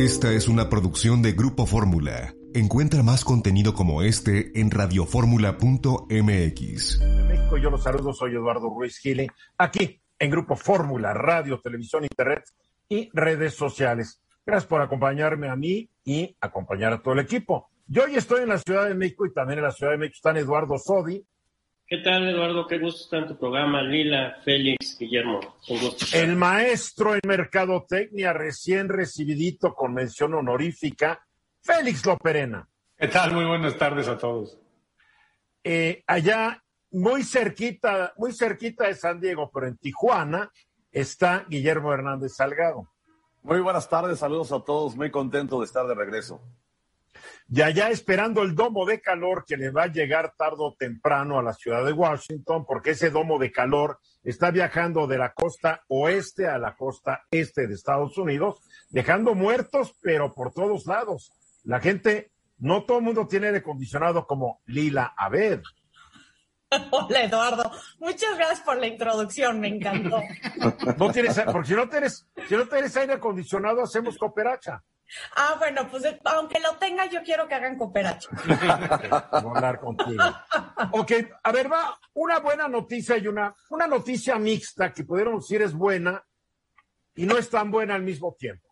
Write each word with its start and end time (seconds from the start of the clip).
Esta 0.00 0.32
es 0.32 0.48
una 0.48 0.70
producción 0.70 1.20
de 1.20 1.32
Grupo 1.32 1.66
Fórmula. 1.66 2.34
Encuentra 2.54 3.02
más 3.02 3.22
contenido 3.22 3.74
como 3.74 4.00
este 4.00 4.58
en 4.58 4.70
radioformula.mx. 4.70 7.00
México, 7.28 7.58
yo 7.58 7.68
los 7.68 7.82
saludo, 7.82 8.14
soy 8.14 8.32
Eduardo 8.32 8.70
Ruiz 8.70 8.96
Gile, 8.96 9.26
aquí 9.58 10.00
en 10.18 10.30
Grupo 10.30 10.56
Fórmula, 10.56 11.12
radio, 11.12 11.60
televisión, 11.60 12.04
internet 12.04 12.44
y 12.88 13.10
redes 13.12 13.52
sociales. 13.52 14.22
Gracias 14.46 14.66
por 14.66 14.80
acompañarme 14.80 15.50
a 15.50 15.56
mí 15.56 15.90
y 16.02 16.34
acompañar 16.40 16.94
a 16.94 17.02
todo 17.02 17.12
el 17.12 17.20
equipo. 17.20 17.68
Yo 17.86 18.04
hoy 18.04 18.16
estoy 18.16 18.44
en 18.44 18.48
la 18.48 18.56
Ciudad 18.56 18.88
de 18.88 18.94
México 18.94 19.26
y 19.26 19.34
también 19.34 19.58
en 19.58 19.64
la 19.64 19.72
Ciudad 19.72 19.92
de 19.92 19.98
México 19.98 20.16
están 20.16 20.38
Eduardo 20.38 20.78
Sodi. 20.78 21.22
¿Qué 21.90 21.98
tal, 21.98 22.28
Eduardo? 22.28 22.68
Qué 22.68 22.78
gusto 22.78 23.02
estar 23.02 23.22
en 23.22 23.26
tu 23.26 23.36
programa. 23.36 23.82
Lila, 23.82 24.36
Félix, 24.44 24.96
Guillermo. 24.96 25.40
Un 25.68 25.80
gusto. 25.80 26.06
El 26.16 26.36
maestro 26.36 27.14
en 27.14 27.20
mercadotecnia 27.26 28.32
recién 28.32 28.88
recibidito 28.88 29.74
con 29.74 29.92
mención 29.92 30.34
honorífica, 30.34 31.26
Félix 31.60 32.06
Loperena. 32.06 32.68
¿Qué 32.96 33.08
tal? 33.08 33.34
Muy 33.34 33.44
buenas 33.44 33.76
tardes 33.76 34.06
a 34.06 34.16
todos. 34.16 34.56
Eh, 35.64 36.04
allá, 36.06 36.62
muy 36.92 37.24
cerquita, 37.24 38.14
muy 38.16 38.32
cerquita 38.34 38.86
de 38.86 38.94
San 38.94 39.20
Diego, 39.20 39.50
pero 39.52 39.66
en 39.66 39.76
Tijuana, 39.76 40.48
está 40.92 41.44
Guillermo 41.48 41.92
Hernández 41.92 42.36
Salgado. 42.36 42.88
Muy 43.42 43.58
buenas 43.58 43.88
tardes, 43.88 44.20
saludos 44.20 44.52
a 44.52 44.60
todos, 44.60 44.94
muy 44.94 45.10
contento 45.10 45.58
de 45.58 45.66
estar 45.66 45.88
de 45.88 45.96
regreso. 45.96 46.40
Y 47.52 47.62
allá 47.62 47.90
esperando 47.90 48.42
el 48.42 48.54
domo 48.54 48.86
de 48.86 49.00
calor 49.00 49.44
que 49.44 49.56
le 49.56 49.70
va 49.70 49.84
a 49.84 49.92
llegar 49.92 50.34
tarde 50.36 50.58
o 50.60 50.76
temprano 50.78 51.36
a 51.36 51.42
la 51.42 51.52
ciudad 51.52 51.84
de 51.84 51.92
Washington, 51.92 52.64
porque 52.64 52.90
ese 52.90 53.10
domo 53.10 53.40
de 53.40 53.50
calor 53.50 53.98
está 54.22 54.52
viajando 54.52 55.08
de 55.08 55.18
la 55.18 55.32
costa 55.32 55.82
oeste 55.88 56.46
a 56.46 56.58
la 56.58 56.76
costa 56.76 57.24
este 57.32 57.66
de 57.66 57.74
Estados 57.74 58.16
Unidos, 58.18 58.60
dejando 58.90 59.34
muertos, 59.34 59.96
pero 60.00 60.32
por 60.32 60.52
todos 60.52 60.86
lados. 60.86 61.32
La 61.64 61.80
gente, 61.80 62.30
no 62.58 62.84
todo 62.84 62.98
el 62.98 63.04
mundo 63.04 63.26
tiene 63.26 63.48
aire 63.48 63.58
acondicionado 63.58 64.28
como 64.28 64.60
Lila 64.66 65.12
Abed. 65.16 65.60
Hola 66.92 67.24
Eduardo, 67.24 67.72
muchas 67.98 68.36
gracias 68.36 68.60
por 68.60 68.78
la 68.78 68.86
introducción, 68.86 69.58
me 69.58 69.66
encantó. 69.66 70.22
No 70.96 71.10
tienes, 71.10 71.40
porque 71.52 71.68
si 71.68 71.74
no 71.74 71.88
tienes, 71.88 72.28
si 72.48 72.54
no 72.54 72.64
tienes 72.66 72.96
aire 72.96 73.14
acondicionado, 73.14 73.82
hacemos 73.82 74.16
cooperacha. 74.16 74.84
Ah, 75.36 75.56
bueno, 75.58 75.88
pues 75.90 76.04
aunque 76.24 76.60
lo 76.60 76.76
tenga, 76.76 77.06
yo 77.06 77.22
quiero 77.22 77.48
que 77.48 77.54
hagan 77.54 77.76
a 77.80 79.38
hablar 79.38 79.80
contigo. 79.80 80.22
Ok, 80.92 81.12
a 81.42 81.52
ver, 81.52 81.70
va 81.70 81.98
una 82.14 82.38
buena 82.38 82.68
noticia 82.68 83.16
y 83.18 83.26
una, 83.26 83.54
una 83.70 83.86
noticia 83.86 84.38
mixta 84.38 84.92
que 84.92 85.04
pudiéramos 85.04 85.44
decir 85.46 85.62
es 85.62 85.74
buena 85.74 86.22
y 87.14 87.26
no 87.26 87.36
es 87.36 87.50
tan 87.50 87.70
buena 87.70 87.94
al 87.94 88.02
mismo 88.02 88.34
tiempo. 88.38 88.68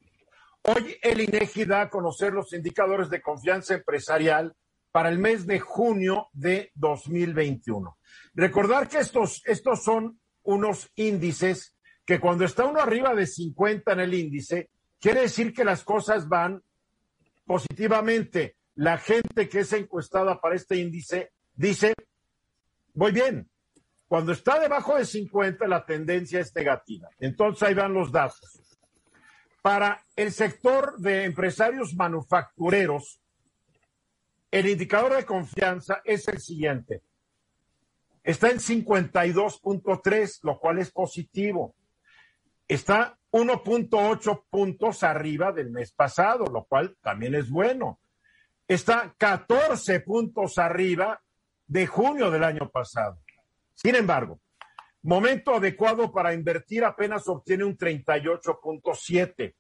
Hoy 0.63 0.97
el 1.03 1.21
INEGI 1.21 1.65
da 1.65 1.83
a 1.83 1.91
conocer 1.91 2.33
los 2.33 2.53
indicadores 2.53 3.11
de 3.11 3.23
confianza 3.23 3.75
empresarial 3.75 4.55
para 4.91 5.09
el 5.09 5.19
mes 5.19 5.47
de 5.47 5.61
junio 5.61 6.29
de 6.33 6.73
2021. 6.75 7.99
Recordar 8.35 8.89
que 8.89 8.99
estos, 8.99 9.43
estos 9.45 9.83
son 9.83 10.21
unos 10.43 10.91
índices 10.97 11.77
que 12.05 12.21
cuando 12.21 12.45
está 12.45 12.65
uno 12.65 12.81
arriba 12.81 13.15
de 13.15 13.27
50 13.27 13.93
en 13.93 14.01
el 14.01 14.15
índice, 14.15 14.71
quiere 15.01 15.23
decir 15.23 15.53
que 15.53 15.65
las 15.65 15.85
cosas 15.85 16.29
van 16.29 16.63
positivamente. 17.45 18.57
La 18.75 18.99
gente 18.99 19.49
que 19.49 19.61
es 19.61 19.73
encuestada 19.73 20.41
para 20.41 20.55
este 20.55 20.77
índice 20.77 21.33
dice, 21.55 21.95
voy 22.95 23.13
bien. 23.13 23.51
Cuando 24.07 24.33
está 24.33 24.59
debajo 24.59 24.97
de 24.97 25.05
50, 25.05 25.67
la 25.67 25.85
tendencia 25.85 26.41
es 26.41 26.55
negativa. 26.55 27.09
Entonces 27.19 27.63
ahí 27.63 27.75
van 27.75 27.93
los 27.93 28.11
datos. 28.11 28.41
Para 29.61 30.03
el 30.17 30.33
sector 30.33 30.97
de 30.99 31.25
empresarios 31.25 31.95
manufactureros, 31.95 33.21
el 34.51 34.69
indicador 34.69 35.15
de 35.17 35.27
confianza 35.27 36.01
es 36.05 36.27
el 36.29 36.41
siguiente. 36.41 37.03
Está 38.23 38.51
en 38.51 38.59
52.3, 38.59 40.39
lo 40.43 40.59
cual 40.59 40.79
es 40.79 40.91
positivo. 40.91 41.75
Está 42.67 43.18
1.8 43.31 44.45
puntos 44.49 45.03
arriba 45.03 45.53
del 45.53 45.71
mes 45.71 45.93
pasado, 45.93 46.47
lo 46.47 46.65
cual 46.65 46.97
también 47.03 47.35
es 47.35 47.51
bueno. 47.51 48.01
Está 48.67 49.15
14 49.17 50.01
puntos 50.01 50.59
arriba 50.59 51.23
de 51.67 51.87
junio 51.87 52.31
del 52.31 52.45
año 52.45 52.71
pasado. 52.71 53.21
Sin 53.75 53.95
embargo, 53.95 54.41
momento 55.03 55.55
adecuado 55.55 56.11
para 56.13 56.35
invertir 56.35 56.85
apenas 56.85 57.29
obtiene 57.29 57.65
un 57.65 57.77
38.7. 57.77 59.55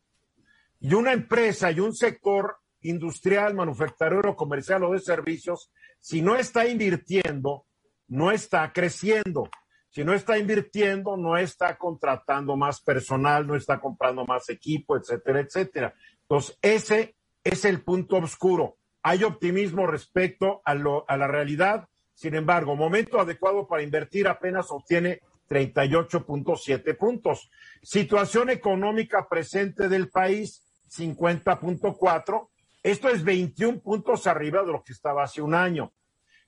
Y 0.80 0.94
una 0.94 1.12
empresa 1.12 1.70
y 1.70 1.80
un 1.80 1.94
sector 1.94 2.58
industrial, 2.82 3.54
manufacturero, 3.54 4.36
comercial 4.36 4.84
o 4.84 4.92
de 4.92 5.00
servicios, 5.00 5.70
si 6.00 6.22
no 6.22 6.36
está 6.36 6.66
invirtiendo, 6.66 7.66
no 8.06 8.30
está 8.30 8.72
creciendo. 8.72 9.48
Si 9.98 10.04
no 10.04 10.14
está 10.14 10.38
invirtiendo, 10.38 11.16
no 11.16 11.36
está 11.36 11.76
contratando 11.76 12.56
más 12.56 12.80
personal, 12.80 13.44
no 13.44 13.56
está 13.56 13.80
comprando 13.80 14.24
más 14.24 14.48
equipo, 14.48 14.96
etcétera, 14.96 15.40
etcétera. 15.40 15.94
Entonces, 16.22 16.56
ese 16.62 17.16
es 17.42 17.64
el 17.64 17.82
punto 17.82 18.14
oscuro. 18.18 18.76
Hay 19.02 19.24
optimismo 19.24 19.88
respecto 19.88 20.62
a, 20.64 20.76
lo, 20.76 21.04
a 21.08 21.16
la 21.16 21.26
realidad. 21.26 21.88
Sin 22.14 22.36
embargo, 22.36 22.76
momento 22.76 23.18
adecuado 23.18 23.66
para 23.66 23.82
invertir 23.82 24.28
apenas 24.28 24.70
obtiene 24.70 25.20
38.7 25.50 26.96
puntos. 26.96 27.50
Situación 27.82 28.50
económica 28.50 29.26
presente 29.28 29.88
del 29.88 30.10
país, 30.10 30.62
50.4. 30.96 32.48
Esto 32.84 33.08
es 33.08 33.24
21 33.24 33.80
puntos 33.80 34.28
arriba 34.28 34.62
de 34.62 34.70
lo 34.70 34.84
que 34.84 34.92
estaba 34.92 35.24
hace 35.24 35.42
un 35.42 35.56
año. 35.56 35.92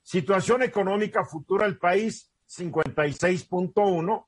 Situación 0.03 0.63
económica 0.63 1.25
futura 1.25 1.65
del 1.65 1.77
país, 1.77 2.30
56.1. 2.57 4.25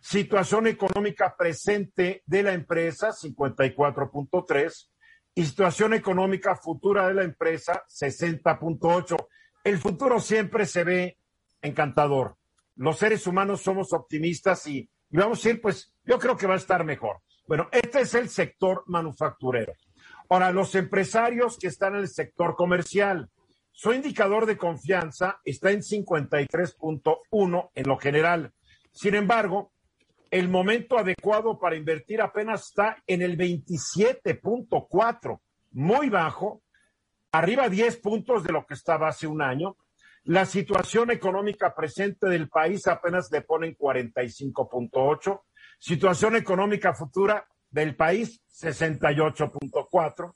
Situación 0.00 0.66
económica 0.66 1.36
presente 1.36 2.22
de 2.26 2.42
la 2.42 2.52
empresa, 2.52 3.10
54.3. 3.10 4.90
Y 5.34 5.44
situación 5.44 5.92
económica 5.92 6.56
futura 6.56 7.08
de 7.08 7.14
la 7.14 7.24
empresa, 7.24 7.84
60.8. 7.88 9.16
El 9.64 9.78
futuro 9.78 10.20
siempre 10.20 10.64
se 10.64 10.84
ve 10.84 11.18
encantador. 11.60 12.36
Los 12.76 12.98
seres 12.98 13.26
humanos 13.26 13.60
somos 13.60 13.92
optimistas 13.92 14.66
y, 14.66 14.88
y 15.10 15.16
vamos 15.16 15.44
a 15.44 15.50
ir, 15.50 15.60
pues 15.60 15.92
yo 16.04 16.18
creo 16.18 16.36
que 16.36 16.46
va 16.46 16.54
a 16.54 16.58
estar 16.58 16.84
mejor. 16.84 17.18
Bueno, 17.46 17.68
este 17.70 18.00
es 18.00 18.14
el 18.14 18.28
sector 18.28 18.82
manufacturero. 18.86 19.74
Ahora, 20.28 20.50
los 20.52 20.74
empresarios 20.74 21.58
que 21.58 21.68
están 21.68 21.94
en 21.94 22.00
el 22.00 22.08
sector 22.08 22.56
comercial, 22.56 23.30
su 23.76 23.92
indicador 23.92 24.46
de 24.46 24.56
confianza 24.56 25.40
está 25.44 25.70
en 25.70 25.82
53.1 25.82 27.70
en 27.74 27.86
lo 27.86 27.98
general. 27.98 28.54
Sin 28.90 29.14
embargo, 29.14 29.70
el 30.30 30.48
momento 30.48 30.96
adecuado 30.96 31.58
para 31.58 31.76
invertir 31.76 32.22
apenas 32.22 32.68
está 32.68 32.96
en 33.06 33.20
el 33.20 33.36
27.4, 33.36 35.40
muy 35.72 36.08
bajo, 36.08 36.62
arriba 37.32 37.68
10 37.68 37.98
puntos 37.98 38.44
de 38.44 38.52
lo 38.54 38.64
que 38.64 38.72
estaba 38.72 39.08
hace 39.08 39.26
un 39.26 39.42
año. 39.42 39.76
La 40.24 40.46
situación 40.46 41.10
económica 41.10 41.74
presente 41.74 42.28
del 42.28 42.48
país 42.48 42.86
apenas 42.86 43.30
le 43.30 43.42
ponen 43.42 43.76
45.8. 43.76 45.42
Situación 45.78 46.34
económica 46.34 46.94
futura 46.94 47.46
del 47.68 47.94
país, 47.94 48.40
68.4. 48.58 50.32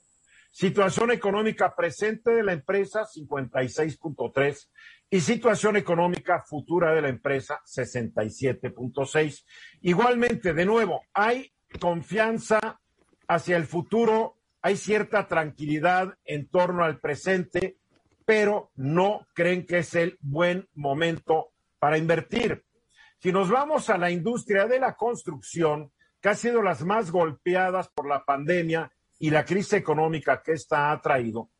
Situación 0.51 1.11
económica 1.11 1.73
presente 1.75 2.31
de 2.31 2.43
la 2.43 2.51
empresa, 2.51 3.05
56.3. 3.05 4.69
Y 5.09 5.21
situación 5.21 5.77
económica 5.77 6.41
futura 6.41 6.93
de 6.93 7.01
la 7.01 7.09
empresa, 7.09 7.61
67.6. 7.65 9.45
Igualmente, 9.81 10.53
de 10.53 10.65
nuevo, 10.65 11.03
hay 11.13 11.53
confianza 11.79 12.81
hacia 13.27 13.55
el 13.55 13.65
futuro, 13.65 14.37
hay 14.61 14.75
cierta 14.75 15.27
tranquilidad 15.27 16.17
en 16.25 16.49
torno 16.49 16.83
al 16.83 16.99
presente, 16.99 17.77
pero 18.25 18.71
no 18.75 19.27
creen 19.33 19.65
que 19.65 19.79
es 19.79 19.95
el 19.95 20.17
buen 20.21 20.67
momento 20.73 21.53
para 21.79 21.97
invertir. 21.97 22.65
Si 23.19 23.31
nos 23.31 23.49
vamos 23.49 23.89
a 23.89 23.97
la 23.97 24.11
industria 24.11 24.67
de 24.67 24.79
la 24.79 24.95
construcción, 24.95 25.91
que 26.21 26.29
ha 26.29 26.35
sido 26.35 26.61
las 26.61 26.83
más 26.83 27.09
golpeadas 27.11 27.89
por 27.89 28.07
la 28.07 28.25
pandemia 28.25 28.91
y 29.21 29.29
la 29.29 29.45
crisis 29.45 29.73
económica 29.73 30.41
que 30.41 30.53
esta 30.53 30.91
ha 30.91 30.99
traído, 30.99 31.51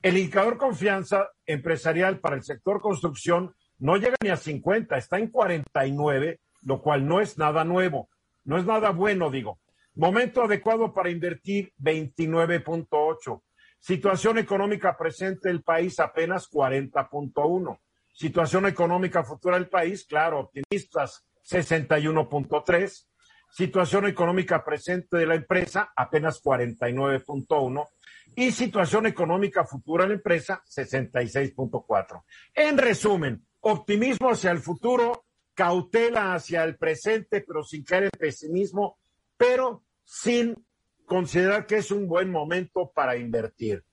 el 0.00 0.16
indicador 0.16 0.56
confianza 0.56 1.28
empresarial 1.44 2.18
para 2.18 2.34
el 2.34 2.42
sector 2.42 2.80
construcción 2.80 3.54
no 3.78 3.98
llega 3.98 4.16
ni 4.22 4.30
a 4.30 4.36
50, 4.38 4.96
está 4.96 5.18
en 5.18 5.28
49, 5.30 6.40
lo 6.62 6.80
cual 6.80 7.06
no 7.06 7.20
es 7.20 7.36
nada 7.36 7.62
nuevo, 7.64 8.08
no 8.44 8.56
es 8.56 8.64
nada 8.64 8.90
bueno, 8.90 9.30
digo. 9.30 9.60
Momento 9.94 10.44
adecuado 10.44 10.94
para 10.94 11.10
invertir 11.10 11.74
29.8. 11.78 13.42
Situación 13.78 14.38
económica 14.38 14.96
presente 14.96 15.48
del 15.48 15.62
país 15.62 16.00
apenas 16.00 16.50
40.1. 16.50 17.78
Situación 18.14 18.66
económica 18.66 19.24
futura 19.24 19.56
del 19.56 19.68
país, 19.68 20.06
claro, 20.06 20.40
optimistas 20.40 21.26
61.3. 21.46 23.09
Situación 23.52 24.06
económica 24.06 24.64
presente 24.64 25.16
de 25.16 25.26
la 25.26 25.34
empresa 25.34 25.92
apenas 25.96 26.42
49.1 26.42 27.88
y 28.36 28.52
situación 28.52 29.06
económica 29.06 29.64
futura 29.64 30.04
de 30.04 30.10
la 30.10 30.14
empresa 30.14 30.62
66.4. 30.66 32.22
En 32.54 32.78
resumen, 32.78 33.44
optimismo 33.60 34.30
hacia 34.30 34.50
el 34.50 34.60
futuro, 34.60 35.24
cautela 35.54 36.34
hacia 36.34 36.64
el 36.64 36.76
presente, 36.76 37.42
pero 37.46 37.62
sin 37.62 37.84
caer 37.84 38.04
en 38.04 38.10
pesimismo, 38.18 38.98
pero 39.36 39.84
sin 40.04 40.64
considerar 41.04 41.66
que 41.66 41.76
es 41.78 41.90
un 41.90 42.06
buen 42.06 42.30
momento 42.30 42.90
para 42.94 43.16
invertir. 43.16 43.84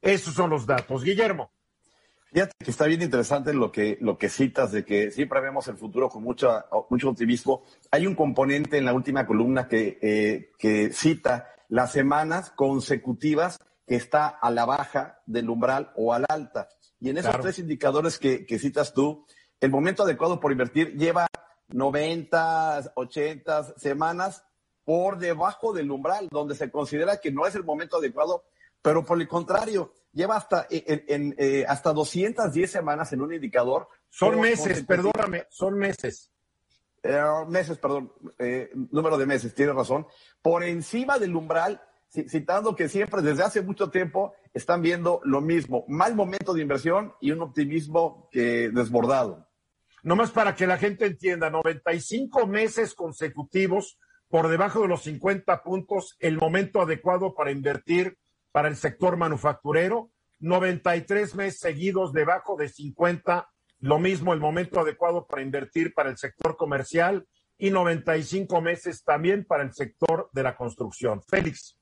Esos 0.00 0.34
son 0.34 0.50
los 0.50 0.66
datos. 0.66 1.04
Guillermo. 1.04 1.51
Fíjate 2.32 2.52
que 2.64 2.70
está 2.70 2.86
bien 2.86 3.02
interesante 3.02 3.52
lo 3.52 3.70
que, 3.70 3.98
lo 4.00 4.16
que 4.16 4.30
citas 4.30 4.72
de 4.72 4.86
que 4.86 5.10
siempre 5.10 5.42
vemos 5.42 5.68
el 5.68 5.76
futuro 5.76 6.08
con 6.08 6.22
mucha, 6.22 6.64
mucho 6.88 7.10
optimismo. 7.10 7.62
Hay 7.90 8.06
un 8.06 8.14
componente 8.14 8.78
en 8.78 8.86
la 8.86 8.94
última 8.94 9.26
columna 9.26 9.68
que, 9.68 9.98
eh, 10.00 10.50
que 10.58 10.94
cita 10.94 11.50
las 11.68 11.92
semanas 11.92 12.50
consecutivas 12.50 13.58
que 13.86 13.96
está 13.96 14.28
a 14.28 14.50
la 14.50 14.64
baja 14.64 15.20
del 15.26 15.50
umbral 15.50 15.92
o 15.94 16.14
al 16.14 16.24
alta. 16.26 16.68
Y 17.00 17.10
en 17.10 17.18
esos 17.18 17.38
tres 17.40 17.58
indicadores 17.58 18.18
que, 18.18 18.46
que 18.46 18.58
citas 18.58 18.94
tú, 18.94 19.26
el 19.60 19.70
momento 19.70 20.04
adecuado 20.04 20.40
por 20.40 20.52
invertir 20.52 20.96
lleva 20.96 21.26
90, 21.68 22.92
80 22.94 23.78
semanas 23.78 24.42
por 24.84 25.18
debajo 25.18 25.74
del 25.74 25.90
umbral, 25.90 26.28
donde 26.30 26.54
se 26.54 26.70
considera 26.70 27.18
que 27.18 27.30
no 27.30 27.46
es 27.46 27.54
el 27.56 27.64
momento 27.64 27.98
adecuado, 27.98 28.44
pero 28.82 29.04
por 29.04 29.20
el 29.20 29.28
contrario, 29.28 29.92
lleva 30.12 30.36
hasta, 30.36 30.66
en, 30.68 31.34
eh, 31.38 31.64
hasta 31.66 31.92
210 31.92 32.70
semanas 32.70 33.12
en 33.12 33.22
un 33.22 33.32
indicador. 33.32 33.88
Son 34.10 34.38
meses, 34.40 34.84
perdóname, 34.84 35.46
son 35.50 35.78
meses. 35.78 36.30
Eh, 37.02 37.20
meses, 37.48 37.78
perdón, 37.78 38.12
eh, 38.38 38.70
número 38.90 39.16
de 39.16 39.26
meses, 39.26 39.54
tienes 39.54 39.74
razón. 39.74 40.06
Por 40.42 40.64
encima 40.64 41.18
del 41.18 41.34
umbral, 41.34 41.80
citando 42.10 42.76
que 42.76 42.88
siempre 42.88 43.22
desde 43.22 43.42
hace 43.42 43.62
mucho 43.62 43.90
tiempo 43.90 44.34
están 44.52 44.82
viendo 44.82 45.20
lo 45.24 45.40
mismo, 45.40 45.84
mal 45.88 46.14
momento 46.14 46.52
de 46.52 46.60
inversión 46.60 47.14
y 47.20 47.30
un 47.30 47.40
optimismo 47.40 48.28
que 48.30 48.68
desbordado. 48.68 49.48
Nomás 50.02 50.30
para 50.30 50.54
que 50.54 50.66
la 50.66 50.76
gente 50.76 51.06
entienda, 51.06 51.48
95 51.48 52.46
meses 52.46 52.94
consecutivos 52.94 53.98
por 54.28 54.48
debajo 54.48 54.82
de 54.82 54.88
los 54.88 55.02
50 55.04 55.62
puntos, 55.62 56.16
el 56.18 56.38
momento 56.38 56.80
adecuado 56.80 57.34
para 57.34 57.50
invertir 57.50 58.18
para 58.52 58.68
el 58.68 58.76
sector 58.76 59.16
manufacturero, 59.16 60.10
93 60.40 61.34
meses 61.34 61.60
seguidos 61.60 62.12
debajo 62.12 62.56
de 62.56 62.68
50, 62.68 63.48
lo 63.80 63.98
mismo 63.98 64.32
el 64.32 64.40
momento 64.40 64.80
adecuado 64.80 65.26
para 65.26 65.42
invertir 65.42 65.94
para 65.94 66.10
el 66.10 66.18
sector 66.18 66.56
comercial 66.56 67.26
y 67.58 67.70
95 67.70 68.60
meses 68.60 69.02
también 69.04 69.44
para 69.44 69.62
el 69.62 69.72
sector 69.72 70.30
de 70.32 70.42
la 70.42 70.56
construcción. 70.56 71.22
Félix. 71.22 71.76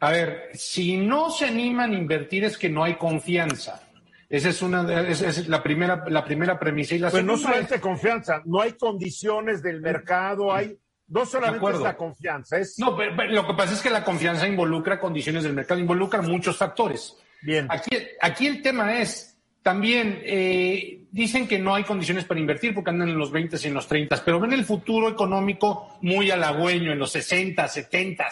A 0.00 0.10
ver, 0.10 0.50
si 0.54 0.96
no 0.96 1.30
se 1.30 1.46
animan 1.46 1.92
a 1.92 1.98
invertir 1.98 2.44
es 2.44 2.58
que 2.58 2.68
no 2.68 2.82
hay 2.82 2.96
confianza. 2.96 3.88
Esa 4.28 4.48
es 4.48 4.62
una, 4.62 5.00
esa 5.08 5.28
es 5.28 5.46
la 5.46 5.62
primera, 5.62 6.04
la 6.08 6.24
primera 6.24 6.58
premisa 6.58 6.94
y 6.94 6.98
la 6.98 7.10
Pero 7.10 7.22
no 7.22 7.36
solamente 7.36 7.80
confianza, 7.80 8.42
no 8.46 8.60
hay 8.60 8.72
condiciones 8.72 9.62
del 9.62 9.80
mercado, 9.80 10.52
hay 10.52 10.76
no 11.12 11.26
solamente 11.26 11.70
es 11.70 11.80
la 11.80 11.96
confianza, 11.96 12.58
es... 12.58 12.78
No, 12.78 12.96
pero, 12.96 13.14
lo 13.28 13.46
que 13.46 13.52
pasa 13.52 13.74
es 13.74 13.82
que 13.82 13.90
la 13.90 14.02
confianza 14.02 14.48
involucra 14.48 14.98
condiciones 14.98 15.42
del 15.42 15.52
mercado, 15.52 15.78
involucra 15.78 16.22
muchos 16.22 16.56
factores. 16.56 17.16
Bien. 17.42 17.66
Aquí, 17.68 17.90
aquí 18.20 18.46
el 18.46 18.62
tema 18.62 18.98
es, 18.98 19.36
también 19.62 20.22
eh, 20.24 21.04
dicen 21.10 21.46
que 21.46 21.58
no 21.58 21.74
hay 21.74 21.84
condiciones 21.84 22.24
para 22.24 22.40
invertir 22.40 22.74
porque 22.74 22.90
andan 22.90 23.10
en 23.10 23.18
los 23.18 23.30
20 23.30 23.58
y 23.62 23.66
en 23.66 23.74
los 23.74 23.86
30, 23.86 24.24
pero 24.24 24.40
ven 24.40 24.54
el 24.54 24.64
futuro 24.64 25.10
económico 25.10 25.98
muy 26.00 26.30
halagüeño, 26.30 26.92
en 26.92 26.98
los 26.98 27.12
60, 27.12 27.68
70. 27.68 28.30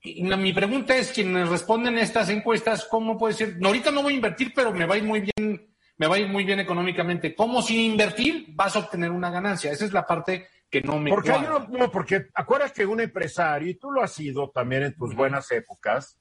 Y 0.00 0.22
mi 0.22 0.52
pregunta 0.52 0.96
es, 0.96 1.10
quienes 1.10 1.48
responden 1.48 1.98
estas 1.98 2.28
encuestas, 2.30 2.84
¿cómo 2.84 3.18
puede 3.18 3.34
ser? 3.34 3.56
No, 3.58 3.68
ahorita 3.68 3.90
no 3.90 4.04
voy 4.04 4.12
a 4.12 4.16
invertir, 4.16 4.52
pero 4.54 4.72
me 4.72 4.86
va 4.86 4.94
a 4.94 4.98
ir 4.98 5.04
muy 5.04 5.20
bien, 5.20 5.68
me 5.96 6.06
va 6.06 6.14
a 6.14 6.18
ir 6.20 6.28
muy 6.28 6.44
bien 6.44 6.60
económicamente. 6.60 7.34
¿Cómo 7.34 7.60
sin 7.60 7.80
invertir 7.80 8.46
vas 8.50 8.76
a 8.76 8.80
obtener 8.80 9.10
una 9.10 9.30
ganancia? 9.30 9.72
Esa 9.72 9.84
es 9.84 9.92
la 9.92 10.06
parte 10.06 10.46
que 10.70 10.82
no 10.82 10.98
me 10.98 11.10
porque, 11.10 11.32
no, 11.70 11.90
porque 11.90 12.26
acuerdas 12.34 12.72
que 12.72 12.84
un 12.84 13.00
empresario, 13.00 13.70
y 13.70 13.74
tú 13.74 13.90
lo 13.90 14.02
has 14.02 14.12
sido 14.12 14.50
también 14.50 14.82
en 14.82 14.94
tus 14.94 15.14
buenas 15.14 15.50
épocas, 15.50 16.18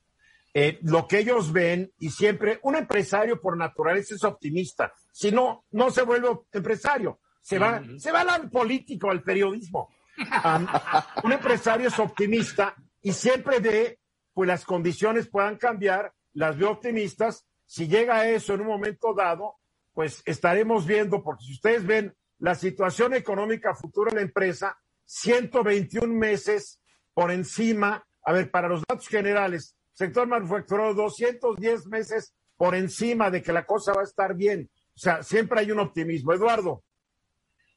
eh, 0.54 0.80
lo 0.82 1.08
que 1.08 1.20
ellos 1.20 1.52
ven, 1.52 1.92
y 2.00 2.10
siempre, 2.10 2.60
un 2.64 2.76
empresario 2.76 3.40
por 3.40 3.58
naturaleza 3.58 4.16
es 4.16 4.24
optimista, 4.24 4.94
si 5.12 5.32
no, 5.32 5.66
no 5.72 5.92
se 5.92 6.04
vuelve 6.04 6.30
empresario, 6.52 7.20
se 7.42 7.60
va, 7.60 7.82
se 7.98 8.12
va 8.12 8.22
al 8.22 8.50
político, 8.50 9.12
al 9.12 9.24
periodismo. 9.24 9.90
un 11.24 11.32
empresario 11.32 11.90
es 11.90 12.00
optimista 12.00 12.76
y 13.02 13.14
siempre 13.14 13.60
ve, 13.60 14.00
pues 14.34 14.48
las 14.48 14.66
condiciones 14.66 15.28
puedan 15.28 15.58
cambiar, 15.58 16.12
las 16.34 16.58
ve 16.58 16.66
optimistas, 16.66 17.46
si 17.66 17.88
llega 17.88 18.16
a 18.16 18.30
eso 18.30 18.54
en 18.54 18.62
un 18.62 18.68
momento 18.68 19.14
dado, 19.14 19.58
pues 19.94 20.24
estaremos 20.26 20.86
viendo, 20.86 21.24
porque 21.24 21.44
si 21.44 21.54
ustedes 21.54 21.86
ven 21.86 22.16
la 22.40 22.56
situación 22.56 23.14
económica 23.14 23.76
futura 23.76 24.12
de 24.12 24.18
la 24.18 24.22
empresa, 24.24 24.78
121 25.06 26.14
meses 26.14 26.82
por 27.14 27.32
encima, 27.32 28.06
a 28.24 28.34
ver, 28.34 28.52
para 28.52 28.68
los 28.68 28.84
datos 28.88 29.08
generales, 29.08 29.76
sector 29.94 30.28
manufacturero, 30.28 30.94
210 30.94 31.88
meses 31.88 32.36
por 32.56 32.76
encima 32.76 33.32
de 33.32 33.42
que 33.42 33.54
la 33.54 33.66
cosa 33.66 33.94
va 33.94 34.02
a 34.02 34.06
estar 34.06 34.36
bien. 34.36 34.70
O 34.96 35.00
sea, 35.00 35.24
siempre 35.24 35.60
hay 35.60 35.72
un 35.72 35.80
optimismo. 35.80 36.34
Eduardo. 36.34 36.84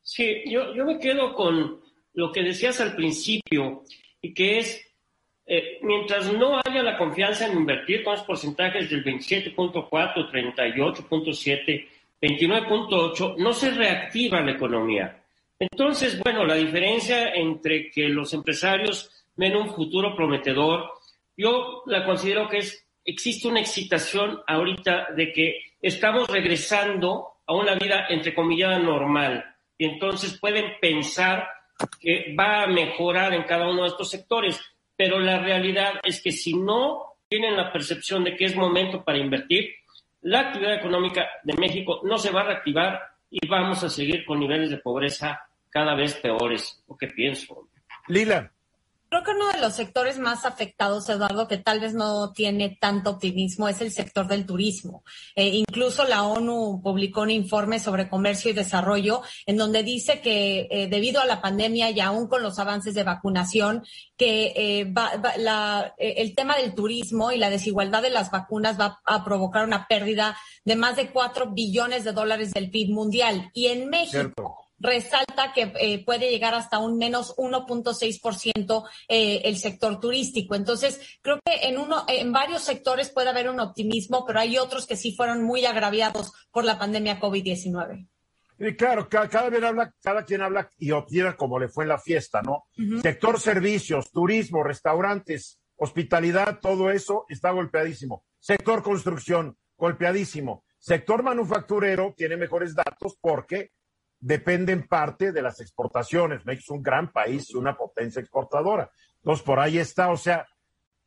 Sí, 0.03 0.43
yo, 0.51 0.75
yo 0.75 0.85
me 0.85 0.99
quedo 0.99 1.35
con 1.35 1.81
lo 2.15 2.33
que 2.33 2.43
decías 2.43 2.81
al 2.81 2.97
principio, 2.97 3.85
y 4.21 4.35
que 4.35 4.59
es, 4.59 4.85
eh, 5.47 5.79
mientras 5.83 6.33
no 6.33 6.61
haya 6.65 6.83
la 6.83 6.99
confianza 6.99 7.47
en 7.47 7.59
invertir 7.59 8.03
con 8.05 8.15
los 8.15 8.25
porcentajes 8.25 8.91
del 8.91 9.05
27.4, 9.05 9.89
38.7, 10.31 11.89
29.8, 12.21 13.37
no 13.39 13.53
se 13.53 13.71
reactiva 13.71 14.41
la 14.41 14.53
economía. 14.53 15.23
Entonces, 15.59 16.19
bueno, 16.23 16.45
la 16.45 16.55
diferencia 16.55 17.35
entre 17.35 17.91
que 17.91 18.09
los 18.09 18.33
empresarios 18.35 19.11
ven 19.37 19.57
un 19.57 19.75
futuro 19.75 20.15
prometedor, 20.15 20.91
yo 21.37 21.83
la 21.87 22.05
considero 22.05 22.49
que 22.49 22.59
es, 22.59 22.87
existe 23.05 23.49
una 23.49 23.61
excitación 23.61 24.41
ahorita 24.47 25.09
de 25.17 25.33
que 25.33 25.61
estamos 25.81 26.29
regresando 26.29 27.27
a 27.47 27.55
una 27.55 27.75
vida, 27.75 28.07
entre 28.09 28.35
comillas, 28.35 28.83
normal. 28.83 29.45
Y 29.77 29.87
entonces 29.87 30.39
pueden 30.39 30.73
pensar 30.81 31.49
que 32.01 32.35
va 32.39 32.63
a 32.63 32.67
mejorar 32.67 33.33
en 33.33 33.45
cada 33.45 33.69
uno 33.69 33.83
de 33.83 33.89
estos 33.89 34.11
sectores. 34.11 34.61
Pero 34.97 35.19
la 35.19 35.39
realidad 35.39 35.95
es 36.03 36.23
que 36.23 36.33
si 36.33 36.55
no 36.55 37.17
tienen 37.29 37.57
la 37.57 37.73
percepción 37.73 38.25
de 38.25 38.37
que 38.37 38.45
es 38.45 38.57
momento 38.57 39.03
para 39.03 39.19
invertir, 39.19 39.71
la 40.23 40.41
actividad 40.41 40.75
económica 40.75 41.27
de 41.45 41.55
México 41.55 42.01
no 42.05 42.19
se 42.19 42.31
va 42.31 42.43
a 42.43 42.45
reactivar 42.45 43.01
y 43.31 43.47
vamos 43.47 43.83
a 43.85 43.89
seguir 43.89 44.25
con 44.25 44.39
niveles 44.39 44.71
de 44.71 44.79
pobreza 44.79 45.41
cada 45.71 45.95
vez 45.95 46.15
peores. 46.15 46.83
¿O 46.87 46.97
qué 46.97 47.07
pienso? 47.09 47.69
Lila. 48.09 48.53
Creo 49.11 49.25
que 49.25 49.33
uno 49.33 49.51
de 49.51 49.59
los 49.59 49.75
sectores 49.75 50.21
más 50.21 50.45
afectados, 50.45 51.09
Eduardo, 51.09 51.49
que 51.49 51.59
tal 51.59 51.81
vez 51.81 51.95
no 51.95 52.33
tiene 52.33 52.79
tanto 52.81 53.11
optimismo, 53.11 53.67
es 53.69 53.81
el 53.81 53.91
sector 53.91 54.29
del 54.29 54.47
turismo. 54.47 55.03
Eh, 55.35 55.49
incluso 55.49 56.05
la 56.05 56.23
ONU 56.23 56.81
publicó 56.81 57.23
un 57.23 57.33
informe 57.33 57.81
sobre 57.81 58.09
comercio 58.09 58.53
y 58.53 58.55
desarrollo 58.55 59.23
en 59.47 59.57
donde 59.57 59.83
dice 59.83 60.21
que 60.21 60.69
eh, 60.71 60.87
debido 60.87 61.21
a 61.21 61.27
la 61.27 61.43
pandemia 61.43 61.91
y 61.91 61.99
aún 61.99 62.29
con 62.29 62.45
los 62.45 62.61
avances 62.61 62.95
de 62.95 63.03
vacunación, 63.03 63.83
que 64.17 64.53
eh, 64.55 64.95
el 65.99 66.35
tema 66.37 66.57
del 66.57 66.77
turismo 66.77 67.33
y 67.33 67.39
la 67.39 67.51
desigualdad 67.51 68.03
de 68.03 68.11
las 68.11 68.31
vacunas 68.31 68.79
va 68.79 69.01
a 69.05 69.25
provocar 69.25 69.65
una 69.65 69.89
pérdida 69.89 70.37
de 70.65 70.77
más 70.77 70.95
de 70.95 71.11
cuatro 71.11 71.51
billones 71.51 72.05
de 72.05 72.13
dólares 72.13 72.53
del 72.53 72.71
PIB 72.71 72.91
mundial. 72.91 73.51
Y 73.55 73.67
en 73.67 73.91
México 73.91 74.70
resalta 74.81 75.53
que 75.55 75.73
eh, 75.79 76.05
puede 76.05 76.31
llegar 76.31 76.55
hasta 76.55 76.79
un 76.79 76.99
menos 76.99 77.37
1.6% 77.37 78.85
eh, 79.09 79.43
el 79.45 79.57
sector 79.57 80.01
turístico. 80.01 80.55
Entonces, 80.55 81.01
creo 81.23 81.39
que 81.45 81.69
en 81.69 81.79
uno, 81.79 82.05
en 82.09 82.33
varios 82.33 82.63
sectores 82.63 83.11
puede 83.11 83.29
haber 83.29 83.49
un 83.49 83.61
optimismo, 83.61 84.25
pero 84.27 84.41
hay 84.41 84.59
otros 84.59 84.87
que 84.87 84.97
sí 84.97 85.15
fueron 85.15 85.43
muy 85.45 85.65
agraviados 85.67 86.33
por 86.51 86.65
la 86.65 86.79
pandemia 86.79 87.21
COVID-19. 87.21 88.09
Y 88.59 88.77
claro, 88.77 89.09
cada, 89.09 89.29
cada 89.29 89.49
vez 89.49 89.63
habla, 89.63 89.95
cada 90.03 90.25
quien 90.25 90.43
habla 90.43 90.71
y 90.77 90.91
opina 90.91 91.35
como 91.35 91.59
le 91.59 91.69
fue 91.69 91.85
en 91.85 91.89
la 91.89 91.99
fiesta, 91.99 92.43
¿no? 92.43 92.65
Sector 93.01 93.41
servicios, 93.41 94.11
turismo, 94.13 94.63
restaurantes, 94.63 95.59
hospitalidad, 95.77 96.59
todo 96.61 96.91
eso 96.91 97.25
está 97.31 97.53
golpeadísimo. 97.53 98.25
Sector 98.39 98.83
construcción, 98.83 99.57
golpeadísimo. 99.79 100.65
Sector 100.79 101.23
manufacturero 101.23 102.15
tiene 102.15 102.37
mejores 102.37 102.75
datos 102.75 103.17
porque 103.21 103.73
depende 104.21 104.73
en 104.73 104.87
parte 104.87 105.33
de 105.33 105.43
las 105.43 105.61
exportaciones. 105.61 106.45
México 106.45 106.75
es 106.75 106.79
un 106.79 106.83
gran 106.83 107.11
país, 107.11 107.55
una 107.55 107.77
potencia 107.77 108.21
exportadora. 108.21 108.91
Entonces, 109.17 109.45
por 109.45 109.59
ahí 109.59 109.79
está, 109.79 110.11
o 110.11 110.17
sea, 110.17 110.47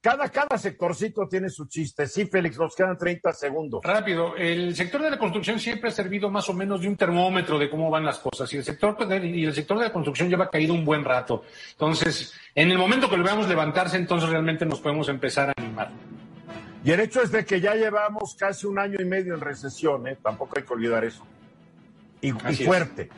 cada, 0.04 0.28
cada 0.28 0.58
sectorcito 0.58 1.30
tiene 1.30 1.50
su 1.50 1.66
chiste. 1.66 2.08
Sí, 2.08 2.26
Félix, 2.26 2.60
nos 2.60 2.76
quedan 2.76 2.98
30 2.98 3.32
segundos. 3.32 3.82
Rápido, 3.84 4.36
el 4.36 4.76
sector 4.76 5.02
de 5.02 5.10
la 5.10 5.18
construcción 5.18 5.60
siempre 5.60 5.90
ha 5.90 5.94
servido 5.94 6.30
más 6.30 6.50
o 6.50 6.54
menos 6.54 6.82
de 6.82 6.90
un 6.90 6.98
termómetro 6.98 7.58
de 7.58 7.70
cómo 7.70 7.90
van 7.90 8.04
las 8.04 8.20
cosas 8.20 8.52
y 8.54 8.58
el 8.58 8.66
sector, 8.66 8.98
y 9.24 9.46
el 9.46 9.54
sector 9.54 9.78
de 9.78 9.86
la 9.86 9.94
construcción 9.94 10.30
lleva 10.30 10.50
caído 10.50 10.74
un 10.74 10.84
buen 10.84 11.06
rato. 11.06 11.44
Entonces, 11.72 12.34
en 12.54 12.70
el 12.70 12.78
momento 12.78 13.10
que 13.10 13.16
lo 13.16 13.24
veamos 13.24 13.48
levantarse, 13.48 13.96
entonces 13.96 14.30
realmente 14.30 14.66
nos 14.66 14.82
podemos 14.82 15.08
empezar 15.08 15.50
a 15.50 15.54
animar. 15.56 15.90
Y 16.84 16.92
el 16.92 17.00
hecho 17.00 17.22
es 17.22 17.32
de 17.32 17.46
que 17.46 17.62
ya 17.62 17.74
llevamos 17.76 18.36
casi 18.36 18.68
un 18.68 18.78
año 18.78 18.98
y 19.00 19.06
medio 19.06 19.36
en 19.36 19.40
recesión, 19.40 20.06
¿eh? 20.06 20.18
tampoco 20.22 20.56
hay 20.58 20.64
que 20.64 20.74
olvidar 20.74 21.06
eso. 21.06 21.26
Y, 22.24 22.30
y 22.30 22.66
fuerte. 22.66 23.10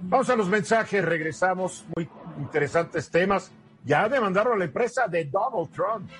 Vamos 0.00 0.30
a 0.30 0.36
los 0.36 0.48
mensajes, 0.48 1.04
regresamos, 1.04 1.84
muy 1.94 2.08
interesantes 2.38 3.10
temas. 3.10 3.52
Ya 3.84 4.08
demandaron 4.08 4.54
a 4.54 4.56
la 4.56 4.64
empresa 4.64 5.06
de 5.08 5.26
Donald 5.26 5.70
Trump. 5.70 6.10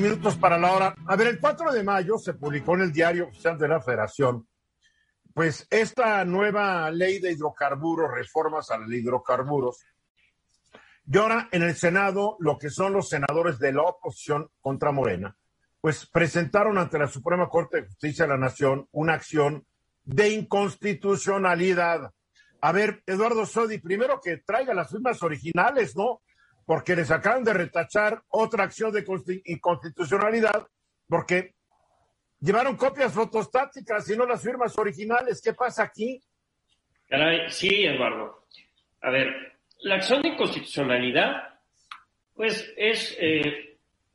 Minutos 0.00 0.36
para 0.36 0.58
la 0.58 0.72
hora. 0.72 0.94
A 1.06 1.14
ver, 1.14 1.28
el 1.28 1.40
4 1.40 1.72
de 1.72 1.84
mayo 1.84 2.18
se 2.18 2.34
publicó 2.34 2.74
en 2.74 2.82
el 2.82 2.92
diario 2.92 3.28
oficial 3.28 3.56
de 3.56 3.68
la 3.68 3.80
Federación, 3.80 4.46
pues 5.32 5.68
esta 5.70 6.24
nueva 6.24 6.90
ley 6.90 7.20
de 7.20 7.30
hidrocarburos, 7.30 8.10
reformas 8.12 8.70
a 8.70 8.78
la 8.78 8.86
ley 8.86 8.98
de 8.98 9.04
hidrocarburos, 9.04 9.84
y 11.10 11.16
ahora 11.16 11.48
en 11.52 11.62
el 11.62 11.76
Senado, 11.76 12.36
lo 12.40 12.58
que 12.58 12.70
son 12.70 12.92
los 12.92 13.08
senadores 13.08 13.60
de 13.60 13.72
la 13.72 13.82
oposición 13.82 14.50
contra 14.60 14.90
Morena, 14.90 15.36
pues 15.88 16.04
presentaron 16.04 16.76
ante 16.76 16.98
la 16.98 17.06
Suprema 17.06 17.48
Corte 17.48 17.78
de 17.78 17.86
Justicia 17.86 18.26
de 18.26 18.32
la 18.32 18.36
Nación 18.36 18.86
una 18.92 19.14
acción 19.14 19.64
de 20.04 20.28
inconstitucionalidad. 20.28 22.12
A 22.60 22.72
ver, 22.72 23.02
Eduardo 23.06 23.46
Sodi, 23.46 23.78
primero 23.78 24.20
que 24.20 24.36
traiga 24.36 24.74
las 24.74 24.90
firmas 24.90 25.22
originales, 25.22 25.96
¿no? 25.96 26.20
Porque 26.66 26.94
les 26.94 27.10
acaban 27.10 27.42
de 27.42 27.54
retachar 27.54 28.22
otra 28.28 28.64
acción 28.64 28.92
de 28.92 29.02
inconstitucionalidad, 29.46 30.68
porque 31.08 31.54
llevaron 32.38 32.76
copias 32.76 33.14
fotostáticas 33.14 34.10
y 34.10 34.16
no 34.18 34.26
las 34.26 34.42
firmas 34.42 34.76
originales. 34.76 35.40
¿Qué 35.40 35.54
pasa 35.54 35.84
aquí? 35.84 36.22
Sí, 37.48 37.86
Eduardo. 37.86 38.44
A 39.00 39.08
ver, 39.08 39.58
la 39.80 39.94
acción 39.94 40.20
de 40.20 40.28
inconstitucionalidad, 40.28 41.60
pues 42.34 42.74
es 42.76 43.16
eh, 43.18 43.67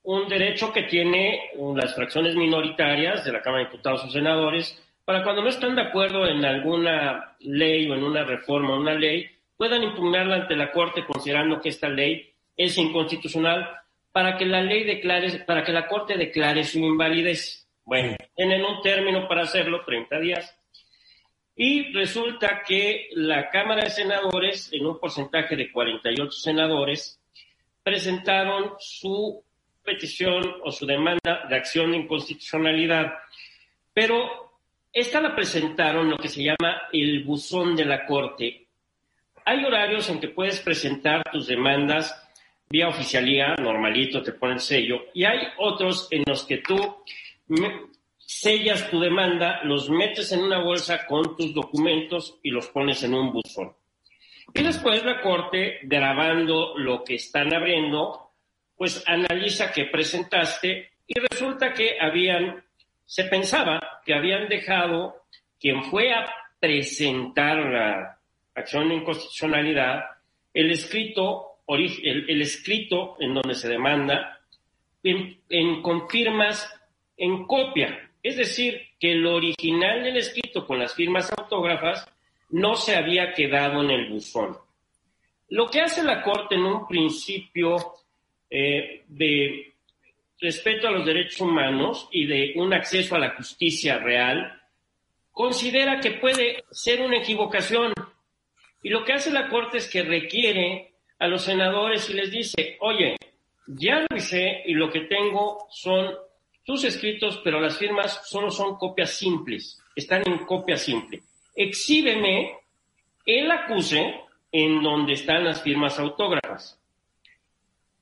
un 0.03 0.27
derecho 0.27 0.72
que 0.72 0.83
tiene 0.83 1.51
las 1.75 1.95
fracciones 1.95 2.36
minoritarias 2.36 3.24
de 3.24 3.31
la 3.31 3.41
Cámara 3.41 3.63
de 3.63 3.69
Diputados 3.69 4.03
o 4.03 4.10
Senadores 4.10 4.77
para 5.05 5.24
cuando 5.24 5.41
no 5.41 5.50
están 5.50 5.75
de 5.75 5.81
acuerdo 5.81 6.25
en 6.27 6.43
alguna 6.45 7.36
ley 7.39 7.89
o 7.89 7.93
en 7.93 8.03
una 8.03 8.24
reforma 8.24 8.74
o 8.74 8.79
una 8.79 8.93
ley, 8.93 9.29
puedan 9.57 9.83
impugnarla 9.83 10.36
ante 10.36 10.55
la 10.55 10.72
Corte 10.72 11.05
considerando 11.05 11.60
que 11.60 11.69
esta 11.69 11.89
ley 11.89 12.29
es 12.55 12.77
inconstitucional 12.77 13.69
para 14.12 14.38
que 14.38 14.45
la 14.45 14.62
ley 14.62 14.83
declare, 14.83 15.39
para 15.39 15.63
que 15.63 15.72
la 15.72 15.88
Corte 15.88 16.17
declare 16.17 16.63
su 16.63 16.79
invalidez. 16.79 17.67
Bueno, 17.83 18.15
tienen 18.36 18.63
un 18.63 18.81
término 18.81 19.27
para 19.27 19.41
hacerlo, 19.41 19.83
30 19.86 20.19
días. 20.19 20.57
Y 21.55 21.91
resulta 21.93 22.63
que 22.65 23.10
la 23.13 23.50
Cámara 23.50 23.83
de 23.83 23.89
Senadores, 23.89 24.72
en 24.72 24.86
un 24.86 25.00
porcentaje 25.00 25.55
de 25.55 25.72
48 25.72 26.31
senadores, 26.31 27.19
presentaron 27.83 28.74
su 28.79 29.43
petición 29.83 30.55
o 30.63 30.71
su 30.71 30.85
demanda 30.85 31.45
de 31.49 31.55
acción 31.55 31.91
de 31.91 31.97
inconstitucionalidad. 31.97 33.13
Pero 33.93 34.59
esta 34.91 35.21
la 35.21 35.35
presentaron 35.35 36.09
lo 36.09 36.17
que 36.17 36.29
se 36.29 36.43
llama 36.43 36.83
el 36.91 37.23
buzón 37.23 37.75
de 37.75 37.85
la 37.85 38.05
Corte. 38.05 38.67
Hay 39.45 39.63
horarios 39.63 40.09
en 40.09 40.19
que 40.19 40.29
puedes 40.29 40.59
presentar 40.61 41.23
tus 41.31 41.47
demandas 41.47 42.19
vía 42.73 42.87
oficialía, 42.87 43.55
normalito, 43.61 44.23
te 44.23 44.31
ponen 44.31 44.59
sello, 44.59 45.05
y 45.13 45.25
hay 45.25 45.47
otros 45.59 46.07
en 46.09 46.23
los 46.25 46.43
que 46.43 46.57
tú 46.57 46.75
sellas 48.17 48.89
tu 48.89 48.99
demanda, 48.99 49.61
los 49.63 49.91
metes 49.91 50.31
en 50.31 50.41
una 50.41 50.57
bolsa 50.57 51.05
con 51.05 51.37
tus 51.37 51.53
documentos 51.53 52.39
y 52.41 52.49
los 52.49 52.67
pones 52.69 53.03
en 53.03 53.13
un 53.13 53.31
buzón. 53.31 53.73
Y 54.55 54.63
después 54.63 55.03
la 55.05 55.21
Corte, 55.21 55.81
grabando 55.83 56.75
lo 56.75 57.03
que 57.03 57.13
están 57.13 57.53
abriendo, 57.53 58.23
pues 58.83 59.01
analiza 59.07 59.71
qué 59.71 59.85
presentaste 59.85 60.89
y 61.07 61.17
resulta 61.17 61.71
que 61.71 61.95
habían 62.01 62.65
se 63.05 63.23
pensaba 63.23 64.01
que 64.05 64.13
habían 64.13 64.49
dejado 64.49 65.23
quien 65.57 65.85
fue 65.85 66.11
a 66.11 66.29
presentar 66.59 67.59
la 67.59 68.19
acción 68.53 68.89
de 68.89 68.95
inconstitucionalidad 68.95 70.03
el 70.53 70.69
escrito, 70.69 71.59
el, 71.65 72.41
escrito 72.41 73.15
en 73.21 73.35
donde 73.35 73.55
se 73.55 73.69
demanda 73.69 74.41
en, 75.01 75.39
en, 75.47 75.81
con 75.81 76.09
firmas 76.09 76.69
en 77.15 77.47
copia. 77.47 78.11
Es 78.21 78.35
decir, 78.35 78.81
que 78.99 79.13
el 79.13 79.25
original 79.25 80.03
del 80.03 80.17
escrito 80.17 80.67
con 80.67 80.79
las 80.79 80.93
firmas 80.93 81.31
autógrafas 81.31 82.05
no 82.49 82.75
se 82.75 82.97
había 82.97 83.31
quedado 83.31 83.81
en 83.81 83.91
el 83.91 84.09
buzón. 84.09 84.57
Lo 85.47 85.69
que 85.69 85.79
hace 85.79 86.03
la 86.03 86.21
Corte 86.21 86.55
en 86.55 86.65
un 86.65 86.85
principio 86.85 88.02
eh, 88.55 89.03
de 89.07 89.74
respeto 90.39 90.88
a 90.88 90.91
los 90.91 91.07
derechos 91.07 91.41
humanos 91.41 92.07
y 92.12 92.27
de 92.27 92.53
un 92.55 92.72
acceso 92.72 93.15
a 93.15 93.19
la 93.19 93.31
justicia 93.31 93.98
real, 93.98 94.62
considera 95.31 96.00
que 96.00 96.12
puede 96.12 96.63
ser 96.69 97.01
una 97.01 97.17
equivocación. 97.17 97.93
Y 98.83 98.89
lo 98.89 99.03
que 99.03 99.13
hace 99.13 99.31
la 99.31 99.50
Corte 99.50 99.79
es 99.79 99.89
que 99.89 100.03
requiere 100.03 100.93
a 101.17 101.27
los 101.27 101.45
senadores 101.45 102.07
y 102.12 102.13
les 102.13 102.29
dice, 102.29 102.77
oye, 102.81 103.15
ya 103.65 104.01
lo 104.01 104.15
hice 104.15 104.62
y 104.67 104.75
lo 104.75 104.91
que 104.91 105.01
tengo 105.01 105.65
son 105.72 106.13
tus 106.63 106.83
escritos, 106.83 107.41
pero 107.43 107.60
las 107.60 107.79
firmas 107.79 108.22
solo 108.29 108.51
son 108.51 108.75
copias 108.77 109.17
simples, 109.17 109.81
están 109.95 110.22
en 110.27 110.45
copia 110.45 110.77
simple. 110.77 111.24
Exhíbeme 111.55 112.53
el 113.25 113.50
acuse 113.50 114.22
en 114.51 114.83
donde 114.83 115.13
están 115.13 115.43
las 115.43 115.63
firmas 115.63 115.98
autógrafas. 115.98 116.79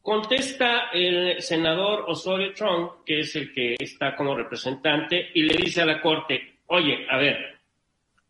Contesta 0.01 0.89
el 0.91 1.41
senador 1.41 2.05
Osorio 2.08 2.53
Trump, 2.53 3.03
que 3.05 3.20
es 3.20 3.36
el 3.36 3.53
que 3.53 3.75
está 3.79 4.15
como 4.15 4.36
representante, 4.36 5.29
y 5.34 5.43
le 5.43 5.55
dice 5.55 5.81
a 5.81 5.86
la 5.86 6.01
corte, 6.01 6.55
oye, 6.67 7.05
a 7.08 7.17
ver, 7.17 7.60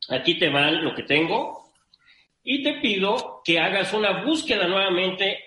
aquí 0.10 0.38
te 0.38 0.50
va 0.50 0.70
lo 0.70 0.94
que 0.94 1.04
tengo 1.04 1.72
y 2.44 2.62
te 2.63 2.74
pido 2.82 3.42
que 3.46 3.60
hagas 3.60 3.94
una 3.94 4.24
búsqueda 4.24 4.68
nuevamente, 4.68 5.40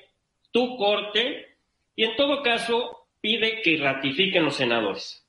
tu 0.50 0.76
corte, 0.76 1.57
y 1.95 2.04
en 2.04 2.16
todo 2.16 2.43
caso 2.43 3.09
pide 3.21 3.61
que 3.61 3.76
ratifiquen 3.76 4.45
los 4.45 4.57
senadores. 4.57 5.26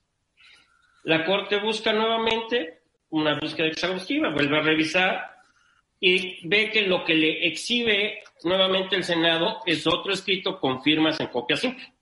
La 1.03 1.25
corte 1.25 1.57
busca 1.59 1.91
nuevamente 1.91 2.79
una 3.09 3.37
búsqueda 3.39 3.67
exhaustiva, 3.67 4.29
vuelve 4.29 4.57
a 4.57 4.61
revisar 4.61 5.35
y 5.99 6.47
ve 6.47 6.71
que 6.71 6.83
lo 6.83 7.03
que 7.03 7.15
le 7.15 7.47
exhibe 7.47 8.23
nuevamente 8.43 8.95
el 8.95 9.03
Senado 9.03 9.61
es 9.65 9.87
otro 9.87 10.13
escrito 10.13 10.59
con 10.59 10.81
firmas 10.81 11.19
en 11.19 11.27
copia 11.27 11.57
simple. 11.57 11.93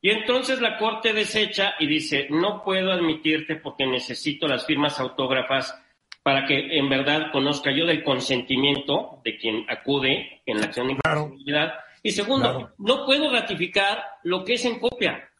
Y 0.00 0.10
entonces 0.10 0.60
la 0.60 0.76
Corte 0.76 1.14
desecha 1.14 1.76
y 1.78 1.86
dice, 1.86 2.26
no 2.28 2.62
puedo 2.62 2.92
admitirte 2.92 3.56
porque 3.56 3.86
necesito 3.86 4.46
las 4.46 4.66
firmas 4.66 5.00
autógrafas 5.00 5.74
para 6.22 6.46
que 6.46 6.78
en 6.78 6.88
verdad 6.88 7.32
conozca 7.32 7.70
yo 7.70 7.86
del 7.86 8.04
consentimiento 8.04 9.20
de 9.24 9.38
quien 9.38 9.64
acude 9.68 10.42
en 10.44 10.58
la 10.58 10.66
acción 10.66 10.88
de 10.88 10.92
inconstitucionalidad. 10.92 11.74
Y 12.02 12.10
segundo, 12.10 12.72
no 12.76 13.06
puedo 13.06 13.32
ratificar 13.32 14.04
lo 14.24 14.44
que 14.44 14.54
es 14.54 14.64
en 14.66 14.78
copia. 14.78 15.30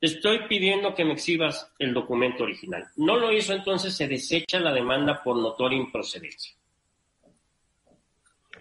Estoy 0.00 0.46
pidiendo 0.48 0.94
que 0.94 1.04
me 1.04 1.12
exhibas 1.12 1.72
el 1.78 1.94
documento 1.94 2.44
original. 2.44 2.84
No 2.96 3.16
lo 3.16 3.32
hizo, 3.32 3.52
entonces 3.52 3.96
se 3.96 4.08
desecha 4.08 4.60
la 4.60 4.72
demanda 4.72 5.22
por 5.22 5.36
notoria 5.36 5.78
improcedencia. 5.78 6.56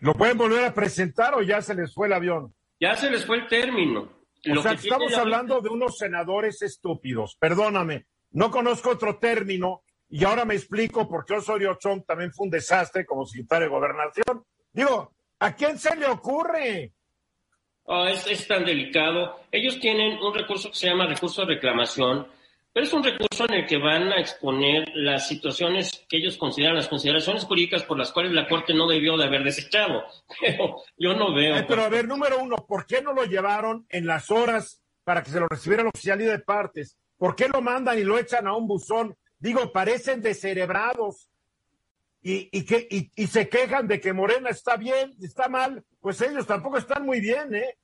¿Lo 0.06 0.14
pueden 0.14 0.38
volver 0.38 0.64
a 0.64 0.72
presentar 0.72 1.34
o 1.34 1.42
ya 1.42 1.64
se 1.64 1.74
les 1.74 1.92
fue 1.92 2.06
el 2.06 2.14
avión? 2.14 2.54
Ya 2.80 2.96
se 2.96 3.10
les 3.10 3.26
fue 3.26 3.38
el 3.38 3.48
término. 3.48 4.08
O 4.56 4.62
sea, 4.62 4.74
estamos 4.74 5.12
hablando 5.16 5.60
de 5.62 5.70
unos 5.70 5.98
senadores 5.98 6.62
estúpidos. 6.62 7.36
Perdóname, 7.40 8.06
no 8.30 8.52
conozco 8.52 8.92
otro 8.92 9.18
término 9.18 9.82
y 10.08 10.24
ahora 10.24 10.46
me 10.46 10.54
explico 10.54 11.10
por 11.10 11.26
qué 11.26 11.34
Osorio 11.34 11.80
Chong 11.80 12.06
también 12.06 12.32
fue 12.32 12.46
un 12.46 12.52
desastre 12.52 13.04
como 13.04 13.26
secretario 13.26 13.66
de 13.66 13.74
Gobernación. 13.74 14.46
Digo, 14.72 15.12
¿a 15.40 15.56
quién 15.56 15.80
se 15.80 15.96
le 15.96 16.06
ocurre? 16.06 16.94
Oh, 17.86 18.06
es, 18.06 18.28
es, 18.28 18.48
tan 18.48 18.64
delicado. 18.64 19.40
Ellos 19.52 19.80
tienen 19.80 20.20
un 20.22 20.36
recurso 20.36 20.70
que 20.70 20.76
se 20.76 20.86
llama 20.86 21.08
recurso 21.08 21.42
de 21.42 21.56
reclamación 21.56 22.28
pero 22.76 22.88
es 22.88 22.94
un 22.94 23.06
recurso 23.06 23.46
en 23.48 23.54
el 23.54 23.66
que 23.68 23.78
van 23.78 24.12
a 24.12 24.20
exponer 24.20 24.84
las 24.96 25.30
situaciones 25.30 26.06
que 26.10 26.18
ellos 26.18 26.36
consideran, 26.36 26.76
las 26.76 26.90
consideraciones 26.90 27.46
jurídicas 27.46 27.84
por 27.84 27.98
las 27.98 28.12
cuales 28.12 28.34
la 28.34 28.50
Corte 28.50 28.74
no 28.74 28.86
debió 28.86 29.16
de 29.16 29.24
haber 29.24 29.46
desechado. 29.46 30.04
Pero 30.42 30.82
yo 30.98 31.14
no 31.16 31.34
veo. 31.34 31.66
pero 31.70 31.84
a 31.84 31.88
ver, 31.88 32.06
número 32.06 32.38
uno, 32.38 32.58
¿por 32.68 32.86
qué 32.86 33.02
no 33.02 33.14
lo 33.14 33.24
llevaron 33.24 33.86
en 33.88 34.06
las 34.06 34.30
horas 34.30 34.84
para 35.06 35.24
que 35.24 35.32
se 35.32 35.40
lo 35.40 35.48
recibiera 35.48 35.84
el 35.84 35.88
oficial 35.88 36.20
y 36.20 36.26
de 36.26 36.40
partes? 36.40 36.98
¿Por 37.18 37.34
qué 37.34 37.48
lo 37.48 37.62
mandan 37.62 37.98
y 37.98 38.04
lo 38.04 38.20
echan 38.20 38.46
a 38.46 38.58
un 38.58 38.68
buzón? 38.68 39.16
Digo, 39.40 39.72
parecen 39.72 40.22
descerebrados 40.22 41.30
y, 42.22 42.50
y, 42.52 42.66
que, 42.66 42.90
y, 42.90 43.28
se 43.28 43.48
quejan 43.48 43.88
de 43.88 44.02
que 44.02 44.12
Morena 44.12 44.50
está 44.50 44.76
bien, 44.76 45.14
está 45.22 45.48
mal, 45.48 45.86
pues 46.02 46.20
ellos 46.20 46.46
tampoco 46.46 46.78
están 46.78 47.06
muy 47.06 47.22
bien, 47.22 47.56
¿eh? 47.56 47.78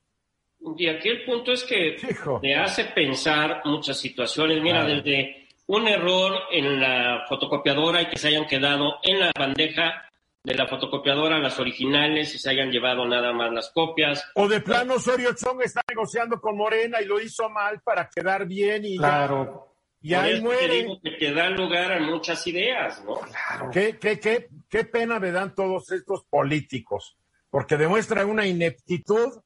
Y 0.76 0.88
aquí 0.88 1.08
el 1.08 1.24
punto 1.24 1.52
es 1.52 1.64
que 1.64 1.96
te 2.40 2.54
hace 2.54 2.84
pensar 2.86 3.62
muchas 3.64 3.98
situaciones. 3.98 4.62
Mira, 4.62 4.84
desde 4.84 5.48
un 5.66 5.88
error 5.88 6.34
en 6.50 6.80
la 6.80 7.24
fotocopiadora 7.28 8.02
y 8.02 8.06
que 8.06 8.18
se 8.18 8.28
hayan 8.28 8.46
quedado 8.46 8.96
en 9.02 9.20
la 9.20 9.32
bandeja 9.36 10.08
de 10.44 10.54
la 10.54 10.66
fotocopiadora 10.66 11.38
las 11.38 11.58
originales 11.60 12.34
y 12.34 12.38
se 12.38 12.50
hayan 12.50 12.70
llevado 12.70 13.06
nada 13.06 13.32
más 13.32 13.52
las 13.52 13.70
copias. 13.70 14.24
O 14.34 14.48
de 14.48 14.60
plano 14.60 14.94
Osorio 14.94 15.34
Chong 15.34 15.62
está 15.62 15.82
negociando 15.88 16.40
con 16.40 16.56
Morena 16.56 17.00
y 17.00 17.06
lo 17.06 17.20
hizo 17.20 17.48
mal 17.48 17.80
para 17.80 18.08
quedar 18.08 18.46
bien 18.46 18.84
y 18.84 18.96
claro. 18.96 19.68
Y 20.00 20.14
ahí 20.14 20.40
muere. 20.40 20.98
que 21.00 21.12
te 21.12 21.32
da 21.32 21.48
lugar 21.48 21.92
a 21.92 22.00
muchas 22.00 22.44
ideas, 22.48 23.04
¿no? 23.04 23.20
Claro. 23.20 23.70
¿Qué, 23.72 23.98
qué, 24.00 24.18
qué, 24.18 24.48
qué 24.68 24.84
pena 24.84 25.20
me 25.20 25.30
dan 25.30 25.54
todos 25.54 25.92
estos 25.92 26.24
políticos, 26.24 27.16
porque 27.48 27.76
demuestran 27.76 28.28
una 28.28 28.44
ineptitud 28.44 29.40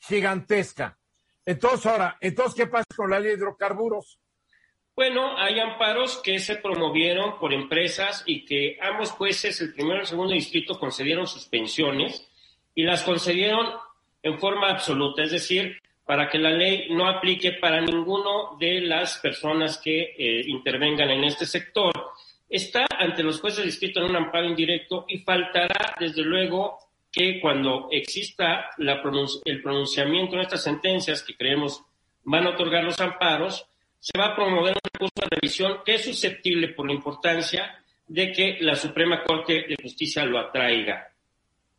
gigantesca. 0.00 0.98
Entonces, 1.44 1.86
ahora, 1.86 2.16
entonces, 2.20 2.54
¿qué 2.54 2.66
pasa 2.66 2.84
con 2.94 3.10
la 3.10 3.18
ley 3.18 3.30
de 3.30 3.38
hidrocarburos? 3.38 4.18
Bueno, 4.94 5.38
hay 5.38 5.60
amparos 5.60 6.20
que 6.24 6.40
se 6.40 6.56
promovieron 6.56 7.38
por 7.38 7.54
empresas 7.54 8.24
y 8.26 8.44
que 8.44 8.76
ambos 8.82 9.12
jueces, 9.12 9.60
el 9.60 9.72
primero 9.72 9.98
y 9.98 10.00
el 10.00 10.06
segundo 10.06 10.34
distrito, 10.34 10.78
concedieron 10.78 11.26
suspensiones 11.26 12.28
y 12.74 12.82
las 12.82 13.04
concedieron 13.04 13.68
en 14.22 14.38
forma 14.38 14.70
absoluta, 14.70 15.22
es 15.22 15.30
decir, 15.30 15.78
para 16.04 16.28
que 16.28 16.38
la 16.38 16.50
ley 16.50 16.88
no 16.90 17.06
aplique 17.06 17.52
para 17.52 17.80
ninguno 17.80 18.56
de 18.58 18.80
las 18.80 19.18
personas 19.18 19.78
que 19.78 20.14
eh, 20.18 20.42
intervengan 20.46 21.10
en 21.10 21.24
este 21.24 21.46
sector. 21.46 21.92
Está 22.48 22.86
ante 22.98 23.22
los 23.22 23.40
jueces 23.40 23.58
de 23.58 23.66
distrito 23.66 24.00
en 24.00 24.10
un 24.10 24.16
amparo 24.16 24.46
indirecto 24.46 25.04
y 25.06 25.18
faltará, 25.18 25.94
desde 26.00 26.22
luego, 26.22 26.78
que 27.10 27.40
cuando 27.40 27.88
exista 27.90 28.70
el 28.78 29.62
pronunciamiento 29.62 30.36
de 30.36 30.42
estas 30.42 30.62
sentencias 30.62 31.22
que 31.22 31.36
creemos 31.36 31.82
van 32.24 32.46
a 32.46 32.50
otorgar 32.50 32.84
los 32.84 33.00
amparos, 33.00 33.66
se 33.98 34.18
va 34.18 34.26
a 34.26 34.36
promover 34.36 34.74
un 34.74 34.90
recurso 34.92 35.14
de 35.16 35.36
revisión 35.36 35.78
que 35.84 35.94
es 35.94 36.04
susceptible 36.04 36.68
por 36.68 36.86
la 36.86 36.92
importancia 36.92 37.82
de 38.06 38.32
que 38.32 38.58
la 38.60 38.76
Suprema 38.76 39.22
Corte 39.22 39.66
de 39.68 39.76
Justicia 39.82 40.24
lo 40.24 40.38
atraiga. 40.38 41.08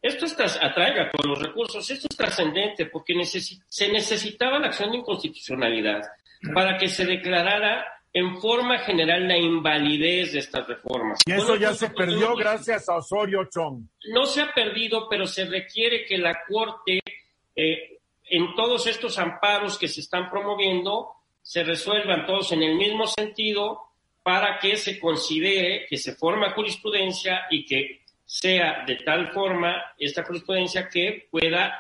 Esto 0.02 0.26
atraiga 0.62 1.12
todos 1.12 1.26
los 1.26 1.40
recursos. 1.40 1.90
Esto 1.90 2.08
es 2.10 2.18
trascendente 2.18 2.86
porque 2.86 3.14
se 3.24 3.92
necesitaba 3.92 4.60
la 4.60 4.68
acción 4.68 4.92
de 4.92 4.98
inconstitucionalidad 4.98 6.02
para 6.54 6.78
que 6.78 6.88
se 6.88 7.06
declarara 7.06 7.86
en 8.12 8.40
forma 8.40 8.80
general 8.80 9.28
la 9.28 9.38
invalidez 9.38 10.34
de 10.34 10.40
estas 10.40 10.68
reformas. 10.68 11.20
Y 11.26 11.32
eso 11.32 11.56
ya 11.56 11.74
se 11.74 11.90
perdió 11.90 12.36
gracias 12.36 12.90
a 12.90 12.98
Osorio 12.98 13.46
Chong. 13.46 13.84
No 14.14 14.26
se 14.26 14.42
ha 14.42 14.54
perdido, 14.54 15.08
pero 15.10 15.28
se 15.28 15.46
requiere 15.46 16.06
que 16.06 16.18
la 16.18 16.40
Corte, 16.48 17.00
eh, 17.56 18.00
en 18.30 18.56
todos 18.56 18.88
estos 18.88 19.18
amparos 19.20 19.78
que 19.78 19.88
se 19.88 20.02
están 20.02 20.30
promoviendo, 20.30 21.10
se 21.42 21.64
resuelvan 21.64 22.26
todos 22.26 22.52
en 22.52 22.64
el 22.64 22.76
mismo 22.76 23.08
sentido 23.08 23.90
para 24.24 24.60
que 24.60 24.76
se 24.76 25.00
considere 25.00 25.86
que 25.90 25.98
se 25.98 26.16
forma 26.16 26.52
jurisprudencia 26.52 27.46
y 27.50 27.66
que 27.66 28.02
sea 28.26 28.84
de 28.86 28.98
tal 28.98 29.32
forma 29.32 29.76
esta 29.98 30.24
jurisprudencia 30.24 30.88
que 30.88 31.28
pueda 31.32 31.80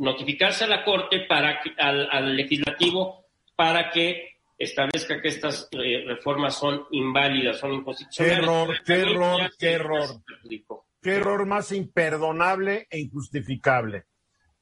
notificarse 0.00 0.64
a 0.64 0.66
la 0.66 0.84
Corte 0.84 1.20
para 1.20 1.60
al, 1.78 2.36
legislativo 2.36 3.24
para 3.54 3.90
que 3.90 4.33
establezca 4.56 5.20
que 5.20 5.28
estas 5.28 5.68
eh, 5.72 6.04
reformas 6.06 6.54
son 6.54 6.86
inválidas, 6.90 7.58
son 7.58 7.74
inconstitucionales. 7.74 8.38
Qué 8.38 8.42
error, 8.42 8.80
qué 8.84 8.94
error, 8.94 9.50
qué 9.58 9.72
error. 9.72 10.84
Qué 11.00 11.16
error 11.16 11.46
más 11.46 11.72
imperdonable 11.72 12.86
e 12.90 13.00
injustificable. 13.00 14.06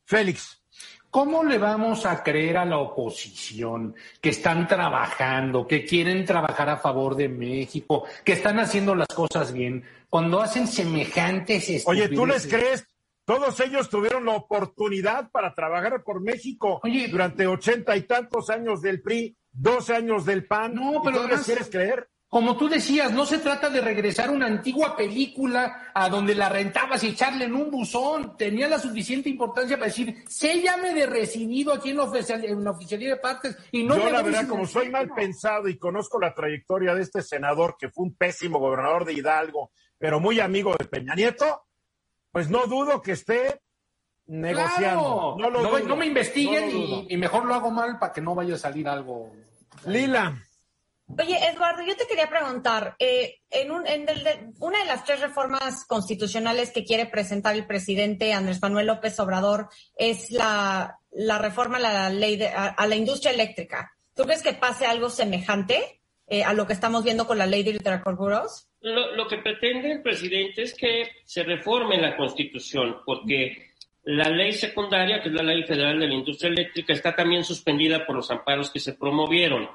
Félix. 0.04 0.62
¿Cómo 1.08 1.44
le 1.44 1.58
vamos 1.58 2.06
a 2.06 2.22
creer 2.22 2.56
a 2.56 2.64
la 2.64 2.78
oposición 2.78 3.94
que 4.20 4.30
están 4.30 4.66
trabajando, 4.66 5.66
que 5.66 5.84
quieren 5.84 6.24
trabajar 6.24 6.70
a 6.70 6.78
favor 6.78 7.14
de 7.14 7.28
México, 7.28 8.06
que 8.24 8.32
están 8.32 8.58
haciendo 8.58 8.94
las 8.94 9.08
cosas 9.08 9.52
bien, 9.52 9.84
cuando 10.08 10.40
hacen 10.40 10.66
semejantes 10.66 11.84
Oye, 11.86 12.08
¿tú 12.08 12.26
les 12.26 12.46
crees? 12.46 12.86
Todos 13.24 13.60
ellos 13.60 13.88
tuvieron 13.88 14.24
la 14.24 14.32
oportunidad 14.32 15.30
para 15.30 15.54
trabajar 15.54 16.02
por 16.02 16.22
México 16.22 16.80
durante 17.10 17.46
ochenta 17.46 17.96
y 17.96 18.02
tantos 18.02 18.50
años 18.50 18.80
del 18.80 19.00
PRI, 19.00 19.36
doce 19.52 19.94
años 19.94 20.24
del 20.24 20.46
PAN. 20.46 20.74
No, 20.74 21.02
pero 21.04 21.22
¿Tú 21.22 21.28
les 21.28 21.42
quieres 21.42 21.68
creer? 21.70 22.08
Como 22.32 22.56
tú 22.56 22.66
decías, 22.66 23.12
no 23.12 23.26
se 23.26 23.40
trata 23.40 23.68
de 23.68 23.82
regresar 23.82 24.30
una 24.30 24.46
antigua 24.46 24.96
película 24.96 25.90
a 25.92 26.08
donde 26.08 26.34
la 26.34 26.48
rentabas 26.48 27.04
y 27.04 27.08
echarle 27.08 27.44
en 27.44 27.54
un 27.54 27.70
buzón. 27.70 28.38
Tenía 28.38 28.68
la 28.68 28.78
suficiente 28.78 29.28
importancia 29.28 29.76
para 29.76 29.88
decir, 29.88 30.24
séllame 30.26 30.94
de 30.94 31.04
recibido 31.04 31.74
aquí 31.74 31.90
en 31.90 31.98
la, 31.98 32.10
en 32.42 32.64
la 32.64 32.70
oficialía 32.70 33.10
de 33.10 33.16
partes 33.16 33.54
y 33.70 33.84
no 33.84 33.98
Yo, 33.98 34.08
la 34.08 34.22
verdad, 34.22 34.48
como 34.48 34.66
soy 34.66 34.88
mal 34.88 35.10
pensado 35.14 35.68
y 35.68 35.76
conozco 35.76 36.18
la 36.18 36.32
trayectoria 36.32 36.94
de 36.94 37.02
este 37.02 37.20
senador 37.20 37.76
que 37.78 37.90
fue 37.90 38.06
un 38.06 38.16
pésimo 38.16 38.58
gobernador 38.58 39.04
de 39.04 39.12
Hidalgo, 39.12 39.70
pero 39.98 40.18
muy 40.18 40.40
amigo 40.40 40.74
de 40.78 40.86
Peña 40.86 41.14
Nieto, 41.14 41.66
pues 42.30 42.48
no 42.48 42.66
dudo 42.66 43.02
que 43.02 43.12
esté 43.12 43.60
negociando. 44.26 45.36
No, 45.38 45.96
me 45.96 46.06
investiguen 46.06 47.06
y, 47.08 47.16
mejor 47.16 47.44
lo 47.44 47.54
hago 47.54 47.70
mal 47.70 47.98
para 47.98 48.12
que 48.12 48.20
no 48.20 48.34
vaya 48.34 48.54
a 48.54 48.58
salir 48.58 48.88
algo. 48.88 49.32
Lila. 49.86 50.42
Oye, 51.18 51.38
Eduardo, 51.48 51.82
yo 51.82 51.94
te 51.96 52.06
quería 52.06 52.28
preguntar, 52.28 52.96
eh, 52.98 53.40
en, 53.50 53.70
un, 53.70 53.86
en 53.86 54.06
una 54.60 54.78
de 54.78 54.84
las 54.86 55.04
tres 55.04 55.20
reformas 55.20 55.84
constitucionales 55.86 56.70
que 56.70 56.84
quiere 56.84 57.06
presentar 57.06 57.54
el 57.54 57.66
presidente 57.66 58.32
Andrés 58.32 58.62
Manuel 58.62 58.86
López 58.86 59.18
Obrador 59.20 59.68
es 59.96 60.30
la, 60.30 60.98
la 61.10 61.38
reforma 61.38 61.76
a 61.76 61.80
la 61.80 62.10
ley 62.10 62.36
de, 62.36 62.48
a, 62.48 62.86
la 62.86 62.96
industria 62.96 63.32
eléctrica. 63.32 63.92
¿Tú 64.14 64.24
crees 64.24 64.42
que 64.42 64.54
pase 64.54 64.86
algo 64.86 65.10
semejante 65.10 66.00
eh, 66.28 66.44
a 66.44 66.54
lo 66.54 66.66
que 66.66 66.72
estamos 66.72 67.04
viendo 67.04 67.26
con 67.26 67.36
la 67.36 67.46
ley 67.46 67.62
de 67.62 67.70
hidrocarburos? 67.72 68.68
Lo, 68.80 69.14
lo 69.14 69.28
que 69.28 69.38
pretende 69.38 69.92
el 69.92 70.02
presidente 70.02 70.62
es 70.62 70.74
que 70.74 71.10
se 71.24 71.42
reforme 71.42 72.00
la 72.00 72.16
Constitución, 72.16 72.96
porque 73.04 73.71
la 74.04 74.28
ley 74.28 74.52
secundaria, 74.52 75.22
que 75.22 75.28
es 75.28 75.34
la 75.34 75.42
ley 75.42 75.62
federal 75.64 75.98
de 75.98 76.08
la 76.08 76.14
industria 76.14 76.50
eléctrica, 76.50 76.92
está 76.92 77.14
también 77.14 77.44
suspendida 77.44 78.04
por 78.04 78.16
los 78.16 78.30
amparos 78.30 78.70
que 78.70 78.80
se 78.80 78.94
promovieron. 78.94 79.68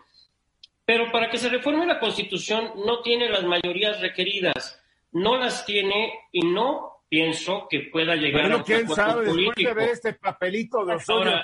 Pero 0.86 1.12
para 1.12 1.30
que 1.30 1.38
se 1.38 1.50
reforme 1.50 1.86
la 1.86 2.00
Constitución 2.00 2.72
no 2.86 3.02
tiene 3.02 3.30
las 3.30 3.44
mayorías 3.44 4.00
requeridas, 4.00 4.82
no 5.12 5.38
las 5.38 5.66
tiene 5.66 6.14
y 6.32 6.42
no 6.42 7.04
pienso 7.10 7.68
que 7.70 7.82
pueda 7.92 8.16
llegar 8.16 8.52
a 8.52 8.58
un 8.58 8.64
quién 8.64 8.88
sabe, 8.90 9.26
después 9.26 9.56
de 9.56 9.74
ver 9.74 9.90
este 9.90 10.14
papelito 10.14 10.86
de 10.86 10.96
Osorio 10.96 11.44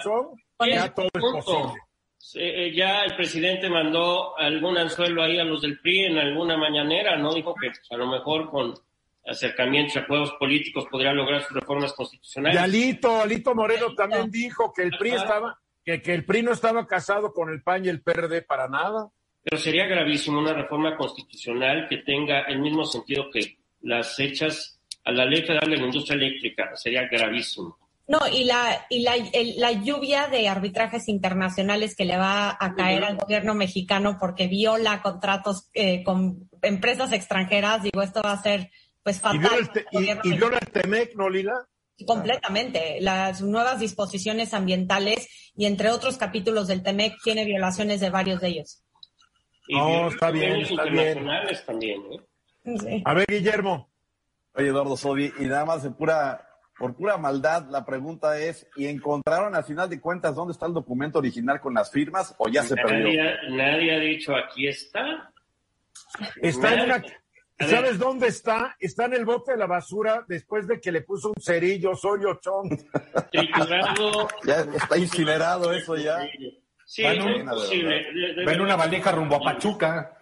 ya 0.65 0.93
todo 0.93 1.09
es 1.13 1.45
posible. 1.45 1.81
Eh, 2.35 2.73
ya 2.73 3.03
el 3.03 3.15
presidente 3.15 3.69
mandó 3.69 4.37
algún 4.37 4.77
anzuelo 4.77 5.23
ahí 5.23 5.37
a 5.39 5.43
los 5.43 5.61
del 5.61 5.79
PRI 5.79 6.05
en 6.05 6.17
alguna 6.17 6.57
mañanera, 6.57 7.17
¿no? 7.17 7.33
Dijo 7.33 7.53
que 7.53 7.71
a 7.91 7.97
lo 7.97 8.07
mejor 8.07 8.49
con 8.49 8.73
acercamientos 9.25 9.95
a 9.97 10.01
acuerdos 10.01 10.33
políticos 10.39 10.85
podría 10.89 11.13
lograr 11.13 11.41
sus 11.43 11.53
reformas 11.53 11.93
constitucionales. 11.93 12.59
Y 12.59 12.63
Alito, 12.63 13.21
Alito 13.21 13.55
Moreno 13.55 13.93
también 13.95 14.29
dijo 14.29 14.73
que 14.73 14.83
el 14.83 14.91
PRI 14.97 15.11
estaba, 15.11 15.59
que, 15.83 16.01
que 16.01 16.13
el 16.13 16.25
PRI 16.25 16.43
no 16.43 16.51
estaba 16.51 16.85
casado 16.87 17.33
con 17.33 17.49
el 17.49 17.61
PAN 17.61 17.85
y 17.85 17.89
el 17.89 18.01
PRD 18.01 18.41
para 18.41 18.67
nada. 18.67 19.09
Pero 19.43 19.61
sería 19.61 19.85
gravísimo 19.85 20.39
una 20.39 20.53
reforma 20.53 20.95
constitucional 20.95 21.87
que 21.89 21.97
tenga 21.97 22.41
el 22.43 22.59
mismo 22.59 22.85
sentido 22.85 23.29
que 23.31 23.57
las 23.81 24.17
hechas 24.19 24.79
a 25.03 25.11
la 25.11 25.25
ley 25.25 25.41
federal 25.41 25.69
de 25.69 25.77
la 25.77 25.85
industria 25.85 26.15
eléctrica. 26.15 26.75
Sería 26.75 27.07
gravísimo. 27.07 27.77
No, 28.05 28.19
y 28.27 28.43
la, 28.43 28.85
y 28.89 29.01
la, 29.01 29.13
la 29.57 29.71
lluvia 29.71 30.27
de 30.27 30.49
arbitrajes 30.49 31.07
internacionales 31.07 31.95
que 31.95 32.03
le 32.03 32.17
va 32.17 32.57
a 32.59 32.75
caer 32.75 33.05
al 33.05 33.15
gobierno 33.15 33.55
mexicano 33.55 34.17
porque 34.19 34.47
viola 34.47 35.01
contratos 35.01 35.69
eh, 35.73 36.03
con 36.03 36.49
empresas 36.61 37.13
extranjeras, 37.13 37.81
digo, 37.81 38.01
esto 38.01 38.21
va 38.21 38.33
a 38.33 38.43
ser 38.43 38.71
pues 39.03 39.19
fatal. 39.19 39.69
¿Y 39.91 40.33
viola 40.33 40.57
el, 40.59 40.71
TEMEC, 40.71 41.15
no, 41.15 41.29
Lila? 41.29 41.53
Completamente. 42.07 42.97
Las 43.01 43.41
nuevas 43.41 43.79
disposiciones 43.79 44.53
ambientales 44.53 45.51
y 45.55 45.65
entre 45.65 45.91
otros 45.91 46.17
capítulos 46.17 46.67
del 46.67 46.83
TEMEC 46.83 47.15
tiene 47.23 47.45
violaciones 47.45 47.99
de 47.99 48.09
varios 48.09 48.41
de 48.41 48.47
ellos. 48.47 48.83
No, 49.69 50.07
está 50.07 50.31
bien, 50.31 50.61
está 50.61 50.83
bien. 50.85 51.25
También, 51.65 52.01
A 53.05 53.13
ver, 53.13 53.25
Guillermo. 53.27 53.89
Oye, 54.55 54.67
Eduardo 54.67 54.95
Sobi, 54.97 55.33
y 55.39 55.45
nada 55.45 55.65
más 55.65 55.83
de 55.83 55.91
pura 55.91 56.47
por 56.77 56.95
pura 56.95 57.17
maldad, 57.17 57.67
la 57.69 57.85
pregunta 57.85 58.37
es, 58.39 58.67
¿y 58.75 58.87
encontraron 58.87 59.55
al 59.55 59.63
final 59.63 59.89
de 59.89 60.01
cuentas 60.01 60.35
dónde 60.35 60.53
está 60.53 60.65
el 60.65 60.73
documento 60.73 61.19
original 61.19 61.61
con 61.61 61.73
las 61.73 61.91
firmas 61.91 62.35
o 62.37 62.49
ya 62.49 62.63
se 62.63 62.75
perdió? 62.75 63.21
Nadie 63.49 63.95
ha 63.95 63.99
dicho 63.99 64.35
aquí 64.35 64.67
está. 64.67 65.31
Está 66.41 66.73
en 66.73 66.81
una, 66.81 67.03
¿Sabes 67.59 67.99
dónde 67.99 68.27
está? 68.27 68.75
Está 68.79 69.05
en 69.05 69.13
el 69.13 69.25
bote 69.25 69.51
de 69.51 69.57
la 69.57 69.67
basura 69.67 70.25
después 70.27 70.67
de 70.67 70.81
que 70.81 70.91
le 70.91 71.01
puso 71.01 71.29
un 71.29 71.41
cerillo 71.41 71.91
Osorio 71.91 72.39
Chong. 72.41 72.69
ya 74.43 74.59
está 74.61 74.97
incinerado 74.97 75.71
eso 75.71 75.95
ya. 75.95 76.19
Sí, 76.85 77.03
es. 77.05 78.45
Ven 78.45 78.61
una 78.61 78.75
valija 78.75 79.11
rumbo 79.11 79.35
a 79.35 79.39
Pachuca. 79.39 80.17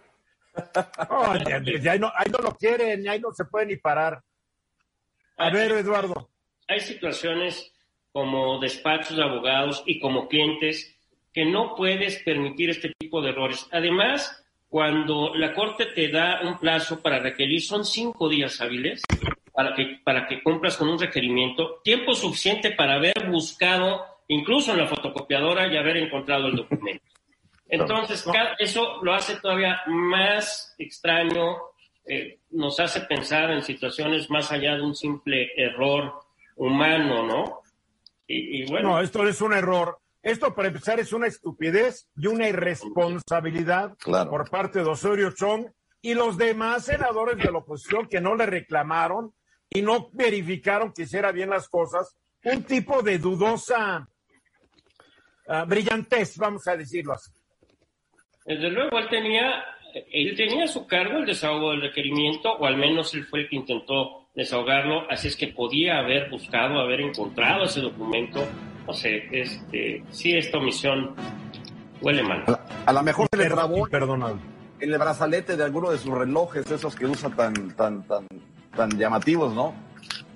ya, 1.80 1.92
ahí, 1.92 1.98
no, 1.98 2.12
ahí 2.14 2.30
no 2.30 2.38
lo 2.38 2.54
quieren, 2.54 3.08
ahí 3.08 3.20
no 3.20 3.32
se 3.32 3.44
puede 3.46 3.66
ni 3.66 3.76
parar. 3.76 4.22
A 5.36 5.50
ver, 5.50 5.72
Eduardo. 5.72 6.30
Hay 6.68 6.80
situaciones 6.80 7.72
como 8.12 8.60
despachos 8.60 9.16
de 9.16 9.22
abogados 9.22 9.82
y 9.86 9.98
como 9.98 10.28
clientes 10.28 10.94
que 11.32 11.46
no 11.46 11.74
puedes 11.74 12.18
permitir 12.22 12.70
este 12.70 12.92
tipo 12.98 13.22
de 13.22 13.30
errores. 13.30 13.66
Además, 13.72 14.41
cuando 14.72 15.34
la 15.34 15.52
Corte 15.52 15.84
te 15.94 16.08
da 16.08 16.40
un 16.42 16.58
plazo 16.58 16.98
para 17.02 17.18
requerir, 17.18 17.60
son 17.60 17.84
cinco 17.84 18.26
días 18.26 18.58
hábiles 18.62 19.02
para 19.52 19.74
que, 19.74 20.00
para 20.02 20.26
que 20.26 20.42
cumplas 20.42 20.78
con 20.78 20.88
un 20.88 20.98
requerimiento, 20.98 21.82
tiempo 21.84 22.14
suficiente 22.14 22.70
para 22.70 22.94
haber 22.94 23.28
buscado, 23.28 24.02
incluso 24.28 24.72
en 24.72 24.78
la 24.78 24.86
fotocopiadora, 24.86 25.66
y 25.66 25.76
haber 25.76 25.98
encontrado 25.98 26.46
el 26.46 26.56
documento. 26.56 27.04
Entonces, 27.68 28.24
eso 28.58 28.98
lo 29.02 29.12
hace 29.12 29.36
todavía 29.40 29.82
más 29.88 30.74
extraño, 30.78 31.58
eh, 32.06 32.38
nos 32.52 32.80
hace 32.80 33.02
pensar 33.02 33.50
en 33.50 33.62
situaciones 33.62 34.30
más 34.30 34.52
allá 34.52 34.76
de 34.76 34.80
un 34.80 34.94
simple 34.94 35.50
error 35.54 36.14
humano, 36.56 37.26
¿no? 37.26 37.60
Y, 38.26 38.64
bueno. 38.70 38.92
No, 38.92 39.00
esto 39.02 39.28
es 39.28 39.38
un 39.42 39.52
error 39.52 39.98
esto, 40.22 40.54
para 40.54 40.68
empezar, 40.68 41.00
es 41.00 41.12
una 41.12 41.26
estupidez 41.26 42.08
y 42.16 42.28
una 42.28 42.48
irresponsabilidad 42.48 43.96
por 44.30 44.48
parte 44.48 44.78
de 44.78 44.88
Osorio 44.88 45.32
Chong 45.32 45.66
y 46.00 46.14
los 46.14 46.38
demás 46.38 46.84
senadores 46.84 47.38
de 47.38 47.50
la 47.50 47.58
oposición 47.58 48.06
que 48.08 48.20
no 48.20 48.36
le 48.36 48.46
reclamaron 48.46 49.34
y 49.68 49.82
no 49.82 50.10
verificaron 50.12 50.92
que 50.92 51.02
hiciera 51.02 51.32
bien 51.32 51.50
las 51.50 51.68
cosas. 51.68 52.16
Un 52.44 52.62
tipo 52.64 53.02
de 53.02 53.18
dudosa 53.18 54.08
uh, 55.48 55.66
brillantez, 55.66 56.36
vamos 56.38 56.68
a 56.68 56.76
decirlo 56.76 57.14
así. 57.14 57.32
Desde 58.44 58.70
luego, 58.70 58.98
él 58.98 59.08
tenía, 59.08 59.64
él 60.12 60.36
tenía 60.36 60.64
a 60.64 60.68
su 60.68 60.86
cargo 60.86 61.18
el 61.18 61.26
desahogo 61.26 61.72
del 61.72 61.82
requerimiento, 61.82 62.52
o 62.52 62.66
al 62.66 62.76
menos 62.76 63.12
él 63.14 63.24
fue 63.24 63.40
el 63.40 63.48
que 63.48 63.56
intentó 63.56 64.28
desahogarlo, 64.34 65.10
así 65.10 65.28
es 65.28 65.36
que 65.36 65.48
podía 65.48 65.98
haber 65.98 66.30
buscado, 66.30 66.80
haber 66.80 67.00
encontrado 67.00 67.64
ese 67.64 67.80
documento 67.80 68.46
no 68.86 68.92
sé, 68.92 69.28
este, 69.30 70.02
sí, 70.10 70.36
esta 70.36 70.58
omisión 70.58 71.14
huele 72.00 72.22
mal. 72.22 72.44
A, 72.86 72.92
lo 72.92 73.02
mejor 73.02 73.28
se 73.30 73.38
le 73.38 73.46
trabó 73.48 73.86
en 73.88 74.40
el 74.80 74.98
brazalete 74.98 75.56
de 75.56 75.64
alguno 75.64 75.90
de 75.90 75.98
sus 75.98 76.12
relojes, 76.12 76.70
esos 76.70 76.94
que 76.96 77.06
usa 77.06 77.30
tan, 77.30 77.54
tan, 77.76 78.02
tan, 78.06 78.26
tan 78.74 78.90
llamativos, 78.98 79.54
¿no? 79.54 79.74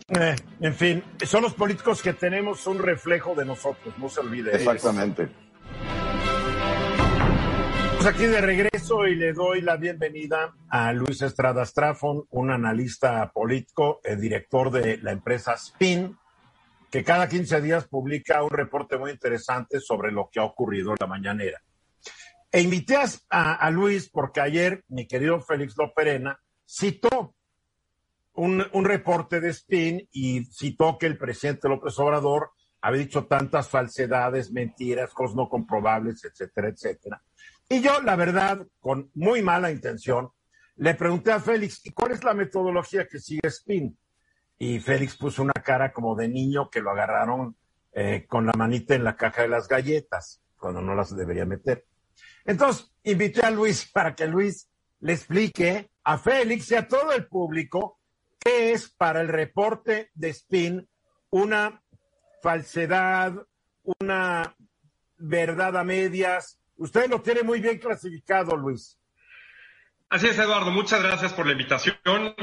Eh, 0.08 0.36
en 0.60 0.74
fin, 0.74 1.02
son 1.24 1.42
los 1.42 1.54
políticos 1.54 2.00
que 2.00 2.12
tenemos 2.12 2.66
un 2.68 2.78
reflejo 2.78 3.34
de 3.34 3.44
nosotros, 3.44 3.92
no 3.98 4.08
se 4.08 4.20
olvide. 4.20 4.54
Exactamente. 4.54 5.28
Pues 7.96 8.06
aquí 8.06 8.26
de 8.26 8.40
regreso 8.40 9.06
y 9.08 9.16
le 9.16 9.32
doy 9.32 9.62
la 9.62 9.76
bienvenida 9.76 10.54
a 10.68 10.92
Luis 10.92 11.22
Estrada 11.22 11.64
Strafon, 11.64 12.24
un 12.30 12.52
analista 12.52 13.32
político, 13.32 14.00
el 14.04 14.20
director 14.20 14.70
de 14.70 14.98
la 14.98 15.10
empresa 15.10 15.56
SPIN, 15.56 16.16
que 16.96 17.04
cada 17.04 17.28
15 17.28 17.60
días 17.60 17.86
publica 17.88 18.42
un 18.42 18.48
reporte 18.48 18.96
muy 18.96 19.10
interesante 19.10 19.80
sobre 19.80 20.10
lo 20.10 20.30
que 20.32 20.40
ha 20.40 20.44
ocurrido 20.44 20.92
en 20.92 20.96
la 20.98 21.06
mañanera. 21.06 21.62
E 22.50 22.62
invité 22.62 22.96
a, 23.28 23.70
Luis 23.70 24.08
porque 24.08 24.40
ayer 24.40 24.82
mi 24.88 25.06
querido 25.06 25.42
Félix 25.42 25.76
Loperena 25.76 26.40
citó 26.64 27.34
un, 28.32 28.64
un, 28.72 28.84
reporte 28.86 29.42
de 29.42 29.50
Spin 29.50 30.08
y 30.10 30.46
citó 30.46 30.96
que 30.96 31.04
el 31.04 31.18
presidente 31.18 31.68
López 31.68 31.98
Obrador 31.98 32.52
había 32.80 33.02
dicho 33.02 33.26
tantas 33.26 33.68
falsedades, 33.68 34.50
mentiras, 34.50 35.12
cosas 35.12 35.36
no 35.36 35.50
comprobables, 35.50 36.24
etcétera, 36.24 36.68
etcétera. 36.68 37.22
Y 37.68 37.82
yo, 37.82 38.00
la 38.00 38.16
verdad, 38.16 38.66
con 38.80 39.10
muy 39.12 39.42
mala 39.42 39.70
intención, 39.70 40.30
le 40.76 40.94
pregunté 40.94 41.30
a 41.30 41.40
Félix, 41.40 41.84
¿y 41.84 41.90
cuál 41.90 42.12
es 42.12 42.24
la 42.24 42.32
metodología 42.32 43.06
que 43.06 43.18
sigue 43.18 43.48
Spin? 43.48 43.98
Y 44.58 44.80
Félix 44.80 45.16
puso 45.16 45.42
una 45.42 45.52
cara 45.52 45.92
como 45.92 46.14
de 46.14 46.28
niño 46.28 46.70
que 46.70 46.80
lo 46.80 46.90
agarraron 46.90 47.56
eh, 47.92 48.26
con 48.28 48.46
la 48.46 48.52
manita 48.52 48.94
en 48.94 49.04
la 49.04 49.16
caja 49.16 49.42
de 49.42 49.48
las 49.48 49.68
galletas, 49.68 50.42
cuando 50.58 50.80
no 50.80 50.94
las 50.94 51.14
debería 51.14 51.44
meter. 51.44 51.86
Entonces, 52.44 52.92
invité 53.04 53.40
a 53.42 53.50
Luis 53.50 53.90
para 53.92 54.14
que 54.14 54.26
Luis 54.26 54.68
le 55.00 55.12
explique 55.12 55.90
a 56.04 56.18
Félix 56.18 56.70
y 56.70 56.74
a 56.74 56.88
todo 56.88 57.12
el 57.12 57.26
público 57.26 57.98
qué 58.38 58.72
es 58.72 58.88
para 58.90 59.20
el 59.20 59.28
reporte 59.28 60.10
de 60.14 60.30
Spin 60.30 60.88
una 61.30 61.82
falsedad, 62.42 63.34
una 64.00 64.56
verdad 65.18 65.76
a 65.76 65.84
medias. 65.84 66.58
Usted 66.76 67.08
lo 67.08 67.20
tiene 67.20 67.42
muy 67.42 67.60
bien 67.60 67.78
clasificado, 67.78 68.56
Luis. 68.56 68.98
Así 70.08 70.28
es, 70.28 70.38
Eduardo. 70.38 70.70
Muchas 70.70 71.02
gracias 71.02 71.32
por 71.32 71.46
la 71.46 71.52
invitación 71.52 71.98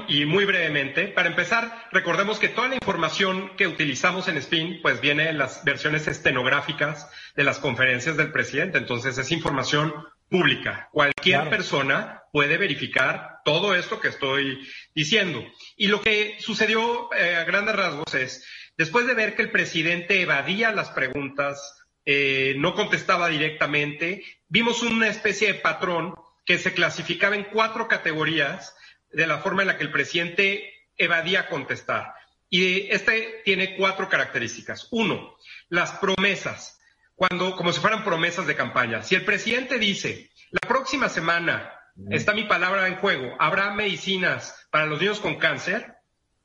y 0.09 0.25
muy 0.25 0.43
brevemente. 0.43 1.07
Para 1.07 1.29
empezar, 1.29 1.87
recordemos 1.93 2.37
que 2.37 2.49
toda 2.49 2.67
la 2.67 2.75
información 2.75 3.55
que 3.55 3.67
utilizamos 3.67 4.27
en 4.27 4.41
SPIN, 4.41 4.81
pues 4.81 4.99
viene 4.99 5.29
en 5.29 5.37
las 5.37 5.63
versiones 5.63 6.07
estenográficas 6.09 7.09
de 7.37 7.45
las 7.45 7.59
conferencias 7.59 8.17
del 8.17 8.33
presidente. 8.33 8.79
Entonces 8.79 9.17
es 9.17 9.31
información 9.31 9.93
pública. 10.27 10.89
Cualquier 10.91 11.49
persona 11.49 12.23
puede 12.33 12.57
verificar 12.57 13.39
todo 13.45 13.73
esto 13.75 14.01
que 14.01 14.09
estoy 14.09 14.59
diciendo. 14.93 15.41
Y 15.77 15.87
lo 15.87 16.01
que 16.01 16.35
sucedió 16.39 17.13
eh, 17.13 17.37
a 17.37 17.45
grandes 17.45 17.77
rasgos 17.77 18.13
es, 18.13 18.45
después 18.75 19.07
de 19.07 19.13
ver 19.13 19.35
que 19.35 19.41
el 19.41 19.51
presidente 19.51 20.21
evadía 20.21 20.73
las 20.73 20.89
preguntas, 20.89 21.81
eh, 22.05 22.55
no 22.57 22.73
contestaba 22.73 23.29
directamente, 23.29 24.21
vimos 24.49 24.81
una 24.83 25.07
especie 25.07 25.53
de 25.53 25.59
patrón 25.59 26.13
que 26.45 26.57
se 26.57 26.73
clasificaba 26.73 27.35
en 27.35 27.45
cuatro 27.45 27.87
categorías 27.87 28.75
de 29.11 29.27
la 29.27 29.39
forma 29.39 29.61
en 29.61 29.69
la 29.69 29.77
que 29.77 29.83
el 29.83 29.91
presidente 29.91 30.73
evadía 30.97 31.47
contestar. 31.47 32.13
Y 32.49 32.91
este 32.91 33.41
tiene 33.45 33.75
cuatro 33.77 34.09
características. 34.09 34.87
Uno, 34.91 35.37
las 35.69 35.91
promesas, 35.93 36.79
cuando, 37.15 37.55
como 37.55 37.71
si 37.71 37.79
fueran 37.79 38.03
promesas 38.03 38.45
de 38.45 38.55
campaña. 38.55 39.03
Si 39.03 39.15
el 39.15 39.25
presidente 39.25 39.79
dice, 39.79 40.29
la 40.51 40.67
próxima 40.67 41.09
semana 41.09 41.73
está 42.09 42.33
mi 42.33 42.43
palabra 42.43 42.87
en 42.87 42.97
juego, 42.97 43.35
habrá 43.39 43.71
medicinas 43.71 44.67
para 44.71 44.85
los 44.85 44.99
niños 44.99 45.19
con 45.19 45.35
cáncer, 45.35 45.95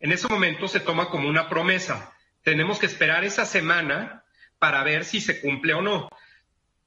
en 0.01 0.13
ese 0.13 0.29
momento 0.29 0.69
se 0.69 0.81
toma 0.81 1.09
como 1.09 1.29
una 1.29 1.49
promesa. 1.49 2.13
Tenemos 2.43 2.79
que 2.79 2.87
esperar 2.87 3.25
esa 3.25 3.45
semana 3.45 4.25
para 4.59 4.83
ver 4.85 5.05
si 5.05 5.21
se 5.21 5.41
cumple 5.41 5.75
o 5.75 5.83
no 5.83 6.09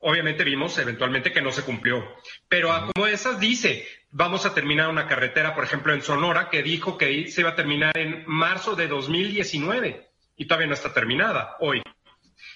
obviamente 0.02 0.44
vimos 0.44 0.78
eventualmente 0.78 1.32
que 1.32 1.42
no 1.42 1.52
se 1.52 1.64
cumplió. 1.64 2.06
Pero 2.48 2.70
como 2.94 3.08
esas 3.08 3.40
dice, 3.40 3.88
vamos 4.12 4.46
a 4.46 4.54
terminar 4.54 4.90
una 4.90 5.08
carretera, 5.08 5.56
por 5.56 5.64
ejemplo, 5.64 5.94
en 5.94 6.02
Sonora, 6.02 6.50
que 6.50 6.64
dijo 6.64 6.98
que 6.98 7.28
se 7.28 7.42
iba 7.42 7.52
a 7.52 7.56
terminar 7.56 7.98
en 7.98 8.24
marzo 8.28 8.76
de 8.76 8.88
2019 8.88 10.10
y 10.36 10.46
todavía 10.46 10.68
no 10.68 10.74
está 10.74 10.94
terminada 10.94 11.56
hoy. 11.60 11.82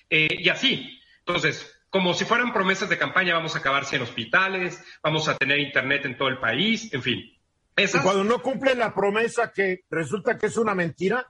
Eh, 0.10 0.28
y 0.40 0.50
así. 0.50 1.00
Entonces, 1.20 1.76
como 1.90 2.14
si 2.14 2.26
fueran 2.26 2.52
promesas 2.52 2.90
de 2.90 2.98
campaña, 2.98 3.36
vamos 3.36 3.56
a 3.56 3.60
acabar 3.60 3.84
en 3.92 4.02
hospitales, 4.02 4.84
vamos 5.02 5.28
a 5.28 5.38
tener 5.38 5.60
internet 5.60 6.06
en 6.06 6.18
todo 6.18 6.28
el 6.28 6.40
país, 6.40 6.94
en 6.94 7.02
fin. 7.02 7.32
¿Y 7.78 7.88
cuando 8.00 8.24
no 8.24 8.42
cumple 8.42 8.74
la 8.76 8.94
promesa 8.94 9.52
que 9.52 9.82
resulta 9.90 10.38
que 10.38 10.48
es 10.48 10.58
una 10.58 10.74
mentira? 10.74 11.26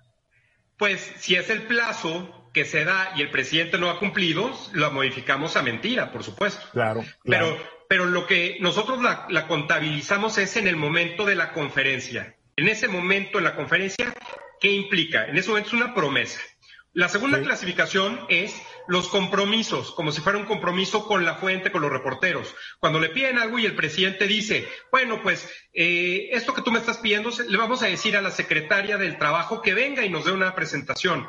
Pues 0.78 1.02
si 1.18 1.36
es 1.36 1.50
el 1.50 1.64
plazo 1.64 2.45
que 2.56 2.64
se 2.64 2.86
da 2.86 3.12
y 3.18 3.22
el 3.22 3.30
presidente 3.30 3.78
no 3.78 3.90
ha 3.90 4.00
cumplido, 4.00 4.58
lo 4.72 4.90
modificamos 4.90 5.58
a 5.58 5.62
mentira, 5.62 6.14
por 6.14 6.24
supuesto. 6.24 6.66
Claro. 6.72 7.04
Pero, 7.26 7.62
pero 7.90 8.06
lo 8.06 8.26
que 8.26 8.58
nosotros 8.62 9.04
la, 9.04 9.28
la 9.30 9.46
contabilizamos 9.46 10.38
es 10.38 10.56
en 10.56 10.66
el 10.68 10.78
momento 10.78 11.26
de 11.26 11.36
la 11.36 11.52
conferencia. 11.52 12.38
En 12.56 12.70
ese 12.70 12.88
momento, 12.88 13.40
en 13.40 13.44
la 13.44 13.58
conferencia, 13.58 14.14
¿qué 14.62 14.72
implica? 14.72 15.26
En 15.26 15.38
ese 15.38 15.50
momento 15.50 15.68
es 15.68 15.74
una 15.74 15.94
promesa. 15.94 16.40
La 16.94 17.10
segunda 17.10 17.42
clasificación 17.42 18.22
es 18.30 18.56
los 18.88 19.10
compromisos, 19.10 19.92
como 19.92 20.14
si 20.14 20.22
fuera 20.22 20.40
un 20.40 20.46
compromiso 20.46 21.06
con 21.06 21.26
la 21.26 21.36
fuente, 21.36 21.74
con 21.74 21.82
los 21.82 21.92
reporteros. 21.92 22.56
Cuando 22.80 23.02
le 23.02 23.10
piden 23.10 23.38
algo 23.38 23.60
y 23.60 23.66
el 23.66 23.76
presidente 23.76 24.28
dice, 24.28 24.66
bueno, 24.94 25.22
pues 25.22 25.52
eh, 25.74 26.30
esto 26.32 26.54
que 26.54 26.62
tú 26.62 26.72
me 26.72 26.80
estás 26.80 27.00
pidiendo, 27.00 27.32
le 27.50 27.58
vamos 27.58 27.84
a 27.84 27.88
decir 27.88 28.16
a 28.16 28.22
la 28.22 28.32
secretaria 28.32 28.96
del 28.96 29.18
trabajo 29.18 29.62
que 29.62 29.74
venga 29.74 30.06
y 30.06 30.10
nos 30.10 30.24
dé 30.24 30.32
una 30.32 30.56
presentación. 30.56 31.28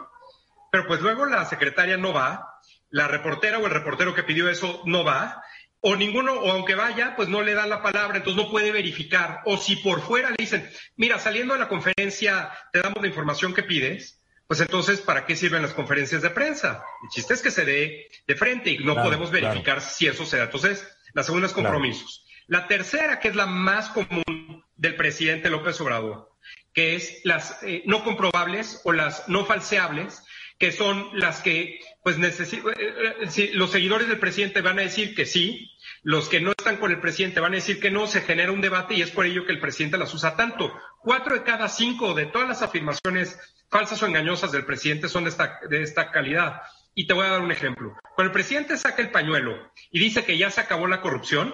Pero 0.77 0.89
pues 0.89 1.01
luego 1.01 1.25
la 1.25 1.47
secretaria 1.47 1.97
no 1.97 2.13
va, 2.13 2.61
la 2.91 3.09
reportera 3.09 3.59
o 3.59 3.65
el 3.65 3.73
reportero 3.73 4.15
que 4.15 4.25
pidió 4.25 4.51
eso 4.51 4.83
no 4.85 5.05
va, 5.05 5.43
o 5.81 5.97
ninguno, 5.97 6.35
o 6.35 6.51
aunque 6.53 6.75
vaya, 6.75 7.17
pues 7.17 7.31
no 7.31 7.41
le 7.41 7.55
dan 7.55 7.71
la 7.71 7.83
palabra, 7.83 8.19
entonces 8.19 8.45
no 8.45 8.51
puede 8.51 8.73
verificar. 8.73 9.41
O 9.47 9.57
si 9.57 9.77
por 9.77 10.03
fuera 10.03 10.29
le 10.29 10.37
dicen, 10.37 10.71
mira, 10.95 11.19
saliendo 11.19 11.55
de 11.55 11.61
la 11.61 11.69
conferencia 11.69 12.53
te 12.75 12.83
damos 12.83 13.01
la 13.01 13.09
información 13.09 13.55
que 13.55 13.63
pides, 13.63 14.23
pues 14.47 14.61
entonces, 14.61 15.01
¿para 15.01 15.25
qué 15.25 15.35
sirven 15.35 15.63
las 15.63 15.73
conferencias 15.73 16.21
de 16.21 16.29
prensa? 16.29 16.85
El 17.05 17.09
chiste 17.09 17.33
es 17.33 17.41
que 17.41 17.51
se 17.51 17.65
dé 17.65 18.09
de 18.27 18.35
frente 18.35 18.69
y 18.69 18.85
no 18.85 18.97
podemos 18.97 19.31
verificar 19.31 19.81
si 19.81 20.07
eso 20.07 20.27
se 20.27 20.37
da. 20.37 20.45
Entonces, 20.45 20.87
la 21.15 21.23
segunda 21.23 21.47
es 21.47 21.55
compromisos. 21.55 22.27
La 22.49 22.69
tercera, 22.69 23.19
que 23.19 23.29
es 23.29 23.35
la 23.35 23.47
más 23.47 23.89
común 23.89 24.63
del 24.77 24.95
presidente 24.95 25.49
López 25.49 25.81
Obrador, 25.81 26.37
que 26.75 26.97
es 26.97 27.23
las 27.25 27.63
eh, 27.63 27.83
no 27.87 28.05
comprobables 28.05 28.83
o 28.85 28.93
las 28.93 29.27
no 29.27 29.47
falseables, 29.47 30.23
que 30.59 30.73
son 30.73 31.11
las 31.13 31.43
que, 31.43 31.81
pues, 32.03 32.17
eh, 32.19 32.63
eh, 32.79 33.51
los 33.55 33.71
seguidores 33.71 34.09
del 34.09 34.19
presidente 34.19 34.63
van 34.63 34.79
a 34.79 34.83
decir 34.83 35.15
que 35.15 35.27
sí, 35.27 35.71
los 36.03 36.29
que 36.29 36.41
no 36.41 36.53
están 36.53 36.79
con 36.79 36.91
el 36.91 37.01
presidente 37.01 37.41
van 37.41 37.53
a 37.53 37.57
decir 37.57 37.81
que 37.81 37.91
no, 37.91 38.07
se 38.07 38.23
genera 38.23 38.53
un 38.53 38.61
debate 38.61 38.95
y 38.95 39.03
es 39.03 39.11
por 39.11 39.27
ello 39.27 39.45
que 39.45 39.53
el 39.53 39.61
presidente 39.61 39.99
las 39.99 40.15
usa 40.15 40.37
tanto. 40.37 40.73
Cuatro 41.01 41.35
de 41.35 41.43
cada 41.43 41.69
cinco 41.69 42.15
de 42.15 42.27
todas 42.27 42.49
las 42.49 42.63
afirmaciones 42.63 43.39
falsas 43.69 44.03
o 44.03 44.07
engañosas 44.07 44.53
del 44.53 44.65
presidente 44.65 45.09
son 45.09 45.25
de 45.25 45.31
esta, 45.31 45.61
de 45.69 45.83
esta 45.83 46.11
calidad. 46.11 46.63
Y 46.95 47.07
te 47.07 47.13
voy 47.13 47.27
a 47.27 47.31
dar 47.31 47.43
un 47.43 47.53
ejemplo. 47.53 47.95
Cuando 48.15 48.31
el 48.31 48.33
presidente 48.33 48.79
saca 48.79 49.03
el 49.03 49.11
pañuelo 49.11 49.73
y 49.91 49.99
dice 49.99 50.25
que 50.25 50.39
ya 50.39 50.51
se 50.51 50.63
acabó 50.63 50.87
la 50.87 51.03
corrupción, 51.03 51.53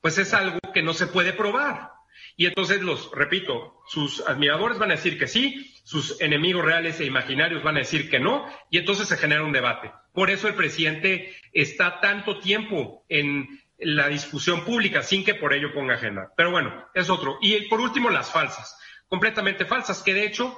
pues 0.00 0.18
es 0.18 0.32
algo 0.34 0.60
que 0.72 0.82
no 0.82 0.94
se 0.94 1.08
puede 1.08 1.32
probar. 1.32 1.90
Y 2.36 2.46
entonces 2.46 2.80
los, 2.80 3.10
repito, 3.12 3.80
sus 3.86 4.20
admiradores 4.28 4.78
van 4.78 4.90
a 4.92 4.96
decir 4.96 5.18
que 5.18 5.26
sí, 5.26 5.73
sus 5.84 6.20
enemigos 6.20 6.64
reales 6.64 6.98
e 6.98 7.04
imaginarios 7.04 7.62
van 7.62 7.76
a 7.76 7.80
decir 7.80 8.10
que 8.10 8.18
no, 8.18 8.46
y 8.70 8.78
entonces 8.78 9.06
se 9.06 9.18
genera 9.18 9.44
un 9.44 9.52
debate. 9.52 9.92
Por 10.12 10.30
eso 10.30 10.48
el 10.48 10.54
presidente 10.54 11.36
está 11.52 12.00
tanto 12.00 12.40
tiempo 12.40 13.04
en 13.08 13.60
la 13.78 14.08
discusión 14.08 14.64
pública 14.64 15.02
sin 15.02 15.24
que 15.24 15.34
por 15.34 15.52
ello 15.52 15.74
ponga 15.74 15.94
agenda. 15.94 16.32
Pero 16.36 16.50
bueno, 16.50 16.86
es 16.94 17.10
otro. 17.10 17.38
Y 17.42 17.68
por 17.68 17.80
último, 17.80 18.08
las 18.08 18.32
falsas, 18.32 18.76
completamente 19.08 19.66
falsas, 19.66 20.02
que 20.02 20.14
de 20.14 20.24
hecho, 20.24 20.56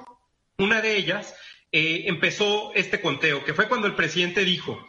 una 0.57 0.81
de 0.81 0.95
ellas 0.95 1.35
eh, 1.73 2.03
empezó 2.05 2.71
este 2.73 3.01
conteo, 3.01 3.43
que 3.43 3.53
fue 3.53 3.67
cuando 3.67 3.87
el 3.87 3.95
presidente 3.95 4.45
dijo, 4.45 4.81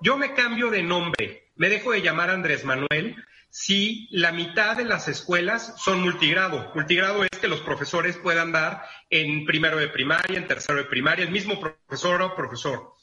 yo 0.00 0.16
me 0.16 0.34
cambio 0.34 0.70
de 0.70 0.82
nombre, 0.82 1.52
me 1.54 1.68
dejo 1.68 1.92
de 1.92 2.02
llamar 2.02 2.30
Andrés 2.30 2.64
Manuel 2.64 3.16
si 3.56 4.08
la 4.10 4.32
mitad 4.32 4.76
de 4.76 4.84
las 4.84 5.06
escuelas 5.06 5.74
son 5.76 6.00
multigrado. 6.00 6.72
Multigrado 6.74 7.22
es 7.22 7.38
que 7.40 7.46
los 7.46 7.60
profesores 7.60 8.16
puedan 8.16 8.50
dar 8.50 8.84
en 9.10 9.46
primero 9.46 9.76
de 9.76 9.86
primaria, 9.86 10.36
en 10.36 10.48
tercero 10.48 10.78
de 10.78 10.86
primaria, 10.86 11.24
el 11.24 11.30
mismo 11.30 11.60
profesor 11.60 12.20
o 12.22 12.34
profesor. 12.34 12.94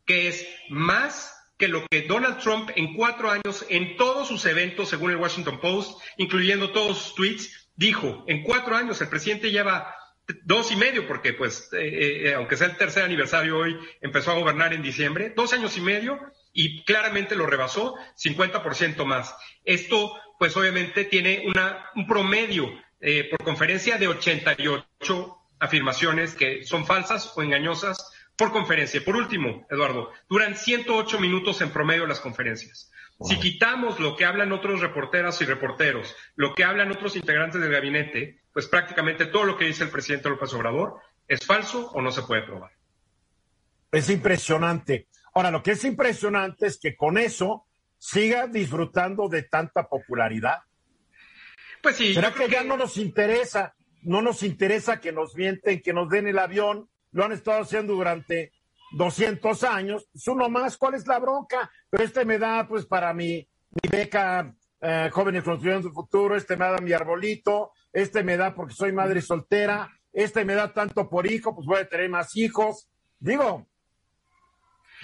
que 0.04 0.26
es 0.26 0.48
más 0.68 1.32
que 1.56 1.68
lo 1.68 1.86
que 1.86 2.02
Donald 2.02 2.38
Trump 2.38 2.70
en 2.74 2.92
cuatro 2.94 3.30
años, 3.30 3.64
en 3.68 3.96
todos 3.96 4.26
sus 4.26 4.44
eventos, 4.46 4.88
según 4.88 5.12
el 5.12 5.18
Washington 5.18 5.60
Post, 5.60 6.00
incluyendo 6.16 6.72
todos 6.72 6.98
sus 6.98 7.14
tweets, 7.14 7.67
dijo, 7.78 8.24
en 8.26 8.42
cuatro 8.42 8.76
años 8.76 9.00
el 9.00 9.08
presidente 9.08 9.52
lleva 9.52 9.94
dos 10.42 10.70
y 10.72 10.76
medio, 10.76 11.06
porque 11.06 11.32
pues, 11.32 11.72
eh, 11.72 12.26
eh, 12.26 12.34
aunque 12.34 12.56
sea 12.56 12.66
el 12.66 12.76
tercer 12.76 13.04
aniversario 13.04 13.56
hoy, 13.56 13.78
empezó 14.00 14.32
a 14.32 14.38
gobernar 14.38 14.74
en 14.74 14.82
diciembre, 14.82 15.32
dos 15.34 15.52
años 15.52 15.76
y 15.78 15.80
medio 15.80 16.20
y 16.52 16.84
claramente 16.84 17.36
lo 17.36 17.46
rebasó, 17.46 17.94
50% 18.16 19.04
más. 19.06 19.34
Esto, 19.64 20.12
pues 20.38 20.56
obviamente 20.56 21.04
tiene 21.04 21.44
una, 21.46 21.86
un 21.94 22.06
promedio 22.06 22.68
eh, 23.00 23.28
por 23.30 23.44
conferencia 23.44 23.96
de 23.96 24.08
88 24.08 25.36
afirmaciones 25.60 26.34
que 26.34 26.64
son 26.64 26.84
falsas 26.84 27.32
o 27.36 27.42
engañosas 27.42 28.12
por 28.36 28.50
conferencia. 28.50 29.04
Por 29.04 29.16
último, 29.16 29.66
Eduardo, 29.70 30.12
duran 30.28 30.56
108 30.56 31.20
minutos 31.20 31.60
en 31.60 31.70
promedio 31.70 32.06
las 32.06 32.20
conferencias. 32.20 32.90
Si 33.20 33.38
quitamos 33.40 33.98
lo 33.98 34.14
que 34.14 34.24
hablan 34.24 34.52
otros 34.52 34.80
reporteras 34.80 35.40
y 35.40 35.44
reporteros, 35.44 36.14
lo 36.36 36.54
que 36.54 36.62
hablan 36.62 36.92
otros 36.92 37.16
integrantes 37.16 37.60
del 37.60 37.72
gabinete, 37.72 38.42
pues 38.52 38.68
prácticamente 38.68 39.26
todo 39.26 39.44
lo 39.44 39.56
que 39.56 39.64
dice 39.64 39.84
el 39.84 39.90
presidente 39.90 40.28
López 40.28 40.52
Obrador 40.54 41.00
es 41.26 41.44
falso 41.44 41.90
o 41.90 42.00
no 42.00 42.12
se 42.12 42.22
puede 42.22 42.42
probar. 42.42 42.70
Es 43.90 44.08
impresionante. 44.08 45.08
Ahora, 45.34 45.50
lo 45.50 45.62
que 45.62 45.72
es 45.72 45.84
impresionante 45.84 46.66
es 46.66 46.78
que 46.78 46.96
con 46.96 47.18
eso 47.18 47.66
siga 47.96 48.46
disfrutando 48.46 49.28
de 49.28 49.42
tanta 49.42 49.88
popularidad. 49.88 50.58
Pues 51.82 51.96
sí. 51.96 52.14
¿Será 52.14 52.32
que, 52.32 52.48
ya 52.48 52.62
no 52.62 52.76
nos 52.76 52.96
interesa? 52.98 53.74
No 54.02 54.22
nos 54.22 54.44
interesa 54.44 55.00
que 55.00 55.10
nos 55.10 55.34
mienten, 55.34 55.82
que 55.82 55.92
nos 55.92 56.08
den 56.08 56.28
el 56.28 56.38
avión. 56.38 56.88
Lo 57.10 57.24
han 57.24 57.32
estado 57.32 57.62
haciendo 57.62 57.94
durante 57.94 58.52
200 58.92 59.64
años, 59.64 60.08
pues 60.12 60.26
uno 60.28 60.48
más, 60.48 60.76
¿cuál 60.76 60.94
es 60.94 61.06
la 61.06 61.18
bronca? 61.18 61.70
Pero 61.90 62.04
este 62.04 62.24
me 62.24 62.38
da, 62.38 62.66
pues, 62.66 62.86
para 62.86 63.12
mi, 63.12 63.46
mi 63.70 63.88
beca 63.90 64.54
eh, 64.80 65.10
Jóvenes 65.12 65.44
Construyendo 65.44 65.88
su 65.88 65.94
Futuro, 65.94 66.36
este 66.36 66.56
me 66.56 66.66
da 66.66 66.78
mi 66.78 66.92
arbolito, 66.92 67.72
este 67.92 68.22
me 68.22 68.36
da 68.36 68.54
porque 68.54 68.74
soy 68.74 68.92
madre 68.92 69.20
soltera, 69.20 69.90
este 70.12 70.44
me 70.44 70.54
da 70.54 70.72
tanto 70.72 71.08
por 71.08 71.30
hijo, 71.30 71.54
pues 71.54 71.66
voy 71.66 71.80
a 71.80 71.88
tener 71.88 72.08
más 72.08 72.36
hijos. 72.36 72.88
Digo, 73.18 73.66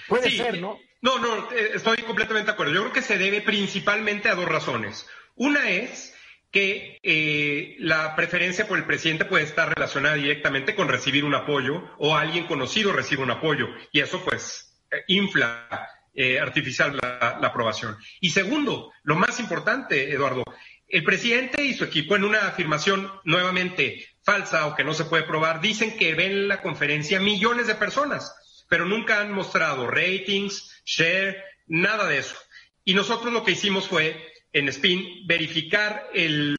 puede 0.07 0.31
ser, 0.31 0.59
¿no? 0.61 0.77
No, 1.01 1.19
no, 1.19 1.51
eh, 1.51 1.71
estoy 1.75 1.97
completamente 1.97 2.47
de 2.47 2.53
acuerdo. 2.53 2.73
Yo 2.73 2.81
creo 2.81 2.93
que 2.93 3.01
se 3.01 3.17
debe 3.17 3.41
principalmente 3.41 4.29
a 4.29 4.35
dos 4.35 4.45
razones. 4.45 5.07
Una 5.35 5.69
es 5.69 6.14
que 6.55 6.99
eh, 7.03 7.75
la 7.79 8.15
preferencia 8.15 8.65
por 8.65 8.77
el 8.77 8.85
presidente 8.85 9.25
puede 9.25 9.43
estar 9.43 9.75
relacionada 9.75 10.15
directamente 10.15 10.73
con 10.73 10.87
recibir 10.87 11.25
un 11.25 11.35
apoyo 11.35 11.83
o 11.97 12.15
alguien 12.15 12.47
conocido 12.47 12.93
recibe 12.93 13.23
un 13.23 13.31
apoyo 13.31 13.67
y 13.91 13.99
eso 13.99 14.23
pues 14.23 14.73
eh, 14.89 15.03
infla 15.07 15.67
eh, 16.13 16.39
artificial 16.39 16.95
la, 16.95 17.39
la, 17.41 17.47
aprobación. 17.49 17.97
Y 18.21 18.29
segundo, 18.29 18.93
lo 19.03 19.17
más 19.17 19.41
importante, 19.41 20.09
Eduardo, 20.13 20.45
el 20.87 21.03
presidente 21.03 21.61
y 21.61 21.73
su 21.73 21.83
equipo 21.83 22.15
en 22.15 22.23
una 22.23 22.47
afirmación 22.47 23.11
nuevamente 23.25 24.07
falsa 24.23 24.67
o 24.67 24.77
que 24.77 24.85
no 24.85 24.93
se 24.93 25.03
puede 25.03 25.23
probar, 25.23 25.59
dicen 25.59 25.97
que 25.97 26.15
ven 26.15 26.47
la 26.47 26.61
conferencia 26.61 27.19
millones 27.19 27.67
de 27.67 27.75
personas, 27.75 28.33
pero 28.69 28.85
nunca 28.85 29.19
han 29.19 29.33
mostrado 29.33 29.87
ratings, 29.87 30.81
share, 30.85 31.35
nada 31.67 32.07
de 32.07 32.19
eso. 32.19 32.37
Y 32.85 32.93
nosotros 32.93 33.33
lo 33.33 33.43
que 33.43 33.51
hicimos 33.51 33.89
fue 33.89 34.34
en 34.55 34.69
Spin 34.69 35.27
verificar 35.27 36.07
el, 36.13 36.55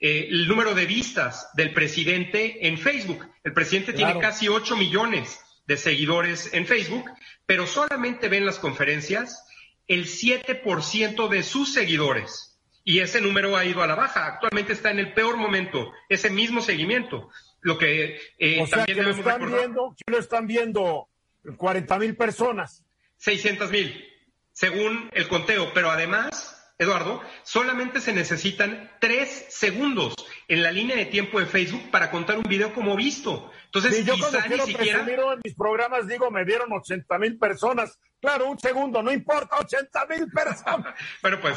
eh, 0.00 0.26
el, 0.28 0.48
número 0.48 0.74
de 0.74 0.84
vistas 0.84 1.48
del 1.54 1.72
presidente 1.72 2.66
en 2.66 2.76
Facebook. 2.76 3.24
El 3.44 3.52
presidente 3.52 3.92
tiene 3.92 4.18
casi 4.18 4.48
8 4.48 4.76
millones 4.76 5.38
de 5.64 5.76
seguidores 5.76 6.52
en 6.52 6.66
Facebook, 6.66 7.08
pero 7.46 7.68
solamente 7.68 8.28
ven 8.28 8.44
las 8.44 8.58
conferencias 8.58 9.46
el 9.86 10.06
7% 10.06 11.28
de 11.28 11.42
sus 11.44 11.72
seguidores. 11.72 12.58
Y 12.82 12.98
ese 12.98 13.20
número 13.20 13.56
ha 13.56 13.64
ido 13.64 13.80
a 13.80 13.86
la 13.86 13.94
baja. 13.94 14.26
Actualmente 14.26 14.72
está 14.72 14.90
en 14.90 14.98
el 14.98 15.14
peor 15.14 15.36
momento, 15.36 15.92
ese 16.08 16.30
mismo 16.30 16.60
seguimiento. 16.60 17.30
Lo 17.60 17.78
que 17.78 18.18
eh, 18.40 18.60
o 18.60 18.66
sea, 18.66 18.84
que 18.84 18.94
lo 18.94 19.10
están 19.10 19.46
viendo, 19.52 19.94
que 19.96 20.12
lo 20.12 20.18
están 20.18 20.46
viendo 20.48 21.08
40 21.56 21.98
mil 22.00 22.16
personas. 22.16 22.82
600 23.18 23.70
mil, 23.70 24.04
según 24.52 25.10
el 25.14 25.28
conteo. 25.28 25.72
Pero 25.72 25.92
además, 25.92 26.55
Eduardo, 26.78 27.22
solamente 27.42 28.00
se 28.00 28.12
necesitan 28.12 28.90
tres 29.00 29.46
segundos 29.48 30.14
en 30.46 30.62
la 30.62 30.70
línea 30.70 30.96
de 30.96 31.06
tiempo 31.06 31.40
de 31.40 31.46
Facebook 31.46 31.90
para 31.90 32.10
contar 32.10 32.36
un 32.36 32.42
video 32.42 32.74
como 32.74 32.94
visto. 32.94 33.50
Entonces, 33.64 34.04
yo 34.04 34.14
cuando 34.18 34.38
quiero 34.46 34.66
siquiera... 34.66 35.00
en 35.00 35.40
mis 35.42 35.54
programas 35.54 36.06
digo, 36.06 36.30
me 36.30 36.44
vieron 36.44 36.70
80 36.72 37.18
mil 37.18 37.38
personas. 37.38 37.98
Claro, 38.26 38.50
un 38.50 38.58
segundo, 38.58 39.04
no 39.04 39.12
importa, 39.12 39.56
80 39.60 40.06
mil 40.06 40.28
personas. 40.32 40.96
bueno, 41.22 41.40
pues, 41.40 41.56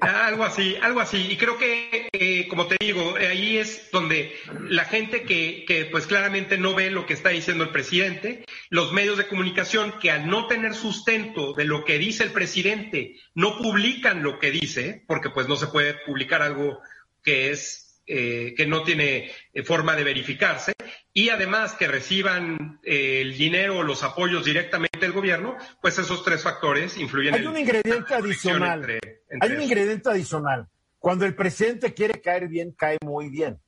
algo 0.00 0.44
así, 0.44 0.76
algo 0.80 1.00
así. 1.00 1.26
Y 1.30 1.36
creo 1.36 1.58
que, 1.58 2.08
eh, 2.10 2.48
como 2.48 2.66
te 2.66 2.78
digo, 2.80 3.16
ahí 3.16 3.58
es 3.58 3.90
donde 3.92 4.34
la 4.70 4.86
gente 4.86 5.24
que, 5.24 5.66
que, 5.68 5.84
pues 5.84 6.06
claramente 6.06 6.56
no 6.56 6.74
ve 6.74 6.90
lo 6.90 7.04
que 7.04 7.12
está 7.12 7.28
diciendo 7.28 7.64
el 7.64 7.70
presidente, 7.70 8.46
los 8.70 8.94
medios 8.94 9.18
de 9.18 9.26
comunicación 9.26 9.98
que 10.00 10.10
al 10.10 10.26
no 10.26 10.46
tener 10.46 10.72
sustento 10.72 11.52
de 11.52 11.66
lo 11.66 11.84
que 11.84 11.98
dice 11.98 12.24
el 12.24 12.32
presidente, 12.32 13.16
no 13.34 13.58
publican 13.58 14.22
lo 14.22 14.38
que 14.38 14.50
dice, 14.50 15.04
porque 15.06 15.28
pues 15.28 15.48
no 15.48 15.56
se 15.56 15.66
puede 15.66 15.92
publicar 16.06 16.40
algo 16.40 16.80
que 17.22 17.50
es, 17.50 18.02
eh, 18.06 18.54
que 18.56 18.66
no 18.66 18.84
tiene 18.84 19.30
eh, 19.52 19.62
forma 19.62 19.96
de 19.96 20.04
verificarse, 20.04 20.72
y 21.16 21.28
además 21.28 21.74
que 21.74 21.86
reciban 21.86 22.80
eh, 22.82 23.20
el 23.20 23.38
dinero 23.38 23.78
o 23.78 23.82
los 23.84 24.02
apoyos 24.02 24.44
directamente 24.44 24.98
del 24.98 25.12
gobierno, 25.12 25.56
pues 25.80 25.96
esos 25.96 26.24
tres 26.24 26.42
factores 26.42 26.98
influyen. 26.98 27.34
Hay 27.34 27.46
un 27.46 27.56
ingrediente 27.56 28.14
adicional. 28.14 28.98
Hay 29.40 29.52
un 29.52 29.62
ingrediente 29.62 30.10
adicional. 30.10 30.68
Cuando 30.98 31.24
el 31.24 31.36
presidente 31.36 31.94
quiere 31.94 32.20
caer 32.20 32.48
bien, 32.48 32.72
cae 32.72 32.98
muy 33.04 33.28
bien. 33.28 33.60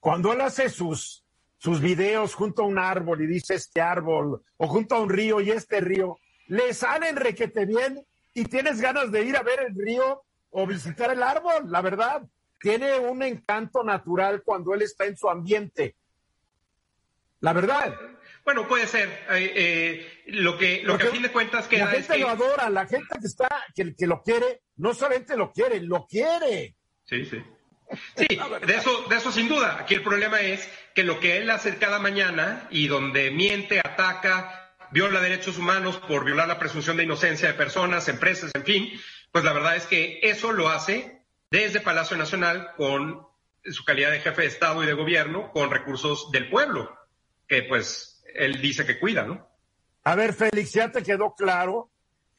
Cuando 0.00 0.32
él 0.32 0.40
hace 0.40 0.70
sus, 0.70 1.22
sus 1.58 1.78
videos 1.82 2.34
junto 2.34 2.62
a 2.62 2.66
un 2.66 2.78
árbol 2.78 3.20
y 3.20 3.26
dice 3.26 3.54
este 3.54 3.82
árbol, 3.82 4.42
o 4.56 4.66
junto 4.66 4.94
a 4.94 5.00
un 5.00 5.10
río 5.10 5.42
y 5.42 5.50
este 5.50 5.78
río, 5.80 6.18
le 6.46 6.72
salen 6.72 7.16
requete 7.16 7.66
bien 7.66 8.02
y 8.32 8.46
tienes 8.46 8.80
ganas 8.80 9.12
de 9.12 9.22
ir 9.22 9.36
a 9.36 9.42
ver 9.42 9.60
el 9.68 9.74
río 9.74 10.22
o 10.50 10.66
visitar 10.66 11.12
el 11.12 11.22
árbol, 11.22 11.70
la 11.70 11.82
verdad. 11.82 12.22
Tiene 12.58 12.98
un 12.98 13.22
encanto 13.22 13.84
natural 13.84 14.42
cuando 14.42 14.72
él 14.72 14.80
está 14.80 15.04
en 15.04 15.18
su 15.18 15.28
ambiente 15.28 15.96
la 17.42 17.52
verdad. 17.52 17.94
Bueno, 18.44 18.66
puede 18.66 18.86
ser. 18.86 19.08
Eh, 19.30 19.52
eh, 19.54 20.22
lo 20.26 20.56
que, 20.56 20.82
lo 20.84 20.96
que 20.96 21.08
a 21.08 21.10
fin 21.10 21.22
de 21.22 21.30
cuentas 21.30 21.68
queda 21.68 21.86
La 21.86 21.90
gente 21.90 22.18
lo 22.18 22.28
adora, 22.28 22.70
la 22.70 22.86
gente 22.86 23.18
que 23.20 23.26
está, 23.26 23.48
que, 23.74 23.94
que 23.94 24.06
lo 24.06 24.22
quiere, 24.22 24.62
no 24.76 24.94
solamente 24.94 25.36
lo 25.36 25.52
quiere, 25.52 25.80
lo 25.80 26.06
quiere. 26.06 26.76
Sí, 27.04 27.24
sí. 27.26 27.42
Sí, 28.16 28.26
de 28.66 28.74
eso, 28.74 29.02
de 29.08 29.16
eso 29.16 29.30
sin 29.32 29.48
duda. 29.48 29.76
Aquí 29.80 29.94
el 29.94 30.02
problema 30.02 30.40
es 30.40 30.66
que 30.94 31.02
lo 31.02 31.20
que 31.20 31.36
él 31.36 31.50
hace 31.50 31.76
cada 31.76 31.98
mañana 31.98 32.66
y 32.70 32.86
donde 32.86 33.30
miente, 33.30 33.80
ataca, 33.80 34.74
viola 34.92 35.20
derechos 35.20 35.58
humanos 35.58 35.98
por 35.98 36.24
violar 36.24 36.48
la 36.48 36.58
presunción 36.58 36.96
de 36.96 37.04
inocencia 37.04 37.48
de 37.48 37.54
personas, 37.54 38.08
empresas, 38.08 38.50
en 38.54 38.64
fin, 38.64 39.00
pues 39.30 39.44
la 39.44 39.52
verdad 39.52 39.76
es 39.76 39.86
que 39.86 40.20
eso 40.22 40.52
lo 40.52 40.70
hace 40.70 41.22
desde 41.50 41.80
Palacio 41.80 42.16
Nacional 42.16 42.70
con 42.76 43.26
su 43.64 43.84
calidad 43.84 44.10
de 44.10 44.20
jefe 44.20 44.42
de 44.42 44.48
Estado 44.48 44.82
y 44.82 44.86
de 44.86 44.94
gobierno, 44.94 45.50
con 45.52 45.70
recursos 45.70 46.30
del 46.30 46.48
pueblo 46.48 47.01
que 47.52 47.64
pues 47.64 48.24
él 48.34 48.62
dice 48.62 48.86
que 48.86 48.98
cuida, 48.98 49.24
¿no? 49.24 49.46
A 50.04 50.14
ver, 50.14 50.32
Félix, 50.32 50.72
¿ya 50.72 50.90
te 50.90 51.02
quedó 51.02 51.34
claro? 51.34 51.90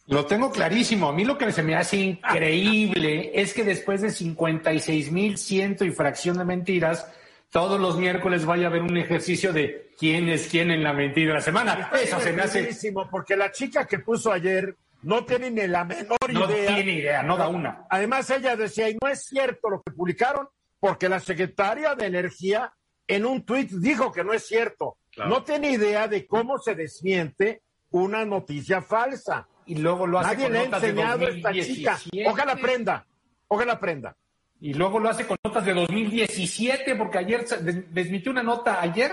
Lo 0.08 0.26
tengo 0.26 0.52
clarísimo. 0.52 1.08
A 1.08 1.13
mí 1.13 1.23
lo 1.23 1.38
que 1.38 1.52
se 1.52 1.62
me 1.62 1.76
hace 1.76 1.97
increíble 1.97 3.32
es 3.36 3.54
que 3.54 3.63
después 3.63 4.02
de 4.02 4.10
56 4.10 5.12
mil 5.12 5.38
ciento 5.38 5.86
y 5.86 5.91
fracción 5.91 6.39
de 6.39 6.45
mentiras, 6.45 7.08
todos 7.52 7.80
los 7.80 7.99
miércoles 7.99 8.43
vaya 8.43 8.65
a 8.65 8.69
haber 8.69 8.82
un 8.82 8.97
ejercicio 8.97 9.54
de 9.54 9.91
quién 9.99 10.30
es 10.30 10.47
quién 10.47 10.71
en 10.71 10.82
la 10.82 10.93
mentira 10.93 11.28
de 11.28 11.34
la 11.36 11.41
semana. 11.41 11.91
Eso 12.02 12.19
se 12.19 12.34
me 12.34 12.41
hace. 12.41 12.67
Porque 13.12 13.38
la 13.38 13.52
chica 13.52 13.86
que 13.86 13.99
puso 13.99 14.32
ayer 14.32 14.76
no 15.04 15.23
tiene 15.26 15.52
ni 15.52 15.67
la 15.67 15.84
menor 15.86 16.17
idea. 16.28 16.39
No 16.39 16.47
tiene 16.47 16.91
idea, 16.91 17.21
no 17.21 17.38
da 17.38 17.49
una. 17.49 17.86
Además, 17.88 18.28
ella 18.32 18.56
decía, 18.56 18.89
y 18.89 18.97
no 18.99 19.08
es 19.08 19.26
cierto 19.26 19.69
lo 19.69 19.84
que 19.84 19.91
publicaron, 19.91 20.47
porque 20.80 21.08
la 21.08 21.19
secretaria 21.19 21.93
de 21.93 22.08
Energía 22.08 22.73
en 23.08 23.26
un 23.28 23.45
tuit 23.45 23.69
dijo 23.69 24.12
que 24.12 24.23
no 24.23 24.34
es 24.34 24.47
cierto. 24.47 24.97
No 25.17 25.43
tiene 25.43 25.71
idea 25.71 26.08
de 26.08 26.26
cómo 26.26 26.58
se 26.58 26.76
desmiente 26.76 27.62
una 27.91 28.26
noticia 28.26 28.82
falsa. 28.82 29.47
Y 29.65 29.76
luego 29.76 30.06
lo 30.08 30.19
hace 30.19 30.36
Nadie 30.36 30.49
le 30.49 30.60
ha 30.60 30.63
enseñado 30.63 31.26
a 31.26 31.30
esta 31.30 31.52
chica. 31.54 31.99
Ojalá 32.28 32.54
aprenda, 32.54 33.06
ojalá 33.47 33.73
aprenda. 33.73 34.15
Y 34.60 34.73
luego 34.73 34.99
lo 34.99 35.10
hace 35.10 35.26
con 35.26 35.38
notas 35.43 35.65
de 35.65 35.73
2017, 35.73 36.95
porque 36.95 37.17
ayer 37.17 37.45
desmitió 37.89 38.32
una 38.32 38.43
nota 38.43 38.82
ayer, 38.82 39.12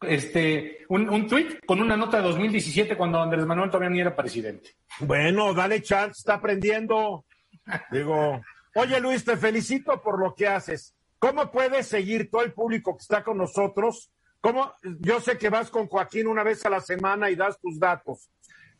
este, 0.00 0.84
un, 0.88 1.08
un 1.08 1.26
tuit 1.26 1.64
con 1.66 1.80
una 1.80 1.96
nota 1.96 2.18
de 2.18 2.24
2017 2.24 2.96
cuando 2.96 3.20
Andrés 3.20 3.44
Manuel 3.46 3.70
todavía 3.70 3.90
ni 3.90 4.00
era 4.00 4.16
presidente. 4.16 4.70
Bueno, 5.00 5.54
dale 5.54 5.82
chance, 5.82 6.18
está 6.18 6.34
aprendiendo. 6.34 7.24
Digo, 7.90 8.40
oye 8.74 9.00
Luis, 9.00 9.24
te 9.24 9.36
felicito 9.36 10.00
por 10.02 10.18
lo 10.18 10.34
que 10.34 10.48
haces. 10.48 10.94
¿Cómo 11.18 11.50
puedes 11.50 11.86
seguir 11.86 12.30
todo 12.30 12.42
el 12.42 12.52
público 12.52 12.96
que 12.96 13.02
está 13.02 13.22
con 13.22 13.38
nosotros? 13.38 14.10
¿Cómo? 14.40 14.74
Yo 15.00 15.20
sé 15.20 15.38
que 15.38 15.48
vas 15.48 15.70
con 15.70 15.86
Joaquín 15.86 16.26
una 16.26 16.42
vez 16.42 16.64
a 16.66 16.70
la 16.70 16.80
semana 16.80 17.30
y 17.30 17.36
das 17.36 17.58
tus 17.60 17.78
datos, 17.78 18.30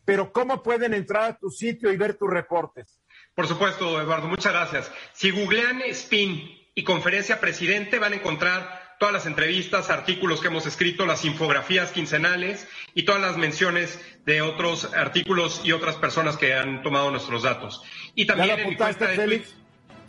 pero 0.05 0.31
¿cómo 0.31 0.63
pueden 0.63 0.93
entrar 0.93 1.23
a 1.23 1.37
tu 1.37 1.49
sitio 1.49 1.91
y 1.91 1.97
ver 1.97 2.15
tus 2.15 2.29
reportes? 2.29 2.99
Por 3.35 3.47
supuesto, 3.47 4.01
Eduardo, 4.01 4.27
muchas 4.27 4.53
gracias. 4.53 4.91
Si 5.13 5.31
googlean 5.31 5.81
Spin 5.89 6.57
y 6.73 6.83
conferencia 6.83 7.39
presidente, 7.39 7.99
van 7.99 8.13
a 8.13 8.15
encontrar 8.15 8.95
todas 8.99 9.13
las 9.13 9.25
entrevistas, 9.25 9.89
artículos 9.89 10.41
que 10.41 10.47
hemos 10.47 10.65
escrito, 10.65 11.05
las 11.05 11.23
infografías 11.25 11.91
quincenales 11.91 12.67
y 12.93 13.03
todas 13.03 13.21
las 13.21 13.37
menciones 13.37 13.99
de 14.25 14.41
otros 14.41 14.91
artículos 14.93 15.61
y 15.63 15.71
otras 15.71 15.95
personas 15.95 16.37
que 16.37 16.53
han 16.53 16.81
tomado 16.81 17.11
nuestros 17.11 17.43
datos. 17.43 17.83
Y 18.15 18.25
también 18.25 18.59
en 18.59 18.69
mi 18.69 18.75
cuenta 18.75 19.07
de 19.07 19.17
Twitter, 19.17 19.47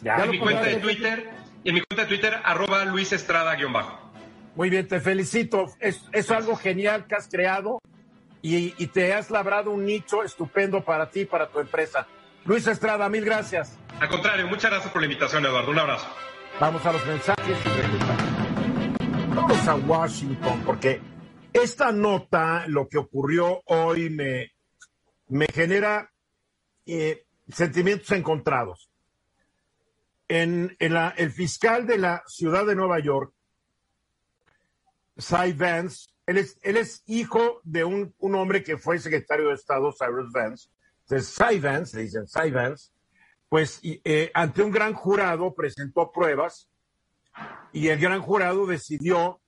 en 0.05 0.31
mi 0.31 0.39
cuenta 0.39 0.63
de 0.65 0.77
Twitter 0.77 1.31
y 1.65 1.69
en 1.69 1.75
mi 1.75 1.81
cuenta 1.83 2.03
de 2.05 2.09
Twitter, 2.09 2.41
arroba 2.45 2.85
Luis 2.85 3.13
Estrada-bajo. 3.13 4.08
Muy 4.59 4.71
bien, 4.71 4.89
te 4.89 4.99
felicito. 4.99 5.67
Es, 5.79 6.03
es 6.11 6.33
algo 6.33 6.57
genial 6.57 7.07
que 7.07 7.15
has 7.15 7.29
creado 7.29 7.81
y, 8.43 8.73
te 8.89 9.15
has 9.15 9.31
labrado 9.31 9.71
un 9.71 9.85
nicho 9.85 10.25
estupendo 10.25 10.85
para 10.85 11.13
ti 11.13 11.21
y 11.21 11.25
para 11.27 11.49
tu 11.49 11.61
empresa. 11.61 12.09
Luis 12.45 12.67
Estrada, 12.67 13.09
mil 13.09 13.25
gracias. 13.25 13.79
Al 14.01 14.09
contrario, 14.09 14.49
muchas 14.49 14.73
gracias 14.73 14.93
por 14.93 15.01
la 15.01 15.07
invitación, 15.07 15.47
Eduardo. 15.47 15.71
Un 15.71 15.79
abrazo. 15.79 16.09
Vamos 16.59 16.85
a 16.85 16.93
los 16.93 17.07
mensajes 17.07 17.57
Vamos 19.29 19.69
a 19.69 19.77
Washington, 19.77 20.63
porque 20.67 21.01
esta 21.53 21.93
nota, 21.93 22.65
lo 22.67 22.89
que 22.89 22.99
ocurrió 22.99 23.63
hoy, 23.67 24.11
me, 24.11 24.51
me 25.29 25.47
genera 25.55 26.11
eh, 26.85 27.27
sentimientos 27.47 28.11
encontrados. 28.11 28.91
En, 30.27 30.77
el 30.81 31.31
fiscal 31.31 31.87
de 31.87 31.99
la 31.99 32.25
ciudad 32.27 32.67
de 32.67 32.75
Nueva 32.75 32.99
York 32.99 33.33
Cy 35.19 35.53
Vance, 35.53 36.09
él 36.27 36.39
es, 36.39 36.59
él 36.63 36.77
es 36.77 37.03
hijo 37.07 37.61
de 37.65 37.85
un, 37.85 38.15
hombre 38.21 38.63
que 38.63 38.79
fue 38.79 38.99
secretario 38.99 39.49
de 39.49 39.55
Estado, 39.55 39.93
Cyrus 39.93 40.31
Vance. 40.33 40.69
Entonces, 41.03 41.35
Cy 41.35 41.59
Vance, 41.59 41.97
le 41.97 42.05
dicen 42.05 42.27
Cy 42.27 42.51
Vance, 42.51 42.93
pues 43.49 43.81
eh, 43.83 44.31
ante 44.35 44.63
un 44.63 44.71
gran 44.71 44.93
jurado 44.93 45.55
presentó 45.55 46.13
pruebas 46.13 46.71
y 47.73 47.89
el 47.89 47.99
gran 47.99 48.21
jurado 48.21 48.67
decidió 48.67 49.41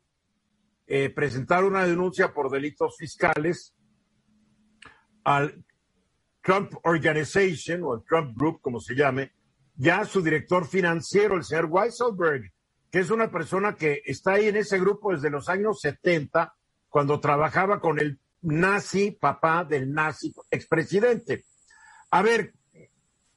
eh, 0.87 1.11
presentar 1.11 1.65
una 1.65 1.87
denuncia 1.87 2.33
por 2.33 2.51
delitos 2.51 2.97
fiscales 2.99 3.75
al 5.23 5.65
Trump 6.43 6.73
Organization 6.83 7.85
o 7.85 7.95
el 7.95 8.03
Trump 8.05 8.37
Group, 8.37 8.61
como 8.61 8.81
se 8.81 8.95
llame, 8.95 9.33
ya 9.77 10.05
su 10.05 10.23
director 10.23 10.67
financiero, 10.67 11.37
el 11.37 11.45
señor 11.45 11.67
Weisselberg, 11.67 12.51
que 12.91 12.99
es 12.99 13.11
una 13.11 13.31
persona 13.31 13.77
que 13.77 14.03
está 14.05 14.33
ahí 14.33 14.49
en 14.49 14.57
ese 14.57 14.79
grupo 14.79 15.13
desde 15.13 15.31
los 15.31 15.49
años 15.49 15.81
70, 15.81 16.55
cuando 16.89 17.21
trabajaba 17.21 17.81
con 17.81 17.99
el 18.01 18.19
nazi, 18.43 19.13
papá 19.13 19.65
del 19.65 19.93
nazi 19.93 20.35
expresidente. 20.51 21.45
A 22.11 22.23
ver, 22.23 22.53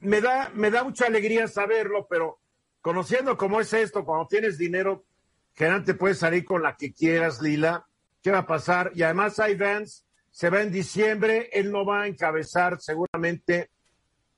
me 0.00 0.20
da, 0.20 0.50
me 0.54 0.70
da 0.70 0.82
mucha 0.82 1.06
alegría 1.06 1.46
saberlo, 1.46 2.06
pero 2.08 2.40
conociendo 2.80 3.36
cómo 3.36 3.60
es 3.60 3.72
esto, 3.72 4.04
cuando 4.04 4.26
tienes 4.26 4.58
dinero, 4.58 5.04
generalmente 5.54 5.94
puedes 5.94 6.18
salir 6.18 6.44
con 6.44 6.62
la 6.62 6.76
que 6.76 6.92
quieras, 6.92 7.40
Lila. 7.40 7.86
¿Qué 8.22 8.30
va 8.30 8.38
a 8.38 8.46
pasar? 8.46 8.90
Y 8.94 9.02
además 9.02 9.38
hay 9.38 9.56
se 10.30 10.50
va 10.50 10.62
en 10.62 10.72
diciembre, 10.72 11.48
él 11.52 11.70
no 11.70 11.84
va 11.84 12.02
a 12.02 12.06
encabezar 12.08 12.80
seguramente 12.80 13.70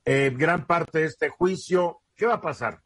eh, 0.05 0.31
gran 0.37 0.67
parte 0.67 0.99
de 0.99 1.05
este 1.05 1.29
juicio. 1.29 2.01
¿Qué 2.15 2.25
va 2.25 2.35
a 2.35 2.41
pasar? 2.41 2.81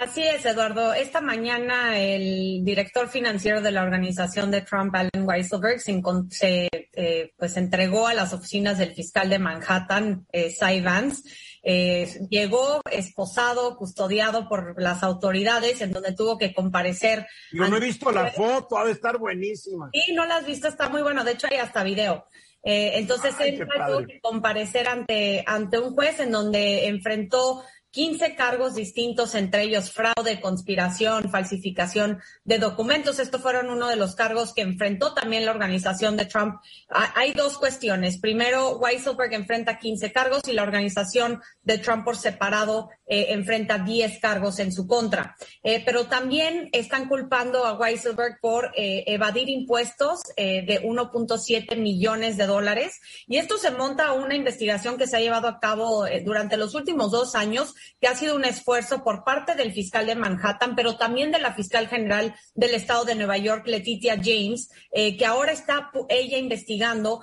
Así 0.00 0.22
es, 0.22 0.46
Eduardo. 0.46 0.94
Esta 0.94 1.20
mañana 1.20 1.98
el 1.98 2.64
director 2.64 3.10
financiero 3.10 3.60
de 3.60 3.70
la 3.70 3.82
organización 3.82 4.50
de 4.50 4.62
Trump, 4.62 4.94
Allen 4.94 5.28
Weisselberg, 5.28 5.78
se, 5.78 6.70
eh, 6.72 7.34
pues 7.36 7.58
entregó 7.58 8.06
a 8.06 8.14
las 8.14 8.32
oficinas 8.32 8.78
del 8.78 8.94
fiscal 8.94 9.28
de 9.28 9.38
Manhattan, 9.38 10.26
eh, 10.32 10.54
Cy 10.58 10.80
Vance. 10.80 11.28
Eh, 11.62 12.08
llegó 12.30 12.80
esposado, 12.90 13.76
custodiado 13.76 14.48
por 14.48 14.80
las 14.80 15.02
autoridades, 15.02 15.82
en 15.82 15.92
donde 15.92 16.14
tuvo 16.14 16.38
que 16.38 16.54
comparecer. 16.54 17.26
Yo 17.52 17.68
no 17.68 17.76
he 17.76 17.80
visto 17.80 18.10
la 18.10 18.30
foto, 18.30 18.78
ha 18.78 18.86
de 18.86 18.92
estar 18.92 19.18
buenísima. 19.18 19.90
Sí, 19.92 20.14
no 20.14 20.24
la 20.24 20.36
has 20.36 20.46
visto, 20.46 20.66
está 20.66 20.88
muy 20.88 21.02
bueno. 21.02 21.24
De 21.24 21.32
hecho, 21.32 21.46
hay 21.50 21.58
hasta 21.58 21.84
video. 21.84 22.24
Eh, 22.62 22.92
entonces 22.94 23.34
él 23.40 23.58
tuvo 23.58 24.06
que 24.06 24.20
comparecer 24.20 24.88
ante, 24.88 25.44
ante 25.46 25.78
un 25.78 25.94
juez 25.94 26.20
en 26.20 26.30
donde 26.30 26.88
enfrentó 26.88 27.62
15 27.90 28.36
cargos 28.36 28.74
distintos, 28.74 29.34
entre 29.34 29.64
ellos 29.64 29.90
fraude, 29.90 30.40
conspiración, 30.40 31.30
falsificación 31.30 32.20
de 32.44 32.58
documentos. 32.58 33.18
Estos 33.18 33.42
fueron 33.42 33.68
uno 33.68 33.88
de 33.88 33.96
los 33.96 34.14
cargos 34.14 34.54
que 34.54 34.62
enfrentó 34.62 35.12
también 35.12 35.44
la 35.44 35.50
organización 35.50 36.16
de 36.16 36.26
Trump. 36.26 36.60
Hay 36.88 37.32
dos 37.32 37.58
cuestiones. 37.58 38.18
Primero, 38.18 38.78
Weisselberg 38.78 39.32
enfrenta 39.34 39.78
15 39.78 40.12
cargos 40.12 40.42
y 40.46 40.52
la 40.52 40.62
organización 40.62 41.40
de 41.62 41.78
Trump 41.78 42.04
por 42.04 42.16
separado 42.16 42.90
eh, 43.12 43.32
enfrenta 43.32 43.78
10 43.78 44.20
cargos 44.20 44.60
en 44.60 44.72
su 44.72 44.86
contra. 44.86 45.34
Eh, 45.64 45.82
pero 45.84 46.06
también 46.06 46.68
están 46.70 47.08
culpando 47.08 47.66
a 47.66 47.76
Weisselberg 47.76 48.38
por 48.40 48.70
eh, 48.76 49.02
evadir 49.08 49.48
impuestos 49.48 50.20
de 50.36 50.80
1.7 50.84 51.76
millones 51.76 52.36
de 52.36 52.46
dólares. 52.46 53.00
Y 53.26 53.38
esto 53.38 53.58
se 53.58 53.72
monta 53.72 54.06
a 54.06 54.12
una 54.12 54.36
investigación 54.36 54.96
que 54.96 55.08
se 55.08 55.16
ha 55.16 55.20
llevado 55.20 55.48
a 55.48 55.58
cabo 55.58 56.06
durante 56.24 56.56
los 56.56 56.76
últimos 56.76 57.10
dos 57.10 57.34
años 57.34 57.74
que 58.00 58.06
ha 58.06 58.14
sido 58.14 58.36
un 58.36 58.44
esfuerzo 58.44 59.02
por 59.02 59.24
parte 59.24 59.56
del 59.56 59.72
fiscal 59.72 60.06
de 60.06 60.14
Manhattan, 60.14 60.76
pero 60.76 60.96
también 60.96 61.32
de 61.32 61.40
la 61.40 61.54
fiscal 61.54 61.88
general 61.88 62.36
del 62.54 62.74
estado 62.74 63.04
de 63.04 63.16
Nueva 63.16 63.38
York, 63.38 63.66
Letitia 63.66 64.20
James, 64.22 64.70
que 64.92 65.26
ahora 65.26 65.52
está 65.52 65.90
ella 66.08 66.38
investigando 66.38 67.22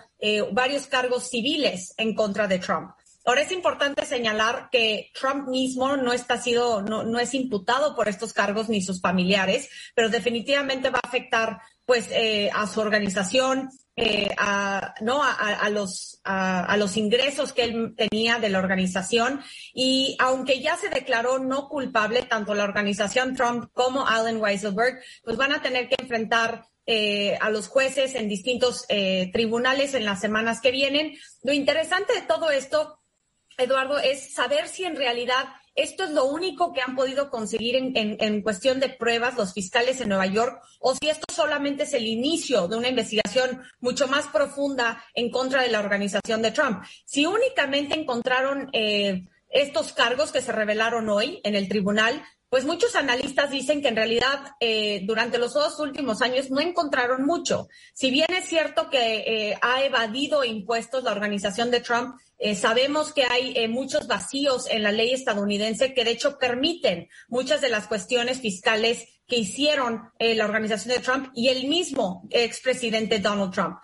varios 0.52 0.88
cargos 0.88 1.30
civiles 1.30 1.94
en 1.98 2.14
contra 2.14 2.48
de 2.48 2.60
Trump. 2.60 2.92
Ahora 3.28 3.42
es 3.42 3.52
importante 3.52 4.06
señalar 4.06 4.70
que 4.72 5.12
Trump 5.14 5.50
mismo 5.50 5.98
no 5.98 6.14
está 6.14 6.42
sido, 6.42 6.82
no, 6.82 7.04
no 7.04 7.20
es 7.20 7.34
imputado 7.34 7.94
por 7.94 8.08
estos 8.08 8.32
cargos 8.32 8.70
ni 8.70 8.82
sus 8.82 9.02
familiares, 9.02 9.70
pero 9.94 10.08
definitivamente 10.08 10.90
va 10.90 11.02
a 11.04 11.08
afectar 11.10 11.60
pues 11.84 12.08
eh, 12.12 12.50
a 12.54 12.66
su 12.68 12.80
organización, 12.80 13.70
eh, 13.98 14.30
a, 14.38 14.94
¿no? 15.02 15.22
A, 15.22 15.70
los, 15.70 16.22
a, 16.24 16.78
los 16.78 16.96
ingresos 16.96 17.52
que 17.52 17.66
él 17.66 17.96
tenía 17.98 18.40
de 18.40 18.48
la 18.48 18.60
organización. 18.60 19.42
Y 19.74 20.16
aunque 20.20 20.62
ya 20.62 20.78
se 20.78 20.88
declaró 20.88 21.38
no 21.38 21.68
culpable, 21.68 22.22
tanto 22.22 22.56
la 22.56 22.64
organización 22.64 23.36
Trump 23.36 23.70
como 23.74 24.08
Allen 24.08 24.42
Weisselberg, 24.42 25.02
pues 25.26 25.36
van 25.36 25.52
a 25.52 25.62
tener 25.62 25.90
que 25.90 25.98
enfrentar 26.00 26.64
eh, 26.86 27.38
a 27.42 27.50
los 27.50 27.68
jueces 27.68 28.16
en 28.16 28.30
distintos 28.30 28.86
eh, 28.88 29.30
tribunales 29.34 29.96
en 29.96 30.06
las 30.06 30.22
semanas 30.22 30.62
que 30.62 30.72
vienen. 30.72 31.18
Lo 31.44 31.52
interesante 31.52 32.14
de 32.14 32.22
todo 32.22 32.52
esto 32.52 33.00
Eduardo, 33.58 33.98
es 33.98 34.34
saber 34.34 34.68
si 34.68 34.84
en 34.84 34.96
realidad 34.96 35.46
esto 35.78 36.04
es 36.04 36.12
lo 36.12 36.26
único 36.26 36.74
que 36.74 36.82
han 36.82 36.96
podido 36.96 37.30
conseguir 37.30 37.76
en, 37.76 38.42
cuestión 38.42 38.80
de 38.80 38.90
pruebas 38.90 39.36
los 39.36 39.54
fiscales 39.54 40.02
en 40.02 40.10
Nueva 40.10 40.26
York 40.26 40.60
o 40.80 40.96
si 40.96 41.10
esto 41.10 41.26
solamente 41.32 41.84
es 41.84 41.94
el 41.94 42.08
inicio 42.08 42.68
de 42.68 42.78
una 42.78 42.90
investigación 42.90 43.62
mucho 43.80 44.08
más 44.08 44.26
profunda 44.28 45.04
en 45.14 45.30
contra 45.30 45.62
de 45.62 45.70
la 45.70 45.80
organización 45.80 46.42
de 46.42 46.52
Trump. 46.52 46.84
Si 47.06 47.28
únicamente 47.28 47.94
encontraron 47.94 48.70
eh, 48.74 49.26
estos 49.50 49.94
cargos 49.94 50.32
que 50.32 50.42
se 50.42 50.52
revelaron 50.52 51.10
hoy 51.10 51.40
en 51.44 51.56
el 51.56 51.68
tribunal, 51.68 52.24
pues 52.50 52.64
muchos 52.66 52.96
analistas 52.96 53.52
dicen 53.52 53.82
que 53.82 53.90
en 53.90 53.96
realidad 53.96 54.56
eh, 54.60 55.02
durante 55.04 55.38
los 55.38 55.54
dos 55.54 55.80
últimos 55.80 56.22
años 56.22 56.50
no 56.50 56.62
encontraron 56.62 57.26
mucho. 57.26 57.68
Si 57.94 58.10
bien 58.10 58.28
es 58.30 58.46
cierto 58.46 58.90
que 58.90 59.18
eh, 59.50 59.58
ha 59.62 59.84
evadido 59.84 60.46
impuestos 60.46 61.04
la 61.04 61.12
organización 61.12 61.72
de 61.72 61.82
Trump, 61.82 62.16
eh, 62.40 62.56
sabemos 62.56 63.12
que 63.12 63.26
hay 63.26 63.68
muchos 63.68 64.08
vacíos 64.08 64.68
en 64.70 64.84
la 64.84 64.92
ley 64.92 65.12
estadounidense 65.12 65.94
que 65.94 66.06
de 66.06 66.12
hecho 66.12 66.38
permiten 66.38 67.10
muchas 67.28 67.62
de 67.62 67.70
las 67.70 67.88
cuestiones 67.88 68.40
fiscales 68.40 69.22
que 69.28 69.38
hicieron 69.38 70.10
la 70.20 70.46
organización 70.46 70.96
de 70.96 71.02
Trump 71.02 71.32
y 71.34 71.50
el 71.50 71.68
mismo 71.68 72.28
expresidente 72.30 73.20
Donald 73.20 73.52
Trump. 73.52 73.78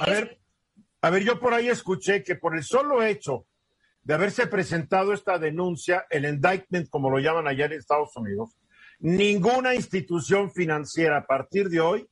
a, 0.00 0.06
ver, 0.06 0.38
a 1.00 1.10
ver, 1.10 1.24
yo 1.24 1.40
por 1.40 1.54
ahí 1.54 1.68
escuché 1.68 2.22
que 2.22 2.34
por 2.34 2.56
el 2.56 2.62
solo 2.62 3.02
hecho 3.02 3.46
de 4.04 4.14
haberse 4.14 4.46
presentado 4.46 5.12
esta 5.12 5.38
denuncia, 5.38 6.06
el 6.10 6.24
indictment, 6.24 6.88
como 6.88 7.10
lo 7.10 7.18
llaman 7.18 7.46
allá 7.46 7.66
en 7.66 7.72
Estados 7.72 8.16
Unidos, 8.16 8.56
ninguna 8.98 9.74
institución 9.74 10.50
financiera 10.52 11.18
a 11.18 11.26
partir 11.26 11.68
de 11.68 11.80
hoy 11.80 12.08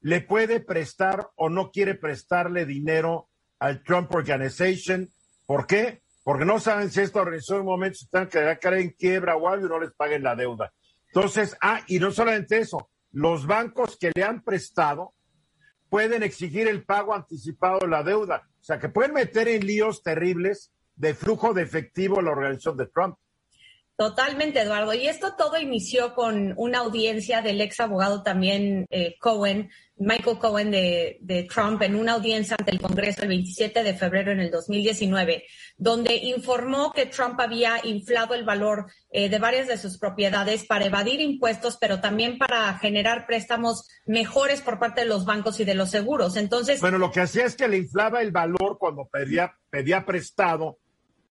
le 0.00 0.20
puede 0.20 0.60
prestar 0.60 1.30
o 1.36 1.48
no 1.48 1.70
quiere 1.70 1.94
prestarle 1.94 2.66
dinero 2.66 3.28
al 3.58 3.82
Trump 3.82 4.14
Organization. 4.14 5.08
¿Por 5.46 5.66
qué? 5.66 6.02
Porque 6.22 6.44
no 6.44 6.60
saben 6.60 6.90
si 6.90 7.00
esta 7.00 7.22
organización 7.22 7.56
en 7.56 7.60
un 7.62 7.72
momento 7.72 7.98
se 7.98 8.04
están 8.04 8.28
a 8.46 8.56
caer 8.56 8.74
en 8.80 8.90
quiebra 8.90 9.36
o 9.36 9.48
algo 9.48 9.66
y 9.66 9.68
no 9.70 9.80
les 9.80 9.92
paguen 9.92 10.22
la 10.22 10.36
deuda. 10.36 10.72
Entonces, 11.06 11.56
ah, 11.62 11.80
y 11.86 11.98
no 12.00 12.10
solamente 12.10 12.58
eso, 12.58 12.90
los 13.12 13.46
bancos 13.46 13.96
que 13.98 14.12
le 14.14 14.24
han 14.24 14.42
prestado 14.42 15.14
pueden 15.88 16.22
exigir 16.22 16.68
el 16.68 16.84
pago 16.84 17.14
anticipado 17.14 17.78
de 17.78 17.88
la 17.88 18.02
deuda. 18.02 18.48
O 18.60 18.64
sea, 18.64 18.78
que 18.78 18.90
pueden 18.90 19.14
meter 19.14 19.48
en 19.48 19.66
líos 19.66 20.02
terribles 20.02 20.73
de 20.96 21.14
flujo 21.14 21.52
de 21.54 21.62
efectivo 21.62 22.20
la 22.20 22.30
organización 22.30 22.76
de 22.76 22.86
Trump. 22.86 23.16
Totalmente, 23.96 24.60
Eduardo. 24.60 24.92
Y 24.92 25.06
esto 25.06 25.36
todo 25.38 25.56
inició 25.56 26.14
con 26.14 26.52
una 26.56 26.78
audiencia 26.78 27.42
del 27.42 27.60
ex 27.60 27.78
abogado 27.78 28.24
también 28.24 28.86
eh, 28.90 29.14
Cohen, 29.20 29.70
Michael 29.96 30.38
Cohen 30.38 30.72
de, 30.72 31.46
Trump, 31.48 31.80
en 31.80 31.94
una 31.94 32.14
audiencia 32.14 32.56
ante 32.58 32.72
el 32.72 32.80
Congreso 32.80 33.22
el 33.22 33.28
27 33.28 33.84
de 33.84 33.94
febrero 33.94 34.32
en 34.32 34.40
el 34.40 34.50
2019, 34.50 35.44
donde 35.76 36.16
informó 36.16 36.92
que 36.92 37.06
Trump 37.06 37.38
había 37.38 37.78
inflado 37.84 38.34
el 38.34 38.44
valor 38.44 38.86
eh, 39.10 39.28
de 39.28 39.38
varias 39.38 39.68
de 39.68 39.78
sus 39.78 39.96
propiedades 39.96 40.64
para 40.64 40.86
evadir 40.86 41.20
impuestos, 41.20 41.78
pero 41.80 42.00
también 42.00 42.36
para 42.36 42.76
generar 42.78 43.26
préstamos 43.26 43.88
mejores 44.06 44.60
por 44.60 44.80
parte 44.80 45.02
de 45.02 45.06
los 45.06 45.24
bancos 45.24 45.60
y 45.60 45.64
de 45.64 45.74
los 45.74 45.90
seguros. 45.90 46.36
Entonces. 46.36 46.80
Bueno, 46.80 46.98
lo 46.98 47.12
que 47.12 47.20
hacía 47.20 47.44
es 47.44 47.54
que 47.54 47.68
le 47.68 47.76
inflaba 47.76 48.22
el 48.22 48.32
valor 48.32 48.76
cuando 48.80 49.06
pedía, 49.06 49.54
pedía 49.70 50.04
prestado 50.04 50.80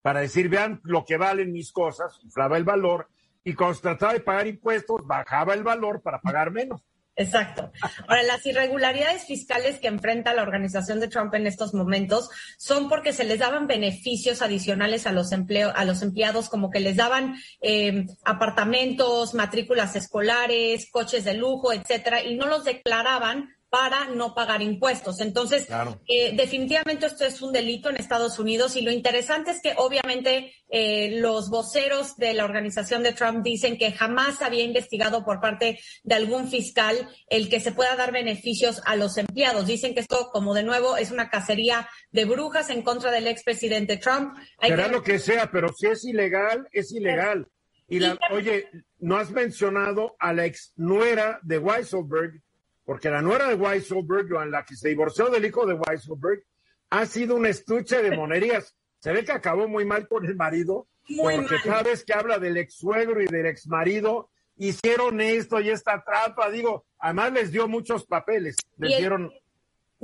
para 0.04 0.20
decir, 0.20 0.50
vean 0.50 0.82
lo 0.84 1.06
que 1.06 1.18
valen 1.18 1.52
mis 1.52 1.72
cosas, 1.72 2.20
inflaba 2.24 2.58
el 2.58 2.66
valor, 2.66 3.08
y 3.44 3.56
cuando 3.56 3.76
se 3.76 3.82
trataba 3.82 4.14
de 4.14 4.20
pagar 4.20 4.48
impuestos, 4.48 5.02
bajaba 5.06 5.54
el 5.56 5.64
valor 5.64 6.02
para 6.02 6.22
pagar 6.22 6.52
menos. 6.52 6.84
Exacto. 7.16 7.72
Ahora, 8.08 8.24
las 8.24 8.46
irregularidades 8.46 9.26
fiscales 9.26 9.80
que 9.80 9.88
enfrenta 9.88 10.34
la 10.34 10.42
organización 10.42 11.00
de 11.00 11.08
Trump 11.08 11.34
en 11.36 11.46
estos 11.46 11.74
momentos 11.74 12.30
son 12.58 12.90
porque 12.90 13.14
se 13.14 13.24
les 13.24 13.40
daban 13.40 13.68
beneficios 13.68 14.42
adicionales 14.42 15.06
a 15.06 15.12
los, 15.12 15.32
empleo, 15.32 15.72
a 15.76 15.86
los 15.86 16.02
empleados, 16.02 16.50
como 16.50 16.72
que 16.72 16.80
les 16.80 16.96
daban 16.96 17.36
eh, 17.62 18.08
apartamentos, 18.26 19.36
matrículas 19.36 19.96
escolares, 19.96 20.90
coches 20.92 21.24
de 21.24 21.36
lujo, 21.36 21.72
etcétera, 21.72 22.24
y 22.24 22.36
no 22.36 22.48
los 22.48 22.66
declaraban 22.66 23.53
para 23.74 24.06
no 24.06 24.36
pagar 24.36 24.62
impuestos. 24.62 25.20
Entonces, 25.20 25.68
eh, 26.08 26.36
definitivamente 26.36 27.08
esto 27.08 27.26
es 27.26 27.42
un 27.42 27.52
delito 27.52 27.90
en 27.90 27.98
Estados 27.98 28.38
Unidos 28.38 28.76
y 28.76 28.84
lo 28.84 28.92
interesante 28.92 29.50
es 29.50 29.64
que 29.64 29.74
obviamente 29.78 30.54
eh, 30.70 31.20
los 31.20 31.50
voceros 31.50 32.16
de 32.18 32.36
la 32.36 32.46
organización 32.46 33.02
de 33.02 33.14
Trump 33.14 33.44
dicen 33.44 33.80
que 33.80 33.92
jamás 33.92 34.44
había 34.44 34.64
investigado 34.64 35.26
por 35.26 35.42
parte 35.42 35.80
de 36.04 36.14
algún 36.14 36.50
fiscal 36.50 37.10
el 37.28 37.50
que 37.50 37.60
se 37.60 37.72
pueda 37.72 37.96
dar 37.96 38.12
beneficios 38.12 38.80
a 38.86 38.96
los 38.96 39.18
empleados. 39.18 39.66
Dicen 39.66 39.96
que 39.96 40.02
esto, 40.02 40.30
como 40.32 40.54
de 40.54 40.62
nuevo, 40.62 40.96
es 40.96 41.10
una 41.10 41.32
cacería 41.32 41.90
de 42.12 42.26
brujas 42.26 42.70
en 42.70 42.84
contra 42.84 43.10
del 43.10 43.26
expresidente 43.26 43.98
Trump. 43.98 44.38
Será 44.62 44.88
lo 44.88 45.02
que 45.02 45.18
sea, 45.18 45.50
pero 45.50 45.74
si 45.74 45.88
es 45.88 46.06
ilegal, 46.06 46.68
es 46.72 46.92
ilegal. 46.92 47.48
Y, 47.88 47.98
la, 47.98 48.20
oye, 48.30 48.70
no 49.00 49.18
has 49.18 49.32
mencionado 49.32 50.16
a 50.20 50.32
la 50.32 50.46
ex 50.46 50.74
nuera 50.76 51.40
de 51.42 51.58
Weisselberg, 51.58 52.43
porque 52.86 53.10
la 53.10 53.22
nuera 53.22 53.48
de 53.48 53.56
Weisselberg, 53.56 54.30
la 54.50 54.66
que 54.66 54.76
se 54.76 54.90
divorció 54.90 55.30
del 55.30 55.46
hijo 55.46 55.66
de 55.66 55.76
Weisselberg, 55.76 56.44
ha 56.90 57.06
sido 57.06 57.36
un 57.36 57.46
estuche 57.46 58.02
de 58.02 58.16
monerías. 58.16 58.76
Se 59.00 59.12
ve 59.12 59.24
que 59.24 59.32
acabó 59.32 59.68
muy 59.68 59.86
mal 59.86 60.08
con 60.08 60.26
el 60.26 60.36
marido, 60.36 60.88
porque 61.18 61.56
cada 61.64 61.84
vez 61.84 62.04
que 62.04 62.14
habla 62.14 62.40
del 62.40 62.58
ex 62.58 62.76
suegro 62.76 63.22
y 63.22 63.28
del 63.28 63.48
ex 63.48 63.68
marido, 63.68 64.30
hicieron 64.56 65.20
esto 65.22 65.60
y 65.60 65.70
esta 65.70 66.04
trampa. 66.04 66.50
Digo, 66.50 66.86
además 67.00 67.34
les 67.34 67.52
dio 67.52 67.68
muchos 67.68 68.06
papeles, 68.06 68.56
les 68.78 68.98
dieron 68.98 69.32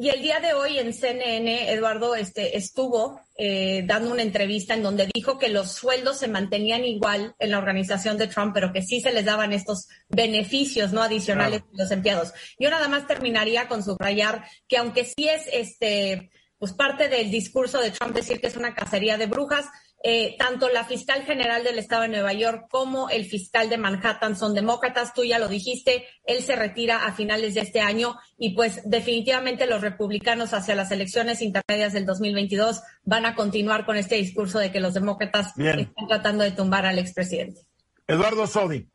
y 0.02 0.08
el 0.08 0.22
día 0.22 0.40
de 0.40 0.54
hoy 0.54 0.80
en 0.80 0.94
CNN, 0.94 1.74
Eduardo 1.74 2.16
este, 2.16 2.56
estuvo 2.56 3.20
eh, 3.36 3.84
dando 3.86 4.14
una 4.14 4.22
entrevista 4.22 4.74
en 4.74 4.82
donde 4.82 5.10
dijo 5.14 5.38
que 5.38 5.50
los 5.50 5.74
sueldos 5.74 6.20
se 6.20 6.30
mantenían 6.30 6.86
igual 6.86 7.36
en 7.38 7.52
la 7.52 7.58
organización 7.58 8.18
de 8.18 8.28
Trump, 8.28 8.54
pero 8.54 8.72
que 8.72 8.82
sí 8.82 9.02
se 9.02 9.12
les 9.12 9.26
daban 9.26 9.52
estos 9.52 9.90
beneficios 10.08 10.94
no 10.94 11.02
adicionales 11.02 11.64
a 11.64 11.78
los 11.78 11.92
empleados. 11.92 12.32
Yo 12.58 12.70
nada 12.70 12.88
más 12.88 13.08
terminaría 13.08 13.68
con 13.68 13.84
subrayar 13.84 14.46
que 14.70 14.78
aunque 14.78 15.04
sí 15.04 15.28
es 15.28 15.50
este 15.52 16.32
pues 16.58 16.74
parte 16.74 17.10
del 17.10 17.30
discurso 17.30 17.82
de 17.82 17.92
Trump 17.92 18.16
decir 18.16 18.40
que 18.40 18.48
es 18.48 18.56
una 18.56 18.76
cacería 18.76 19.18
de 19.18 19.28
brujas, 19.28 19.66
eh, 20.02 20.38
tanto 20.38 20.70
la 20.70 20.86
fiscal 20.86 21.24
general 21.24 21.64
del 21.64 21.78
estado 21.78 22.04
de 22.04 22.10
Nueva 22.10 22.32
York 22.32 22.68
como 22.70 23.10
el 23.10 23.26
fiscal 23.26 23.70
de 23.70 23.78
Manhattan 23.78 24.38
son 24.38 24.54
demócratas. 24.54 25.14
Tú 25.14 25.26
ya 25.26 25.40
lo 25.40 25.50
dijiste, 25.50 26.08
él 26.24 26.42
se 26.42 26.56
retira 26.56 27.06
a 27.06 27.14
finales 27.14 27.54
de 27.54 27.62
este 27.62 27.82
año 27.82 28.16
y 28.38 28.56
pues 28.56 28.82
definitivamente 28.86 29.68
los 29.68 29.82
republicanos 29.82 30.54
hacia 30.54 30.76
las 30.76 30.92
elecciones 30.92 31.42
intermedias 31.42 31.94
del 31.94 32.06
2022 32.06 32.82
van 33.04 33.26
a 33.26 33.36
continuar 33.36 33.86
con 33.86 33.98
este 33.98 34.16
discurso 34.16 34.60
de 34.60 34.72
que 34.72 34.80
los 34.80 34.94
demócratas 34.94 35.54
están 35.58 36.08
tratando 36.08 36.44
de 36.44 36.52
tumbar 36.52 36.86
al 36.86 36.98
expresidente. 36.98 37.62
Eduardo 38.08 38.48
Sodi. 38.48 38.88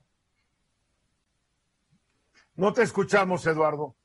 No 2.56 2.72
te 2.72 2.82
escuchamos, 2.82 3.46
Eduardo. 3.46 3.96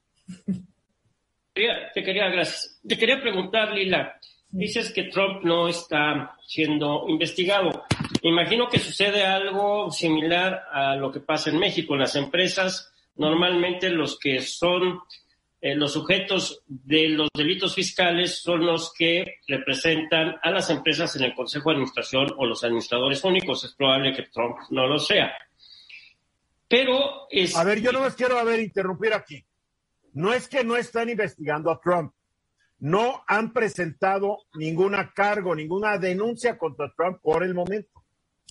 Te 1.53 2.03
quería, 2.03 2.29
gracias. 2.29 2.79
Te 2.87 2.97
quería 2.97 3.21
preguntar, 3.21 3.71
Lila, 3.71 4.19
Dices 4.51 4.91
que 4.91 5.03
Trump 5.03 5.43
no 5.43 5.67
está 5.67 6.35
siendo 6.47 7.05
investigado. 7.07 7.85
imagino 8.23 8.67
que 8.67 8.79
sucede 8.79 9.23
algo 9.23 9.91
similar 9.91 10.63
a 10.71 10.95
lo 10.95 11.11
que 11.11 11.19
pasa 11.19 11.51
en 11.51 11.59
México. 11.59 11.93
En 11.93 11.99
las 11.99 12.15
empresas, 12.15 12.91
normalmente 13.15 13.89
los 13.91 14.17
que 14.17 14.41
son 14.41 15.01
eh, 15.61 15.75
los 15.75 15.93
sujetos 15.93 16.63
de 16.65 17.09
los 17.09 17.29
delitos 17.35 17.75
fiscales 17.75 18.41
son 18.41 18.65
los 18.65 18.91
que 18.91 19.35
representan 19.47 20.37
a 20.41 20.49
las 20.49 20.69
empresas 20.71 21.15
en 21.15 21.25
el 21.25 21.35
Consejo 21.35 21.69
de 21.69 21.75
Administración 21.75 22.33
o 22.37 22.45
los 22.47 22.63
administradores 22.63 23.23
únicos. 23.23 23.63
Es 23.63 23.75
probable 23.75 24.15
que 24.15 24.23
Trump 24.23 24.55
no 24.71 24.87
lo 24.87 24.97
sea. 24.97 25.31
Pero 26.67 27.27
es... 27.29 27.55
A 27.55 27.63
ver, 27.63 27.81
yo 27.81 27.91
no 27.91 28.03
les 28.03 28.15
quiero 28.15 28.39
a 28.39 28.43
ver 28.43 28.59
interrumpir 28.61 29.13
aquí. 29.13 29.45
No 30.13 30.33
es 30.33 30.47
que 30.47 30.63
no 30.63 30.75
están 30.75 31.07
investigando 31.09 31.69
a 31.69 31.79
Trump 31.79 32.13
no 32.79 33.23
han 33.27 33.53
presentado 33.53 34.39
ninguna 34.53 35.11
cargo, 35.13 35.55
ninguna 35.55 35.97
denuncia 35.97 36.57
contra 36.57 36.91
Trump 36.95 37.19
por 37.21 37.43
el 37.43 37.53
momento. 37.53 38.03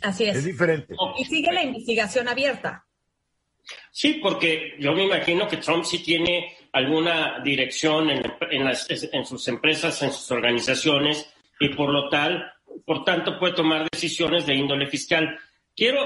Así 0.03 0.25
es. 0.25 0.37
Es 0.37 0.45
diferente. 0.45 0.95
Y 1.19 1.25
sigue 1.25 1.53
la 1.53 1.63
investigación 1.63 2.29
abierta. 2.29 2.85
Sí, 3.91 4.15
porque 4.23 4.75
yo 4.79 4.93
me 4.93 5.05
imagino 5.05 5.47
que 5.47 5.59
Trump 5.59 5.85
sí 5.85 6.03
tiene 6.03 6.57
alguna 6.73 7.41
dirección 7.43 8.11
en, 8.11 8.23
en, 8.51 8.65
las, 8.65 8.87
en 8.91 9.27
sus 9.27 9.47
empresas, 9.49 10.03
en 10.03 10.13
sus 10.13 10.31
organizaciones, 10.31 11.31
y 11.61 11.69
por 11.71 11.91
lo 11.91 12.09
tal, 12.09 12.51
por 12.87 13.05
tanto 13.05 13.39
puede 13.39 13.55
tomar 13.55 13.89
decisiones 13.91 14.47
de 14.47 14.55
índole 14.55 14.87
fiscal. 14.87 15.39
Quiero 15.75 16.01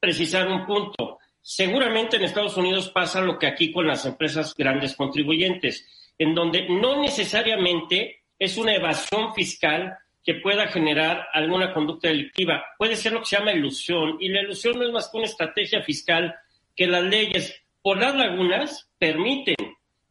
precisar 0.00 0.48
un 0.48 0.66
punto. 0.66 1.18
Seguramente 1.40 2.16
en 2.16 2.24
Estados 2.24 2.56
Unidos 2.56 2.90
pasa 2.90 3.20
lo 3.20 3.38
que 3.38 3.46
aquí 3.46 3.72
con 3.72 3.86
las 3.86 4.04
empresas 4.04 4.54
grandes 4.54 4.94
contribuyentes, 4.94 5.86
en 6.18 6.34
donde 6.34 6.68
no 6.68 7.00
necesariamente 7.00 8.22
es 8.38 8.56
una 8.56 8.74
evasión 8.74 9.34
fiscal 9.34 9.96
que 10.24 10.34
pueda 10.34 10.68
generar 10.68 11.28
alguna 11.32 11.72
conducta 11.72 12.08
delictiva. 12.08 12.64
Puede 12.76 12.96
ser 12.96 13.12
lo 13.12 13.20
que 13.20 13.26
se 13.26 13.38
llama 13.38 13.52
ilusión, 13.52 14.18
y 14.20 14.28
la 14.28 14.42
ilusión 14.42 14.78
no 14.78 14.84
es 14.84 14.92
más 14.92 15.08
que 15.08 15.16
una 15.16 15.26
estrategia 15.26 15.82
fiscal 15.82 16.34
que 16.76 16.86
las 16.86 17.02
leyes, 17.02 17.60
por 17.82 17.98
las 17.98 18.14
lagunas, 18.14 18.90
permiten. 18.98 19.56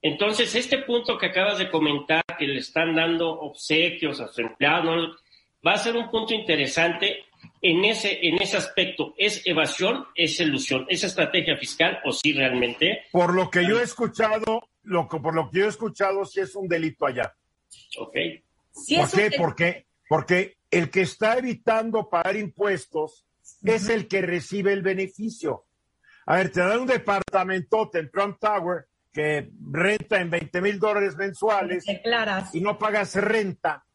Entonces, 0.01 0.55
este 0.55 0.79
punto 0.79 1.17
que 1.17 1.27
acabas 1.27 1.59
de 1.59 1.69
comentar, 1.69 2.23
que 2.37 2.47
le 2.47 2.59
están 2.59 2.95
dando 2.95 3.29
obsequios 3.29 4.19
a 4.19 4.27
su 4.27 4.41
empleado, 4.41 5.15
va 5.65 5.73
a 5.73 5.77
ser 5.77 5.95
un 5.95 6.09
punto 6.09 6.33
interesante 6.33 7.25
en 7.61 7.85
ese, 7.85 8.19
en 8.27 8.41
ese 8.41 8.57
aspecto. 8.57 9.13
¿Es 9.17 9.45
evasión? 9.45 10.05
¿Es 10.15 10.39
ilusión? 10.39 10.85
¿Es 10.89 11.03
estrategia 11.03 11.57
fiscal 11.57 11.99
o 12.05 12.11
sí 12.11 12.33
realmente? 12.33 13.05
Por 13.11 13.33
lo 13.33 13.49
que 13.49 13.65
yo 13.67 13.79
he 13.79 13.83
escuchado, 13.83 14.69
lo 14.87 15.07
por 15.07 15.35
lo 15.35 15.49
que 15.49 15.59
yo 15.59 15.65
he 15.65 15.69
escuchado, 15.69 16.25
sí 16.25 16.39
es 16.39 16.55
un 16.55 16.67
delito 16.67 17.05
allá. 17.05 17.35
Ok. 17.99 18.15
¿Por 18.95 19.11
qué? 19.11 19.31
Porque, 19.37 19.87
porque 20.07 20.57
el 20.71 20.89
que 20.89 21.01
está 21.01 21.37
evitando 21.37 22.09
pagar 22.09 22.35
impuestos 22.35 23.25
es 23.63 23.89
el 23.89 24.07
que 24.07 24.21
recibe 24.21 24.73
el 24.73 24.81
beneficio. 24.81 25.65
A 26.25 26.37
ver, 26.37 26.51
te 26.51 26.59
dan 26.59 26.81
un 26.81 26.87
departamento 26.87 27.89
en 27.93 28.11
Trump 28.11 28.37
Tower 28.39 28.85
que 29.11 29.49
renta 29.71 30.19
en 30.21 30.29
20 30.29 30.61
mil 30.61 30.79
dólares 30.79 31.15
mensuales 31.15 31.85
y 32.53 32.61
no 32.61 32.77
pagas 32.77 33.15
renta, 33.15 33.85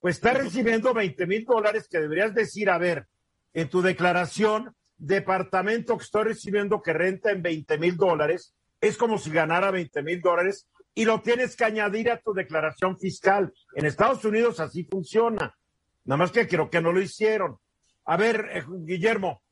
pues 0.00 0.16
estás 0.16 0.36
recibiendo 0.36 0.92
20 0.92 1.26
mil 1.26 1.44
dólares 1.44 1.88
que 1.88 1.98
deberías 1.98 2.34
decir, 2.34 2.68
a 2.68 2.78
ver, 2.78 3.06
en 3.54 3.68
tu 3.68 3.80
declaración, 3.82 4.74
departamento 4.98 5.96
que 5.96 6.04
estoy 6.04 6.24
recibiendo 6.24 6.82
que 6.82 6.92
renta 6.92 7.30
en 7.30 7.42
20 7.42 7.78
mil 7.78 7.96
dólares, 7.96 8.54
es 8.80 8.96
como 8.96 9.18
si 9.18 9.30
ganara 9.30 9.70
20 9.70 10.02
mil 10.02 10.20
dólares 10.20 10.66
y 10.94 11.04
lo 11.04 11.20
tienes 11.20 11.56
que 11.56 11.64
añadir 11.64 12.10
a 12.10 12.20
tu 12.20 12.32
declaración 12.32 12.98
fiscal. 12.98 13.52
En 13.74 13.86
Estados 13.86 14.24
Unidos 14.24 14.60
así 14.60 14.84
funciona. 14.84 15.56
Nada 16.04 16.18
más 16.18 16.32
que 16.32 16.48
creo 16.48 16.70
que 16.70 16.80
no 16.80 16.92
lo 16.92 17.00
hicieron. 17.00 17.58
A 18.04 18.16
ver, 18.16 18.48
eh, 18.52 18.64
Guillermo. 18.68 19.42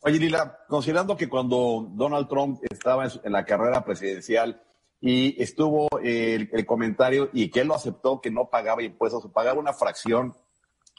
Oye, 0.00 0.18
Lila, 0.18 0.58
considerando 0.68 1.16
que 1.16 1.28
cuando 1.28 1.88
Donald 1.92 2.28
Trump 2.28 2.60
estaba 2.68 3.06
en, 3.06 3.32
la 3.32 3.44
carrera 3.44 3.84
presidencial 3.84 4.60
y 5.00 5.40
estuvo 5.42 5.88
el, 6.02 6.66
comentario 6.66 7.30
y 7.32 7.50
que 7.50 7.60
él 7.60 7.68
lo 7.68 7.74
aceptó 7.74 8.20
que 8.20 8.30
no 8.30 8.50
pagaba 8.50 8.82
impuestos, 8.82 9.26
pagaba 9.32 9.58
una 9.58 9.72
fracción 9.72 10.34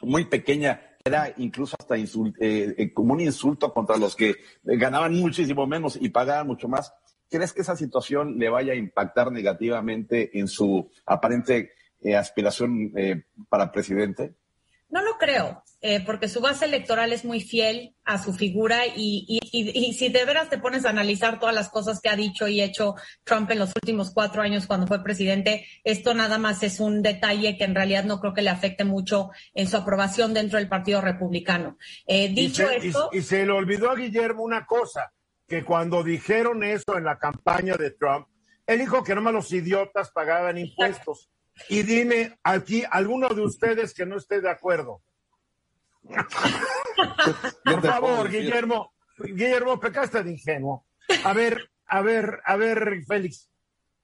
muy 0.02 0.26
pequeña, 0.26 0.98
era 1.04 1.32
incluso 1.38 1.76
hasta 1.80 1.98
eh, 1.98 2.06
eh, 2.40 2.94
como 2.94 3.14
un 3.14 3.22
insulto 3.22 3.72
contra 3.74 3.98
los 3.98 4.16
que 4.16 4.38
ganaban 4.64 5.14
muchísimo 5.14 5.68
menos 5.68 5.98
y 6.02 6.10
pagaban 6.10 6.48
mucho 6.48 6.68
más. 6.68 6.92
¿Crees 7.30 7.54
que 7.54 7.62
esa 7.62 7.76
situación 7.76 8.38
le 8.38 8.50
vaya 8.50 8.74
a 8.74 8.76
impactar 8.76 9.32
negativamente 9.32 10.38
en 10.40 10.48
su 10.48 10.90
aparente 11.06 11.72
eh, 12.02 12.16
aspiración 12.16 12.94
para 13.50 13.72
presidente? 13.72 14.36
No 14.90 15.02
lo 15.02 15.18
creo, 15.18 15.64
eh, 15.82 16.00
porque 16.06 16.30
su 16.30 16.40
base 16.40 16.66
electoral 16.66 17.12
es 17.12 17.26
muy 17.26 17.42
fiel 17.42 17.96
a 18.06 18.24
su 18.24 18.34
figura 18.34 18.86
y, 18.88 19.26
y, 19.28 19.40
y, 19.52 19.94
si 19.94 20.10
de 20.10 20.24
veras 20.26 20.50
te 20.50 20.58
pones 20.58 20.86
a 20.86 20.90
analizar 20.90 21.40
todas 21.40 21.54
las 21.54 21.70
cosas 21.70 22.00
que 22.00 22.10
ha 22.10 22.16
dicho 22.16 22.48
y 22.48 22.62
hecho 22.62 22.96
Trump 23.24 23.50
en 23.52 23.60
los 23.60 23.74
últimos 23.76 24.12
cuatro 24.12 24.42
años 24.42 24.68
cuando 24.68 24.88
fue 24.88 25.04
presidente, 25.04 25.66
esto 25.84 26.14
nada 26.14 26.38
más 26.38 26.64
es 26.64 26.80
un 26.80 27.02
detalle 27.02 27.58
que 27.58 27.66
en 27.66 27.76
realidad 27.76 28.06
no 28.06 28.20
creo 28.20 28.34
que 28.34 28.44
le 28.44 28.52
afecte 28.52 28.86
mucho 28.86 29.32
en 29.54 29.68
su 29.68 29.76
aprobación 29.76 30.34
dentro 30.34 30.60
del 30.60 30.70
Partido 30.70 31.02
Republicano. 31.02 31.78
Eh, 32.08 32.30
dicho 32.30 32.70
esto... 32.70 33.10
Y, 33.12 33.22
se 33.22 33.46
le 33.46 33.52
olvidó 33.52 33.90
a 33.90 33.96
Guillermo 33.96 34.44
una 34.44 34.66
cosa, 34.66 35.12
que 35.48 35.64
cuando 35.64 36.04
dijeron 36.04 36.64
eso 36.64 36.98
en 36.98 37.04
la 37.04 37.18
campaña 37.18 37.76
de 37.76 37.92
Trump, 37.92 38.28
él 38.66 38.80
dijo 38.80 39.04
que 39.04 39.14
nomás 39.14 39.34
los 39.34 39.52
idiotas 39.54 40.12
pagaban 40.12 40.58
impuestos. 40.58 41.30
Y 41.70 41.84
dime 41.84 42.38
aquí, 42.44 42.84
alguno 42.90 43.30
de 43.30 43.42
ustedes 43.42 43.94
que 43.94 44.06
no 44.06 44.18
esté 44.18 44.42
de 44.42 44.50
acuerdo. 44.50 45.02
Por 47.64 47.82
favor, 47.82 48.30
Guillermo, 48.30 48.94
Guillermo, 49.18 49.80
pecaste 49.80 50.24
de 50.24 50.32
ingenuo. 50.32 50.86
A 51.24 51.34
ver, 51.34 51.70
a 51.88 52.02
ver, 52.02 52.42
a 52.44 52.56
ver, 52.56 53.04
Félix. 53.08 53.50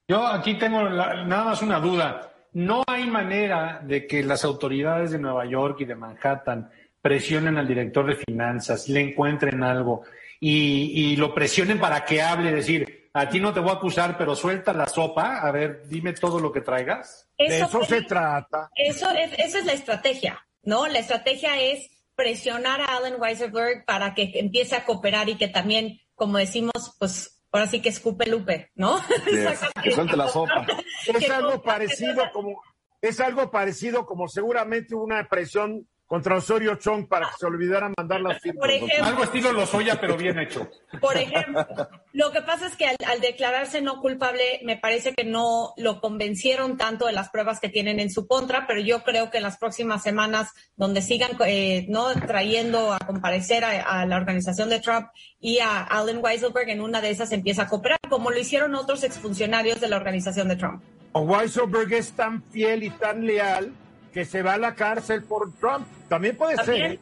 Yo 0.07 0.25
aquí 0.25 0.57
tengo 0.57 0.87
nada 0.89 1.43
más 1.43 1.61
una 1.61 1.79
duda. 1.79 2.33
No 2.53 2.83
hay 2.87 3.09
manera 3.09 3.81
de 3.83 4.05
que 4.07 4.23
las 4.23 4.43
autoridades 4.43 5.11
de 5.11 5.19
Nueva 5.19 5.45
York 5.45 5.77
y 5.81 5.85
de 5.85 5.95
Manhattan 5.95 6.69
presionen 7.01 7.57
al 7.57 7.67
director 7.67 8.05
de 8.05 8.15
finanzas, 8.15 8.87
le 8.89 9.01
encuentren 9.01 9.63
algo 9.63 10.03
y, 10.41 11.11
y 11.13 11.15
lo 11.15 11.33
presionen 11.33 11.79
para 11.79 12.03
que 12.03 12.21
hable, 12.21 12.51
decir, 12.51 13.09
a 13.13 13.29
ti 13.29 13.39
no 13.39 13.53
te 13.53 13.59
voy 13.59 13.69
a 13.69 13.73
acusar, 13.73 14.17
pero 14.17 14.35
suelta 14.35 14.73
la 14.73 14.87
sopa, 14.87 15.39
a 15.41 15.51
ver, 15.51 15.87
dime 15.87 16.13
todo 16.13 16.39
lo 16.39 16.51
que 16.51 16.61
traigas. 16.61 17.29
de 17.37 17.59
eso 17.59 17.83
se 17.85 18.01
trata. 18.01 18.69
Eso 18.75 19.09
es, 19.11 19.31
esa 19.37 19.59
es 19.59 19.65
la 19.65 19.73
estrategia, 19.73 20.45
¿no? 20.63 20.87
La 20.87 20.99
estrategia 20.99 21.61
es 21.61 21.89
presionar 22.15 22.81
a 22.81 22.97
Alan 22.97 23.19
Weiselberg 23.19 23.85
para 23.85 24.13
que 24.13 24.31
empiece 24.35 24.75
a 24.75 24.85
cooperar 24.85 25.29
y 25.29 25.35
que 25.35 25.47
también, 25.47 25.99
como 26.15 26.37
decimos, 26.37 26.95
pues 26.97 27.43
ahora 27.51 27.67
sí 27.67 27.81
que 27.81 27.89
escupe 27.89 28.27
Lupe, 28.27 28.71
¿no? 28.75 28.97
que 29.83 29.91
suelte 29.91 30.17
la 30.17 30.27
sopa. 30.27 30.65
Es 31.07 31.29
algo 31.29 31.61
parecido 31.61 32.23
como, 32.31 32.61
es 33.01 33.19
algo 33.19 33.49
parecido 33.49 34.05
como 34.05 34.27
seguramente 34.27 34.95
una 34.95 35.27
presión 35.27 35.87
contra 36.11 36.35
Osorio 36.35 36.75
Chong 36.75 37.07
para 37.07 37.27
que 37.27 37.35
se 37.39 37.45
olvidara 37.45 37.89
mandar 37.95 38.19
las 38.19 38.41
firmas. 38.41 38.69
Algo 39.01 39.23
estilo 39.23 39.53
Lozoya, 39.53 39.97
pero 39.97 40.17
bien 40.17 40.37
hecho. 40.39 40.69
Por 40.99 41.15
ejemplo, 41.15 41.65
lo 42.11 42.33
que 42.33 42.41
pasa 42.41 42.67
es 42.67 42.75
que 42.75 42.85
al, 42.85 43.21
declararse 43.21 43.79
no 43.79 44.01
culpable, 44.01 44.59
me 44.65 44.75
parece 44.75 45.13
que 45.13 45.23
no 45.23 45.73
lo 45.77 46.01
convencieron 46.01 46.75
tanto 46.75 47.05
de 47.05 47.13
las 47.13 47.29
pruebas 47.29 47.61
que 47.61 47.69
tienen 47.69 48.01
en 48.01 48.11
su 48.11 48.27
contra, 48.27 48.67
pero 48.67 48.81
yo 48.81 49.03
creo 49.03 49.29
que 49.29 49.37
en 49.37 49.43
las 49.43 49.57
próximas 49.57 50.03
semanas, 50.03 50.49
donde 50.75 51.01
sigan 51.01 51.31
eh, 51.45 51.85
no 51.87 52.11
trayendo 52.13 52.91
a 52.91 52.99
comparecer 52.99 53.63
a, 53.63 54.05
la 54.05 54.17
organización 54.17 54.67
de 54.67 54.81
Trump 54.81 55.07
y 55.39 55.59
a 55.59 55.81
Allen 55.81 56.19
Weiselberg, 56.21 56.67
en 56.67 56.81
una 56.81 56.99
de 56.99 57.11
esas 57.11 57.31
empieza 57.31 57.61
a 57.61 57.67
cooperar, 57.69 57.99
como 58.09 58.31
lo 58.31 58.37
hicieron 58.37 58.75
otros 58.75 59.05
exfuncionarios 59.05 59.79
de 59.79 59.87
la 59.87 59.95
organización 59.95 60.49
de 60.49 60.57
Trump. 60.57 60.83
O 61.13 61.21
Weiselberg 61.21 61.93
es 61.93 62.11
tan 62.11 62.43
fiel 62.51 62.83
y 62.83 62.89
tan 62.89 63.25
leal 63.25 63.73
que 64.11 64.25
se 64.25 64.41
va 64.41 64.53
a 64.53 64.57
la 64.57 64.75
cárcel 64.75 65.23
por 65.23 65.53
Trump. 65.55 65.87
También 66.09 66.35
puede 66.35 66.57
ser. 66.63 66.93
¿eh? 66.93 66.99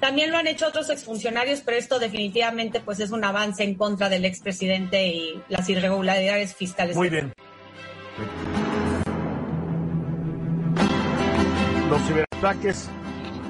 También 0.00 0.30
lo 0.30 0.38
han 0.38 0.46
hecho 0.46 0.68
otros 0.68 0.90
exfuncionarios, 0.90 1.60
pero 1.60 1.76
esto 1.76 1.98
definitivamente 1.98 2.80
pues 2.80 3.00
es 3.00 3.10
un 3.10 3.24
avance 3.24 3.64
en 3.64 3.74
contra 3.74 4.08
del 4.08 4.24
expresidente 4.24 5.08
y 5.08 5.42
las 5.48 5.68
irregularidades 5.68 6.54
fiscales. 6.54 6.96
Muy 6.96 7.08
bien. 7.08 7.32
Los 11.90 12.02
ciberataques, 12.06 12.88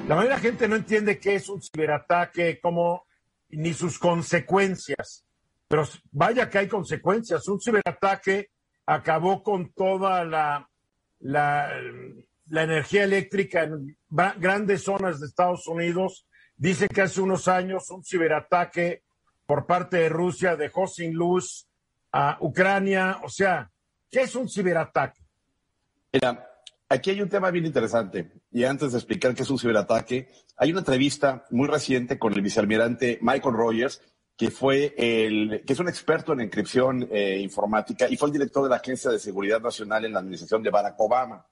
la 0.07 0.15
mayoría 0.15 0.35
de 0.37 0.41
la 0.41 0.49
gente 0.49 0.67
no 0.67 0.75
entiende 0.75 1.19
qué 1.19 1.35
es 1.35 1.49
un 1.49 1.61
ciberataque, 1.61 2.59
cómo, 2.59 3.05
ni 3.49 3.73
sus 3.73 3.99
consecuencias. 3.99 5.25
Pero 5.67 5.87
vaya 6.11 6.49
que 6.49 6.57
hay 6.57 6.67
consecuencias. 6.67 7.47
Un 7.47 7.61
ciberataque 7.61 8.49
acabó 8.87 9.43
con 9.43 9.71
toda 9.71 10.25
la, 10.25 10.67
la 11.19 11.71
la 12.49 12.63
energía 12.63 13.03
eléctrica 13.03 13.63
en 13.63 13.97
grandes 14.37 14.83
zonas 14.83 15.19
de 15.19 15.27
Estados 15.27 15.67
Unidos. 15.67 16.27
Dice 16.57 16.87
que 16.87 17.01
hace 17.01 17.21
unos 17.21 17.47
años 17.47 17.89
un 17.89 18.03
ciberataque 18.03 19.03
por 19.45 19.65
parte 19.65 19.97
de 19.97 20.09
Rusia 20.09 20.55
dejó 20.55 20.87
sin 20.87 21.13
luz 21.13 21.67
a 22.11 22.37
Ucrania. 22.41 23.19
O 23.23 23.29
sea, 23.29 23.71
¿qué 24.09 24.21
es 24.21 24.35
un 24.35 24.49
ciberataque? 24.49 25.21
Mira, 26.11 26.49
aquí 26.87 27.11
hay 27.11 27.21
un 27.21 27.29
tema 27.29 27.51
bien 27.51 27.65
interesante. 27.65 28.31
Y 28.51 28.63
antes 28.63 28.91
de 28.91 28.97
explicar 28.97 29.33
qué 29.33 29.43
es 29.43 29.49
un 29.49 29.59
ciberataque, 29.59 30.27
hay 30.57 30.71
una 30.71 30.79
entrevista 30.79 31.45
muy 31.51 31.67
reciente 31.67 32.17
con 32.17 32.33
el 32.33 32.41
vicealmirante 32.41 33.19
Michael 33.21 33.55
Rogers, 33.55 34.01
que 34.35 34.51
fue 34.51 34.95
el, 34.97 35.63
que 35.65 35.73
es 35.73 35.79
un 35.79 35.89
experto 35.89 36.33
en 36.33 36.41
encripción 36.41 37.07
eh, 37.11 37.39
informática 37.39 38.07
y 38.09 38.15
fue 38.15 38.29
el 38.29 38.33
director 38.33 38.63
de 38.63 38.69
la 38.69 38.77
Agencia 38.77 39.11
de 39.11 39.19
Seguridad 39.19 39.61
Nacional 39.61 40.05
en 40.05 40.13
la 40.13 40.19
administración 40.19 40.63
de 40.63 40.69
Barack 40.69 40.95
Obama. 40.97 41.45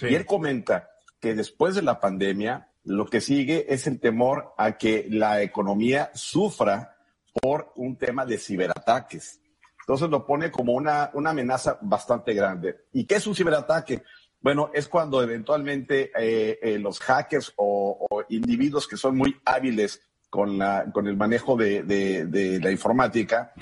Y 0.00 0.14
él 0.14 0.26
comenta 0.26 0.90
que 1.20 1.34
después 1.34 1.74
de 1.74 1.82
la 1.82 2.00
pandemia, 2.00 2.68
lo 2.84 3.06
que 3.06 3.20
sigue 3.20 3.72
es 3.72 3.86
el 3.86 4.00
temor 4.00 4.54
a 4.58 4.76
que 4.76 5.06
la 5.08 5.42
economía 5.42 6.10
sufra 6.14 6.96
por 7.32 7.72
un 7.76 7.96
tema 7.96 8.26
de 8.26 8.38
ciberataques. 8.38 9.40
Entonces 9.80 10.08
lo 10.10 10.26
pone 10.26 10.50
como 10.50 10.72
una, 10.72 11.10
una 11.14 11.30
amenaza 11.30 11.78
bastante 11.80 12.34
grande. 12.34 12.84
¿Y 12.92 13.04
qué 13.04 13.16
es 13.16 13.26
un 13.26 13.34
ciberataque? 13.34 14.02
Bueno, 14.40 14.70
es 14.74 14.88
cuando 14.88 15.22
eventualmente 15.22 16.10
eh, 16.18 16.58
eh, 16.60 16.78
los 16.78 16.98
hackers 17.00 17.52
o, 17.56 18.24
individuos 18.28 18.88
que 18.88 18.96
son 18.96 19.16
muy 19.16 19.40
hábiles 19.44 20.00
con, 20.30 20.58
la, 20.58 20.86
con 20.92 21.06
el 21.06 21.16
manejo 21.16 21.56
de, 21.56 21.82
de, 21.82 22.58
la 22.60 22.70
informática, 22.70 23.52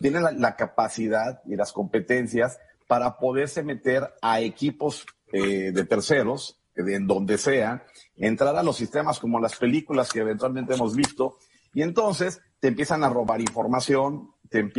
tienen 0.00 0.22
la, 0.40 0.56
capacidad 0.56 1.42
y 1.44 1.56
las 1.56 1.72
competencias 1.72 2.58
para 2.86 3.18
poderse 3.18 3.62
meter 3.62 4.14
a 4.22 4.40
equipos 4.40 5.04
eh, 5.32 5.72
de 5.72 5.84
terceros, 5.84 6.60
en 6.74 7.06
donde 7.06 7.38
sea, 7.38 7.84
entrar 8.16 8.56
a 8.56 8.62
los 8.62 8.76
sistemas 8.76 9.18
como 9.18 9.40
las 9.40 9.56
películas 9.56 10.10
que 10.10 10.20
eventualmente 10.20 10.74
hemos 10.74 10.94
visto, 10.94 11.38
y 11.74 11.82
entonces 11.82 12.40
te 12.60 12.68
empiezan 12.68 13.04
a 13.04 13.08
robar 13.08 13.40
información, 13.40 14.32
te 14.48 14.70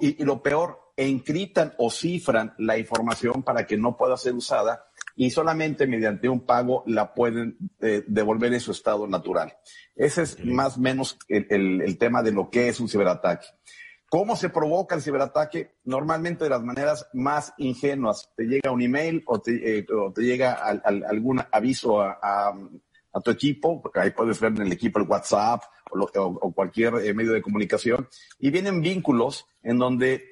y, 0.00 0.22
y, 0.22 0.24
lo 0.24 0.42
peor, 0.42 0.92
encriptan 0.96 1.74
o 1.78 1.90
cifran 1.90 2.54
la 2.58 2.78
información 2.78 3.42
para 3.42 3.66
que 3.66 3.76
no 3.76 3.96
pueda 3.96 4.16
ser 4.16 4.34
usada 4.34 4.88
y 5.18 5.30
solamente 5.30 5.88
mediante 5.88 6.28
un 6.28 6.46
pago 6.46 6.84
la 6.86 7.12
pueden 7.12 7.56
eh, 7.80 8.04
devolver 8.06 8.54
en 8.54 8.60
su 8.60 8.70
estado 8.70 9.06
natural. 9.08 9.52
Ese 9.96 10.22
es 10.22 10.44
más 10.44 10.76
o 10.76 10.80
menos 10.80 11.18
el, 11.28 11.82
el, 11.82 11.98
tema 11.98 12.22
de 12.22 12.30
lo 12.30 12.50
que 12.50 12.68
es 12.68 12.78
un 12.78 12.88
ciberataque. 12.88 13.46
¿Cómo 14.10 14.36
se 14.36 14.48
provoca 14.48 14.94
el 14.94 15.02
ciberataque? 15.02 15.74
Normalmente 15.84 16.44
de 16.44 16.50
las 16.50 16.62
maneras 16.62 17.06
más 17.12 17.52
ingenuas. 17.58 18.30
Te 18.34 18.44
llega 18.44 18.72
un 18.72 18.80
email 18.80 19.22
o 19.26 19.38
te, 19.38 19.78
eh, 19.78 19.86
o 19.92 20.10
te 20.12 20.22
llega 20.22 20.54
algún 20.54 21.42
aviso 21.52 22.00
a, 22.00 22.18
a, 22.22 23.20
tu 23.20 23.30
equipo, 23.30 23.82
porque 23.82 24.00
ahí 24.00 24.10
puedes 24.12 24.40
ver 24.40 24.52
en 24.52 24.62
el 24.62 24.72
equipo 24.72 24.98
el 24.98 25.08
WhatsApp 25.08 25.62
o, 25.90 25.98
o 26.00 26.52
cualquier 26.52 26.94
eh, 27.04 27.12
medio 27.12 27.32
de 27.32 27.42
comunicación, 27.42 28.08
y 28.38 28.50
vienen 28.50 28.80
vínculos 28.80 29.46
en 29.62 29.78
donde 29.78 30.30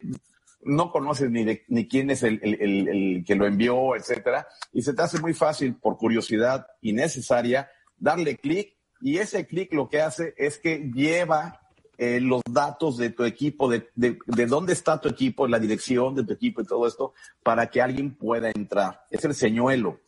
no 0.63 0.91
conoces 0.91 1.31
ni, 1.31 1.45
ni 1.69 1.89
quién 1.89 2.11
es 2.11 2.23
el, 2.23 2.41
el, 2.43 3.25
que 3.27 3.35
lo 3.35 3.47
envió, 3.47 3.95
etcétera, 3.97 4.47
y 4.73 4.83
se 4.83 4.95
te 4.95 5.03
hace 5.03 5.21
muy 5.21 5.35
fácil, 5.35 5.77
por 5.77 5.97
curiosidad 5.97 6.67
innecesaria, 6.81 7.71
darle 7.97 8.37
clic, 8.37 8.77
y 9.01 9.19
ese 9.19 9.47
clic 9.47 9.73
lo 9.75 9.89
que 9.89 10.01
hace 10.01 10.35
es 10.37 10.59
que 10.59 10.91
lleva 10.95 11.61
eh, 11.99 12.21
los 12.21 12.43
datos 12.51 12.97
de 12.97 13.11
tu 13.11 13.25
equipo, 13.25 13.69
de, 13.69 13.91
de, 13.95 14.19
de, 14.27 14.47
dónde 14.47 14.73
está 14.73 15.01
tu 15.01 15.09
equipo, 15.09 15.47
la 15.47 15.59
dirección 15.59 16.15
de 16.15 16.25
tu 16.25 16.33
equipo 16.33 16.61
y 16.61 16.67
todo 16.67 16.87
esto, 16.87 17.15
para 17.43 17.69
que 17.69 17.83
alguien 17.83 18.15
pueda 18.15 18.51
entrar. 18.51 19.05
Es 19.11 19.25
el 19.25 19.35
señuelo. 19.35 20.01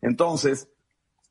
Entonces, 0.00 0.68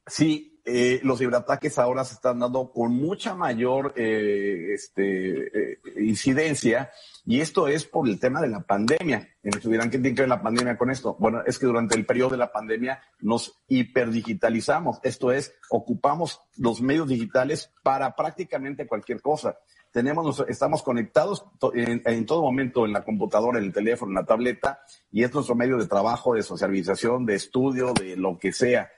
sí, 0.06 0.56
eh, 0.68 1.00
los 1.04 1.20
ciberataques 1.20 1.78
ahora 1.78 2.04
se 2.04 2.16
están 2.16 2.40
dando 2.40 2.72
con 2.72 2.92
mucha 2.92 3.36
mayor 3.36 3.94
eh, 3.96 4.74
este, 4.74 5.74
eh, 5.74 5.80
incidencia 5.98 6.90
y 7.24 7.40
esto 7.40 7.68
es 7.68 7.86
por 7.86 8.10
el 8.10 8.20
tema 8.20 8.42
de 8.42 8.48
la 8.48 8.62
pandemia. 8.62 9.30
¿qué 9.44 9.60
tiene 9.60 10.16
que 10.16 10.22
ver 10.24 10.30
la 10.30 10.42
pandemia 10.42 10.76
con 10.76 10.90
esto? 10.90 11.16
Bueno, 11.20 11.44
es 11.46 11.60
que 11.60 11.68
durante 11.68 11.96
el 11.96 12.08
periodo 12.08 12.32
de 12.32 12.38
la 12.38 12.52
pandemia 12.52 13.00
nos 13.20 13.62
hiperdigitalizamos, 13.68 14.98
esto 15.04 15.32
es, 15.32 15.54
ocupamos 15.70 16.42
los 16.58 16.82
medios 16.82 17.10
digitales 17.10 17.72
para 17.84 18.16
prácticamente 18.16 18.88
cualquier 18.88 19.22
cosa. 19.22 19.60
Tenemos, 19.96 20.44
estamos 20.50 20.84
conectados 20.84 21.46
en, 21.74 22.02
en 22.04 22.26
todo 22.26 22.42
momento 22.42 22.86
en 22.86 22.92
la 22.92 23.06
computadora, 23.06 23.60
en 23.60 23.64
el 23.64 23.72
teléfono, 23.72 24.12
en 24.12 24.16
la 24.16 24.26
tableta, 24.26 24.82
y 25.10 25.24
es 25.24 25.34
nuestro 25.34 25.56
medio 25.56 25.78
de 25.78 25.88
trabajo, 25.88 26.34
de 26.34 26.44
socialización, 26.44 27.26
de 27.26 27.36
estudio, 27.36 27.94
de 27.94 28.18
lo 28.18 28.38
que 28.38 28.52
sea. 28.52 28.92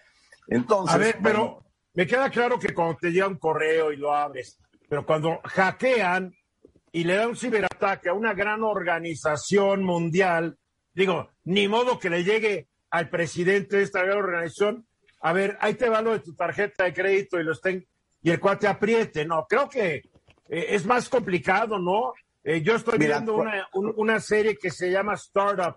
Entonces. 0.48 0.96
A 0.96 0.98
ver, 0.98 1.18
pero 1.22 1.64
me 1.94 2.08
queda 2.08 2.32
claro 2.32 2.58
que 2.58 2.74
cuando 2.74 2.98
te 2.98 3.12
llega 3.12 3.28
un 3.28 3.38
correo 3.38 3.94
y 3.94 3.98
lo 3.98 4.12
abres, 4.12 4.58
pero 4.90 5.06
cuando 5.06 5.40
hackean 5.44 6.34
y 6.92 7.04
le 7.04 7.14
dan 7.14 7.30
un 7.30 7.36
ciberataque 7.36 8.10
a 8.10 8.14
una 8.14 8.34
gran 8.34 8.64
organización 8.64 9.84
mundial, 9.84 10.58
digo, 10.96 11.30
ni 11.44 11.68
modo 11.68 12.00
que 12.00 12.10
le 12.10 12.24
llegue 12.24 12.70
al 12.90 13.12
presidente 13.12 13.78
de 13.78 13.84
esta 13.84 14.02
gran 14.02 14.18
organización, 14.18 14.88
a 15.22 15.32
ver, 15.32 15.60
ahí 15.62 15.76
te 15.76 15.90
va 15.90 16.02
lo 16.02 16.14
de 16.14 16.22
tu 16.22 16.34
tarjeta 16.34 16.86
de 16.86 16.94
crédito 16.96 17.40
y 17.40 17.44
lo 17.44 17.52
estén, 17.52 17.86
y 18.24 18.32
el 18.32 18.40
cual 18.40 18.58
te 18.58 18.68
apriete. 18.68 19.26
No, 19.26 19.46
creo 19.48 19.70
que 19.70 20.02
eh, 20.50 20.68
es 20.70 20.86
más 20.86 21.10
complicado, 21.10 21.80
¿no? 21.80 22.14
Eh, 22.44 22.62
yo 22.62 22.76
estoy 22.76 22.98
viendo 22.98 23.36
una, 23.36 23.68
una, 23.74 24.20
serie 24.20 24.58
que 24.58 24.72
se 24.72 24.90
llama 24.90 25.16
Startup. 25.16 25.76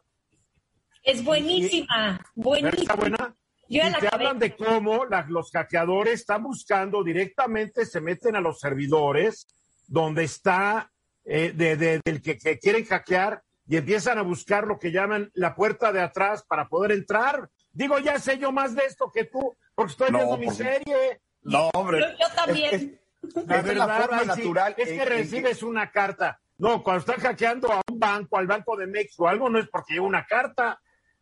Es 1.03 1.25
buenísima, 1.25 2.21
buenísima. 2.35 2.83
¿Está 2.83 2.95
buena? 2.95 3.37
y 3.71 3.79
te 3.79 4.09
hablan 4.11 4.39
de 4.41 4.57
cómo 4.57 5.05
los 5.29 5.53
hackeadores 5.53 6.15
están 6.15 6.43
buscando 6.43 7.05
directamente, 7.05 7.87
se 7.87 8.01
meten 8.01 8.35
a 8.35 8.41
los 8.41 8.59
servidores 8.59 9.47
donde 9.87 10.25
está 10.25 10.91
eh, 11.25 11.53
de, 11.55 11.77
del 11.77 12.21
que, 12.21 12.37
quieren 12.59 12.85
hackear 12.85 13.43
y 13.69 13.77
empiezan 13.77 14.19
a 14.19 14.23
buscar 14.23 14.67
lo 14.67 14.77
que 14.77 14.91
llaman 14.91 15.31
la 15.35 15.55
puerta 15.55 15.93
de 15.93 16.01
atrás 16.01 16.45
para 16.49 16.67
poder 16.67 16.91
entrar. 16.91 17.49
Digo, 17.71 18.01
ya 18.01 18.19
sé 18.19 18.39
yo 18.39 18.51
más 18.51 18.75
de 18.75 18.87
esto 18.87 19.13
que 19.15 19.27
tú, 19.27 19.57
porque 19.77 19.93
estoy 19.93 20.11
viendo 20.11 20.37
mi 20.37 20.51
serie. 20.51 21.21
No, 21.43 21.71
hombre. 21.73 22.01
Yo, 22.19 22.27
también. 22.35 23.00
La 23.47 23.63
verdad, 23.63 24.25
natural. 24.27 24.75
es 24.77 24.89
que 24.89 25.05
recibes 25.05 25.63
una 25.63 25.91
carta. 25.91 26.41
No, 26.59 26.83
cuando 26.83 27.01
están 27.01 27.21
hackeando 27.21 27.73
a 27.73 27.81
un 27.91 27.99
banco, 27.99 28.37
al 28.37 28.47
Banco 28.47 28.77
de 28.77 28.87
México, 28.87 29.27
algo 29.27 29.49
no 29.49 29.59
es 29.59 29.69
porque 29.69 29.95
lleva 29.95 30.07
una 30.07 30.27
carta 30.27 30.79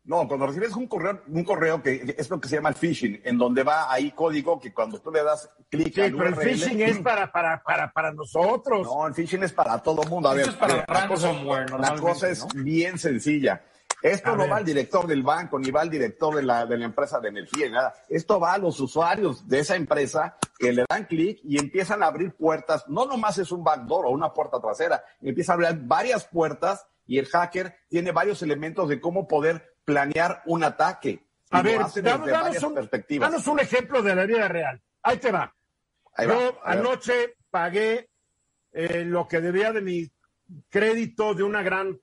no, 0.08 0.26
cuando 0.26 0.46
recibes 0.46 0.74
un 0.74 0.86
correo, 0.86 1.20
un 1.28 1.44
correo 1.44 1.82
que 1.82 2.14
es 2.16 2.30
lo 2.30 2.40
que 2.40 2.48
se 2.48 2.56
llama 2.56 2.70
el 2.70 2.76
phishing, 2.76 3.20
en 3.24 3.36
donde 3.36 3.62
va 3.62 3.92
ahí 3.92 4.10
código 4.12 4.58
que 4.58 4.72
cuando 4.72 4.98
tú 5.02 5.10
le 5.10 5.22
das 5.22 5.50
clic 5.68 5.88
sí, 5.88 6.00
pero 6.16 6.28
el 6.28 6.34
phishing 6.34 6.80
es 6.80 6.98
para, 7.00 7.30
para, 7.30 7.62
para, 7.62 7.92
para 7.92 8.10
nosotros. 8.14 8.86
No, 8.86 9.06
el 9.06 9.12
phishing 9.12 9.42
es 9.42 9.52
para 9.52 9.78
todo 9.82 10.02
el 10.02 10.08
mundo. 10.08 10.30
A 10.30 10.34
ver, 10.34 10.48
es 10.48 10.54
para 10.54 10.76
la, 10.76 11.06
cosa, 11.06 11.30
la 11.78 11.94
cosa 11.96 12.30
es 12.30 12.46
bien 12.54 12.98
sencilla. 12.98 13.62
Esto 14.02 14.36
no 14.36 14.48
va 14.48 14.58
al 14.58 14.64
director 14.64 15.06
del 15.06 15.22
banco, 15.22 15.58
ni 15.58 15.70
va 15.70 15.80
al 15.80 15.90
director 15.90 16.34
de 16.36 16.42
la, 16.42 16.66
de 16.66 16.78
la 16.78 16.84
empresa 16.84 17.18
de 17.18 17.28
energía, 17.28 17.68
nada. 17.70 17.94
Esto 18.08 18.38
va 18.38 18.52
a 18.52 18.58
los 18.58 18.78
usuarios 18.80 19.48
de 19.48 19.58
esa 19.60 19.76
empresa 19.76 20.36
que 20.58 20.72
le 20.72 20.84
dan 20.88 21.06
clic 21.06 21.40
y 21.42 21.58
empiezan 21.58 22.02
a 22.02 22.06
abrir 22.06 22.32
puertas. 22.32 22.84
No 22.88 23.06
nomás 23.06 23.38
es 23.38 23.50
un 23.50 23.64
backdoor 23.64 24.06
o 24.06 24.10
una 24.10 24.32
puerta 24.32 24.60
trasera, 24.60 25.02
empieza 25.20 25.52
a 25.52 25.54
abrir 25.54 25.80
varias 25.82 26.24
puertas 26.26 26.86
y 27.06 27.18
el 27.18 27.26
hacker 27.26 27.74
tiene 27.88 28.12
varios 28.12 28.42
elementos 28.42 28.88
de 28.88 29.00
cómo 29.00 29.26
poder 29.26 29.76
planear 29.84 30.42
un 30.46 30.62
ataque. 30.62 31.26
A 31.50 31.62
ver, 31.62 31.80
danos, 32.02 32.62
un, 32.62 33.52
un, 33.52 33.60
ejemplo 33.60 34.02
de 34.02 34.14
la 34.14 34.26
vida 34.26 34.46
real. 34.48 34.80
Ahí 35.02 35.16
te 35.16 35.32
va. 35.32 35.54
Yo 36.18 36.58
anoche 36.62 37.36
pagué 37.50 38.10
eh, 38.72 39.04
lo 39.04 39.26
que 39.26 39.40
debía 39.40 39.72
de 39.72 39.80
mi 39.80 40.10
crédito 40.68 41.34
de 41.34 41.42
una 41.42 41.62
gran 41.62 41.98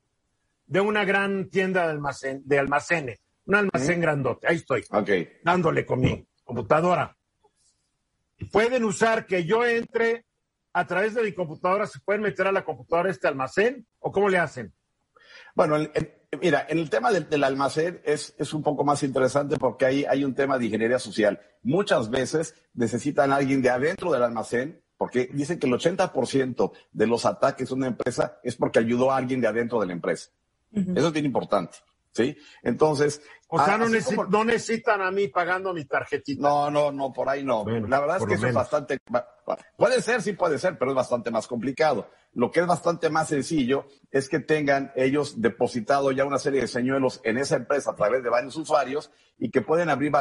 de 0.65 0.81
una 0.81 1.05
gran 1.05 1.49
tienda 1.49 1.85
de 1.85 1.91
almacén 1.91 2.41
de 2.45 2.59
almacenes, 2.59 3.19
un 3.45 3.55
almacén 3.55 4.01
grandote. 4.01 4.47
Ahí 4.47 4.57
estoy. 4.57 4.83
Dándole 5.43 5.85
con 5.85 5.99
mi 5.99 6.27
computadora. 6.43 7.15
Pueden 8.51 8.83
usar 8.83 9.25
que 9.25 9.45
yo 9.45 9.65
entre 9.65 10.25
a 10.75 10.85
través 10.85 11.13
de 11.13 11.23
mi 11.23 11.31
computadora, 11.31 11.87
se 11.87 12.01
pueden 12.01 12.21
meter 12.21 12.47
a 12.47 12.51
la 12.51 12.65
computadora 12.65 13.09
este 13.09 13.29
almacén 13.29 13.87
o 13.99 14.11
cómo 14.11 14.27
le 14.27 14.37
hacen? 14.37 14.73
Bueno, 15.53 15.77
mira, 16.41 16.65
en 16.67 16.79
el 16.79 16.89
tema 16.89 17.13
del, 17.13 17.43
almacén 17.45 18.01
es, 18.03 18.35
es, 18.37 18.53
un 18.53 18.61
poco 18.61 18.83
más 18.83 19.01
interesante 19.01 19.55
porque 19.55 19.85
ahí 19.85 20.03
hay 20.03 20.25
un 20.25 20.35
tema 20.35 20.57
de 20.59 20.65
ingeniería 20.65 20.99
social. 20.99 21.39
Muchas 21.63 22.09
veces 22.09 22.55
necesitan 22.73 23.31
a 23.31 23.37
alguien 23.37 23.61
de 23.61 23.69
adentro 23.69 24.11
del 24.11 24.23
almacén, 24.23 24.83
porque 24.97 25.29
dicen 25.31 25.59
que 25.59 25.67
el 25.67 25.73
80% 25.73 26.73
de 26.91 27.07
los 27.07 27.25
ataques 27.25 27.69
de 27.69 27.73
una 27.73 27.87
empresa 27.87 28.37
es 28.43 28.57
porque 28.57 28.79
ayudó 28.79 29.11
a 29.11 29.17
alguien 29.17 29.39
de 29.39 29.47
adentro 29.47 29.79
de 29.79 29.87
la 29.87 29.93
empresa. 29.93 30.31
Eso 30.75 31.07
es 31.07 31.13
bien 31.13 31.25
importante. 31.25 31.77
¿sí? 32.15 32.37
Entonces. 32.63 33.21
O 33.47 33.63
sea, 33.63 33.77
no, 33.77 33.87
no, 34.29 34.43
necesitan 34.43 35.01
a 35.01 35.11
mí 35.11 35.27
pagando 35.27 35.73
mi 35.73 35.85
tarjetita. 35.85 36.41
No, 36.41 36.71
no, 36.71 36.91
no, 36.91 37.13
por 37.13 37.29
ahí 37.29 37.43
no. 37.43 37.63
la 37.65 37.99
verdad 37.99 38.17
es 38.17 38.25
que 38.25 38.33
eso 38.33 38.47
es 38.47 38.53
bastante. 38.53 38.97
Puede 39.77 40.01
ser, 40.01 40.21
sí 40.21 40.33
puede 40.33 40.57
ser, 40.57 40.77
pero 40.77 40.91
es 40.91 40.95
bastante 40.95 41.29
más 41.29 41.47
complicado. 41.47 42.09
Lo 42.33 42.51
que 42.51 42.61
es 42.61 42.67
bastante 42.67 43.09
más 43.09 43.29
sencillo 43.29 43.85
es 44.11 44.27
que 44.27 44.39
tengan 44.39 44.91
ellos 44.95 45.41
depositado 45.41 46.11
ya 46.11 46.25
una 46.25 46.39
serie 46.39 46.61
de 46.61 46.67
señuelos 46.67 47.21
en 47.23 47.37
esa 47.37 47.55
empresa 47.55 47.91
a 47.91 47.95
través 47.95 48.23
de 48.23 48.29
varios 48.29 48.57
usuarios 48.57 49.11
y 49.37 49.51
que 49.51 49.61
pueden 49.61 49.89
abrir 49.89 50.11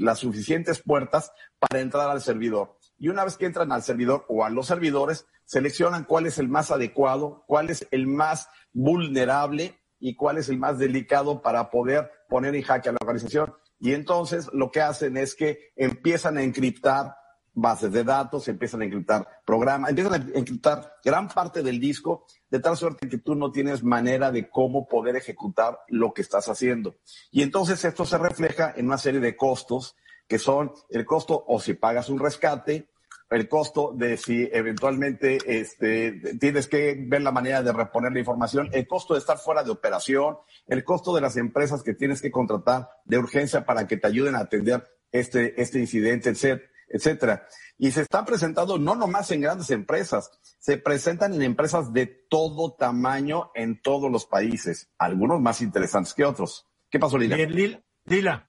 las 0.00 0.18
suficientes 0.18 0.80
puertas 0.80 1.32
para 1.58 1.80
entrar 1.80 2.08
al 2.08 2.22
servidor. 2.22 2.77
Y 2.98 3.08
una 3.08 3.24
vez 3.24 3.36
que 3.36 3.46
entran 3.46 3.72
al 3.72 3.82
servidor 3.82 4.24
o 4.28 4.44
a 4.44 4.50
los 4.50 4.66
servidores, 4.66 5.26
seleccionan 5.44 6.04
cuál 6.04 6.26
es 6.26 6.38
el 6.38 6.48
más 6.48 6.70
adecuado, 6.70 7.44
cuál 7.46 7.70
es 7.70 7.86
el 7.90 8.06
más 8.06 8.48
vulnerable 8.72 9.78
y 10.00 10.14
cuál 10.14 10.38
es 10.38 10.48
el 10.48 10.58
más 10.58 10.78
delicado 10.78 11.40
para 11.40 11.70
poder 11.70 12.10
poner 12.28 12.54
en 12.54 12.62
jaque 12.62 12.88
a 12.88 12.92
la 12.92 12.98
organización. 13.00 13.54
Y 13.80 13.92
entonces 13.92 14.48
lo 14.52 14.70
que 14.70 14.80
hacen 14.80 15.16
es 15.16 15.34
que 15.34 15.72
empiezan 15.76 16.38
a 16.38 16.42
encriptar 16.42 17.14
bases 17.54 17.92
de 17.92 18.04
datos, 18.04 18.46
empiezan 18.48 18.82
a 18.82 18.84
encriptar 18.84 19.26
programas, 19.44 19.90
empiezan 19.90 20.14
a 20.14 20.38
encriptar 20.38 20.94
gran 21.04 21.28
parte 21.28 21.62
del 21.62 21.80
disco, 21.80 22.26
de 22.50 22.60
tal 22.60 22.76
suerte 22.76 23.08
que 23.08 23.18
tú 23.18 23.34
no 23.34 23.50
tienes 23.50 23.82
manera 23.82 24.30
de 24.30 24.48
cómo 24.48 24.86
poder 24.86 25.16
ejecutar 25.16 25.80
lo 25.88 26.12
que 26.12 26.22
estás 26.22 26.48
haciendo. 26.48 26.96
Y 27.30 27.42
entonces 27.42 27.84
esto 27.84 28.04
se 28.04 28.18
refleja 28.18 28.72
en 28.76 28.86
una 28.86 28.98
serie 28.98 29.20
de 29.20 29.36
costos, 29.36 29.96
que 30.28 30.38
son 30.38 30.72
el 30.90 31.04
costo 31.04 31.44
o 31.48 31.58
si 31.58 31.74
pagas 31.74 32.08
un 32.08 32.18
rescate, 32.18 32.88
el 33.30 33.48
costo 33.48 33.92
de 33.94 34.16
si 34.16 34.48
eventualmente 34.52 35.38
este, 35.44 36.12
tienes 36.38 36.66
que 36.66 36.96
ver 37.06 37.22
la 37.22 37.32
manera 37.32 37.62
de 37.62 37.72
reponer 37.72 38.12
la 38.12 38.20
información, 38.20 38.68
el 38.72 38.86
costo 38.86 39.14
de 39.14 39.20
estar 39.20 39.38
fuera 39.38 39.62
de 39.62 39.70
operación, 39.70 40.38
el 40.66 40.84
costo 40.84 41.14
de 41.14 41.20
las 41.20 41.36
empresas 41.36 41.82
que 41.82 41.94
tienes 41.94 42.22
que 42.22 42.30
contratar 42.30 42.88
de 43.04 43.18
urgencia 43.18 43.64
para 43.66 43.86
que 43.86 43.96
te 43.96 44.06
ayuden 44.06 44.34
a 44.34 44.40
atender 44.40 44.84
este, 45.12 45.60
este 45.60 45.78
incidente, 45.78 46.30
etc. 46.30 46.62
etcétera. 46.88 47.46
Y 47.76 47.90
se 47.90 48.02
están 48.02 48.24
presentando 48.24 48.78
no 48.78 48.94
nomás 48.94 49.30
en 49.30 49.42
grandes 49.42 49.70
empresas, 49.70 50.30
se 50.58 50.78
presentan 50.78 51.34
en 51.34 51.42
empresas 51.42 51.92
de 51.92 52.06
todo 52.06 52.74
tamaño 52.74 53.50
en 53.54 53.80
todos 53.80 54.10
los 54.10 54.26
países, 54.26 54.88
algunos 54.98 55.40
más 55.40 55.60
interesantes 55.60 56.14
que 56.14 56.24
otros. 56.24 56.66
¿Qué 56.90 56.98
pasó, 56.98 57.18
Lila? 57.18 57.36
Bien, 57.36 57.82
Lila. 58.06 58.48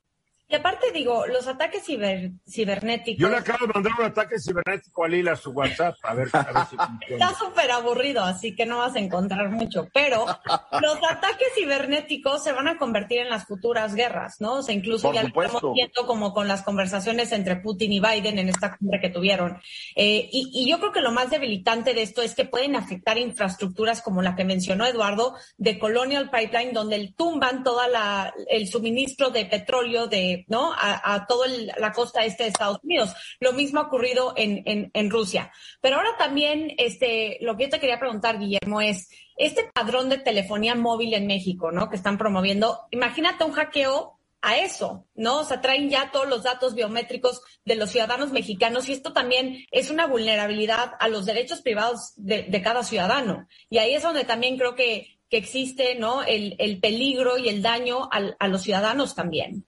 Y 0.52 0.56
aparte 0.56 0.92
digo, 0.92 1.28
los 1.28 1.48
ataques 1.48 1.84
cibernéticos. 1.86 3.22
Yo 3.22 3.30
le 3.30 3.38
acabo 3.38 3.68
de 3.68 3.74
mandar 3.74 3.94
un 4.00 4.06
ataque 4.06 4.40
cibernético 4.40 5.04
a 5.04 5.08
Lila 5.08 5.34
a 5.34 5.36
su 5.36 5.52
WhatsApp, 5.52 5.96
a 6.02 6.16
ver, 6.16 6.28
si 6.28 6.76
Está 7.14 7.36
súper 7.36 7.70
aburrido, 7.70 8.24
así 8.24 8.56
que 8.56 8.66
no 8.66 8.80
vas 8.80 8.96
a 8.96 9.00
encontrar 9.00 9.52
mucho. 9.52 9.88
Pero 9.94 10.26
los 10.82 10.98
ataques 11.08 11.50
cibernéticos 11.54 12.44
se 12.44 12.52
van 12.52 12.68
a 12.68 12.80
convertir 12.80 13.20
en 13.20 13.30
las 13.30 13.46
futuras 13.46 13.94
guerras, 13.94 14.42
¿no? 14.42 14.54
O 14.54 14.64
sea, 14.64 14.74
incluso 14.74 15.14
ya 15.14 15.22
lo 15.22 15.28
estamos 15.28 15.74
viendo 15.76 16.08
como 16.08 16.34
con 16.34 16.48
las 16.48 16.64
conversaciones 16.64 17.32
entre 17.32 17.58
Putin 17.58 17.94
y 17.94 18.00
Biden 18.00 18.40
en 18.40 18.50
esta 18.50 18.76
cumbre 18.76 19.00
que 19.00 19.10
tuvieron. 19.10 19.62
Eh, 19.96 20.30
y, 20.32 20.50
y 20.52 20.68
yo 20.68 20.80
creo 20.80 20.92
que 20.92 21.02
lo 21.02 21.12
más 21.12 21.30
debilitante 21.30 21.94
de 21.94 22.02
esto 22.02 22.24
es 22.24 22.34
que 22.34 22.46
pueden 22.46 22.76
afectar 22.76 23.20
infraestructuras 23.20 24.02
como 24.02 24.24
la 24.24 24.36
que 24.36 24.46
mencionó 24.46 24.88
Eduardo, 24.88 25.36
de 25.58 25.78
Colonial 25.78 26.32
Pipeline, 26.32 26.74
donde 26.74 27.14
tumban 27.16 27.64
toda 27.64 27.88
la 27.88 28.34
el 28.48 28.68
suministro 28.68 29.30
de 29.30 29.46
petróleo 29.46 30.08
de 30.08 30.39
¿no? 30.48 30.74
A, 30.78 31.26
toda 31.28 31.48
la 31.78 31.92
costa 31.92 32.26
este 32.26 32.44
de 32.44 32.50
Estados 32.50 32.80
Unidos. 32.84 33.14
Lo 33.40 33.54
mismo 33.54 33.80
ha 33.80 33.84
ocurrido 33.84 34.34
en, 34.36 34.92
en, 34.94 35.10
Rusia. 35.10 35.52
Pero 35.82 35.98
ahora 35.98 36.18
también, 36.18 36.74
este, 36.78 37.38
lo 37.42 37.58
que 37.58 37.64
yo 37.66 37.70
te 37.70 37.80
quería 37.80 38.00
preguntar, 38.00 38.40
Guillermo, 38.40 38.82
es 38.82 39.10
este 39.36 39.70
padrón 39.74 40.10
de 40.10 40.18
telefonía 40.18 40.76
móvil 40.76 41.14
en 41.14 41.28
México, 41.28 41.72
¿no? 41.72 41.90
Que 41.90 41.96
están 41.96 42.18
promoviendo. 42.18 42.88
Imagínate 42.92 43.44
un 43.44 43.54
hackeo 43.54 44.20
a 44.42 44.58
eso, 44.58 45.06
¿no? 45.16 45.40
O 45.40 45.44
sea, 45.44 45.62
traen 45.62 45.90
ya 45.90 46.12
todos 46.12 46.28
los 46.28 46.44
datos 46.44 46.76
biométricos 46.76 47.42
de 47.66 47.76
los 47.76 47.90
ciudadanos 47.90 48.32
mexicanos 48.32 48.88
y 48.88 48.94
esto 48.94 49.12
también 49.14 49.66
es 49.72 49.90
una 49.90 50.08
vulnerabilidad 50.08 50.94
a 51.00 51.08
los 51.08 51.26
derechos 51.26 51.62
privados 51.62 52.14
de, 52.16 52.62
cada 52.62 52.84
ciudadano. 52.84 53.48
Y 53.70 53.80
ahí 53.80 53.94
es 53.94 54.04
donde 54.04 54.24
también 54.24 54.58
creo 54.58 54.76
que, 54.76 55.20
que 55.30 55.38
existe, 55.38 55.96
¿no? 55.96 56.24
El, 56.24 56.56
el, 56.60 56.80
peligro 56.80 57.38
y 57.38 57.50
el 57.50 57.62
daño 57.62 58.10
a 58.12 58.48
los 58.48 58.62
ciudadanos 58.62 59.16
también. 59.16 59.66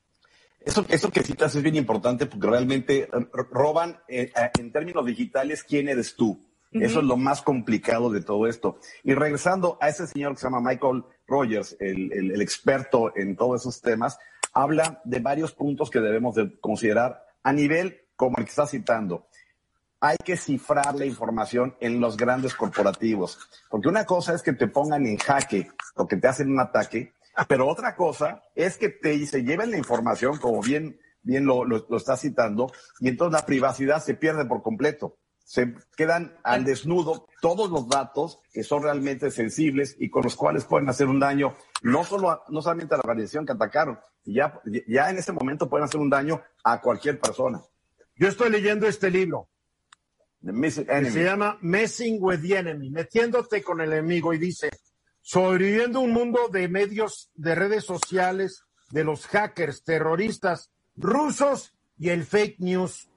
Eso, 0.64 0.86
eso 0.90 1.10
que 1.10 1.24
citas 1.24 1.56
es 1.56 1.64
bien 1.64 1.76
importante 1.76 2.28
porque 2.28 2.48
realmente 2.48 3.04
eh, 3.04 3.10
roban 3.52 4.00
eh, 4.08 4.32
en 4.60 4.72
términos 4.72 5.06
digitales 5.06 5.64
quién 5.64 5.90
eres 5.90 6.16
tú. 6.16 6.46
Eso 6.72 7.00
es 7.00 7.06
lo 7.06 7.18
más 7.18 7.42
complicado 7.42 8.10
de 8.10 8.22
todo 8.22 8.48
esto. 8.48 8.80
Y 9.04 9.14
regresando 9.14 9.78
a 9.82 9.90
ese 9.90 10.08
señor 10.08 10.34
que 10.34 10.40
se 10.40 10.46
llama 10.46 10.62
Michael 10.62 11.04
Rogers, 11.28 11.76
el, 11.82 12.14
el, 12.14 12.42
experto 12.42 13.12
en 13.18 13.36
todos 13.36 13.62
esos 13.62 13.82
temas, 13.82 14.18
habla 14.54 15.02
de 15.04 15.20
varios 15.20 15.52
puntos 15.52 15.90
que 15.90 16.00
debemos 16.00 16.36
de 16.36 16.58
considerar 16.62 17.26
a 17.44 17.52
nivel 17.52 18.02
como 18.16 18.38
el 18.38 18.46
que 18.46 18.52
está 18.52 18.68
citando. 18.68 19.28
Hay 20.00 20.16
que 20.24 20.38
cifrar 20.38 20.96
la 20.96 21.06
información 21.06 21.76
en 21.82 22.00
los 22.00 22.16
grandes 22.16 22.56
corporativos, 22.56 23.38
porque 23.70 23.90
una 23.90 24.06
cosa 24.06 24.34
es 24.34 24.42
que 24.42 24.54
te 24.54 24.68
pongan 24.68 25.06
en 25.06 25.18
jaque 25.18 25.70
o 25.96 26.08
que 26.08 26.16
te 26.16 26.28
hacen 26.28 26.52
un 26.52 26.60
ataque, 26.60 27.14
pero 27.48 27.68
otra 27.68 27.96
cosa 27.96 28.44
es 28.56 28.78
que 28.78 28.90
te 28.90 29.26
se 29.26 29.44
lleven 29.44 29.72
la 29.72 29.78
información, 29.78 30.38
como 30.38 30.62
bien, 30.62 31.00
bien 31.22 31.46
lo, 31.46 31.66
lo, 31.66 31.98
está 31.98 32.18
citando, 32.18 32.72
y 33.00 33.10
entonces 33.10 33.40
la 33.40 33.46
privacidad 33.46 34.04
se 34.04 34.16
pierde 34.16 34.46
por 34.46 34.62
completo. 34.62 35.18
Se 35.44 35.76
quedan 35.98 36.38
al 36.44 36.64
desnudo 36.64 37.28
todos 37.42 37.70
los 37.70 37.90
datos 37.90 38.40
que 38.54 38.64
son 38.64 38.84
realmente 38.84 39.32
sensibles 39.32 39.96
y 40.00 40.10
con 40.10 40.24
los 40.24 40.36
cuales 40.36 40.64
pueden 40.64 40.88
hacer 40.88 41.08
un 41.08 41.20
daño, 41.20 41.58
no 41.82 42.04
solo 42.04 42.44
no 42.50 42.62
solamente 42.62 42.94
a 42.94 42.98
la 42.98 43.04
organización 43.04 43.46
que 43.46 43.52
atacaron, 43.52 44.00
ya, 44.24 44.62
ya 44.88 45.10
en 45.10 45.18
ese 45.18 45.32
momento 45.32 45.70
pueden 45.70 45.86
hacer 45.86 46.00
un 46.00 46.10
daño 46.10 46.42
a 46.64 46.80
cualquier 46.80 47.20
persona. 47.20 47.62
Yo 48.16 48.28
estoy 48.28 48.50
leyendo 48.50 48.88
este 48.88 49.10
libro. 49.10 49.50
se 50.42 51.24
llama 51.24 51.58
Messing 51.62 52.18
with 52.22 52.42
the 52.42 52.58
Enemy, 52.58 52.90
metiéndote 52.92 53.64
con 53.64 53.82
el 53.82 53.92
enemigo, 53.94 54.34
y 54.34 54.38
dice, 54.38 54.70
sobreviviendo 55.22 56.00
un 56.00 56.12
mundo 56.12 56.50
de 56.50 56.68
medios, 56.68 57.32
de 57.36 57.56
redes 57.56 57.86
sociales, 57.86 58.64
de 58.90 59.04
los 59.04 59.28
hackers, 59.28 59.84
terroristas 59.84 60.72
rusos 60.96 61.74
y 61.98 62.10
el 62.10 62.26
fake 62.26 62.60
news. 62.60 63.10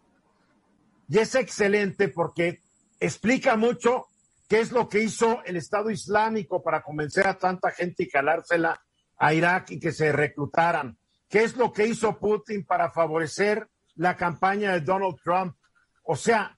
Y 1.09 1.19
es 1.19 1.35
excelente 1.35 2.09
porque 2.09 2.61
explica 3.01 3.57
mucho 3.57 4.07
qué 4.49 4.61
es 4.61 4.73
lo 4.73 4.89
que 4.89 5.03
hizo 5.03 5.43
el 5.45 5.57
Estado 5.57 5.91
Islámico 5.91 6.63
para 6.63 6.83
convencer 6.83 7.27
a 7.27 7.39
tanta 7.39 7.71
gente 7.71 8.05
y 8.05 8.09
calársela 8.09 8.81
a 9.19 9.35
Irak 9.35 9.71
y 9.71 9.81
que 9.81 9.93
se 9.93 10.13
reclutaran. 10.13 10.99
¿Qué 11.29 11.43
es 11.45 11.57
lo 11.57 11.73
que 11.73 11.87
hizo 11.87 12.19
Putin 12.19 12.65
para 12.65 12.91
favorecer 12.91 13.69
la 13.97 14.17
campaña 14.17 14.73
de 14.73 14.81
Donald 14.81 15.17
Trump? 15.23 15.57
O 16.05 16.17
sea, 16.17 16.57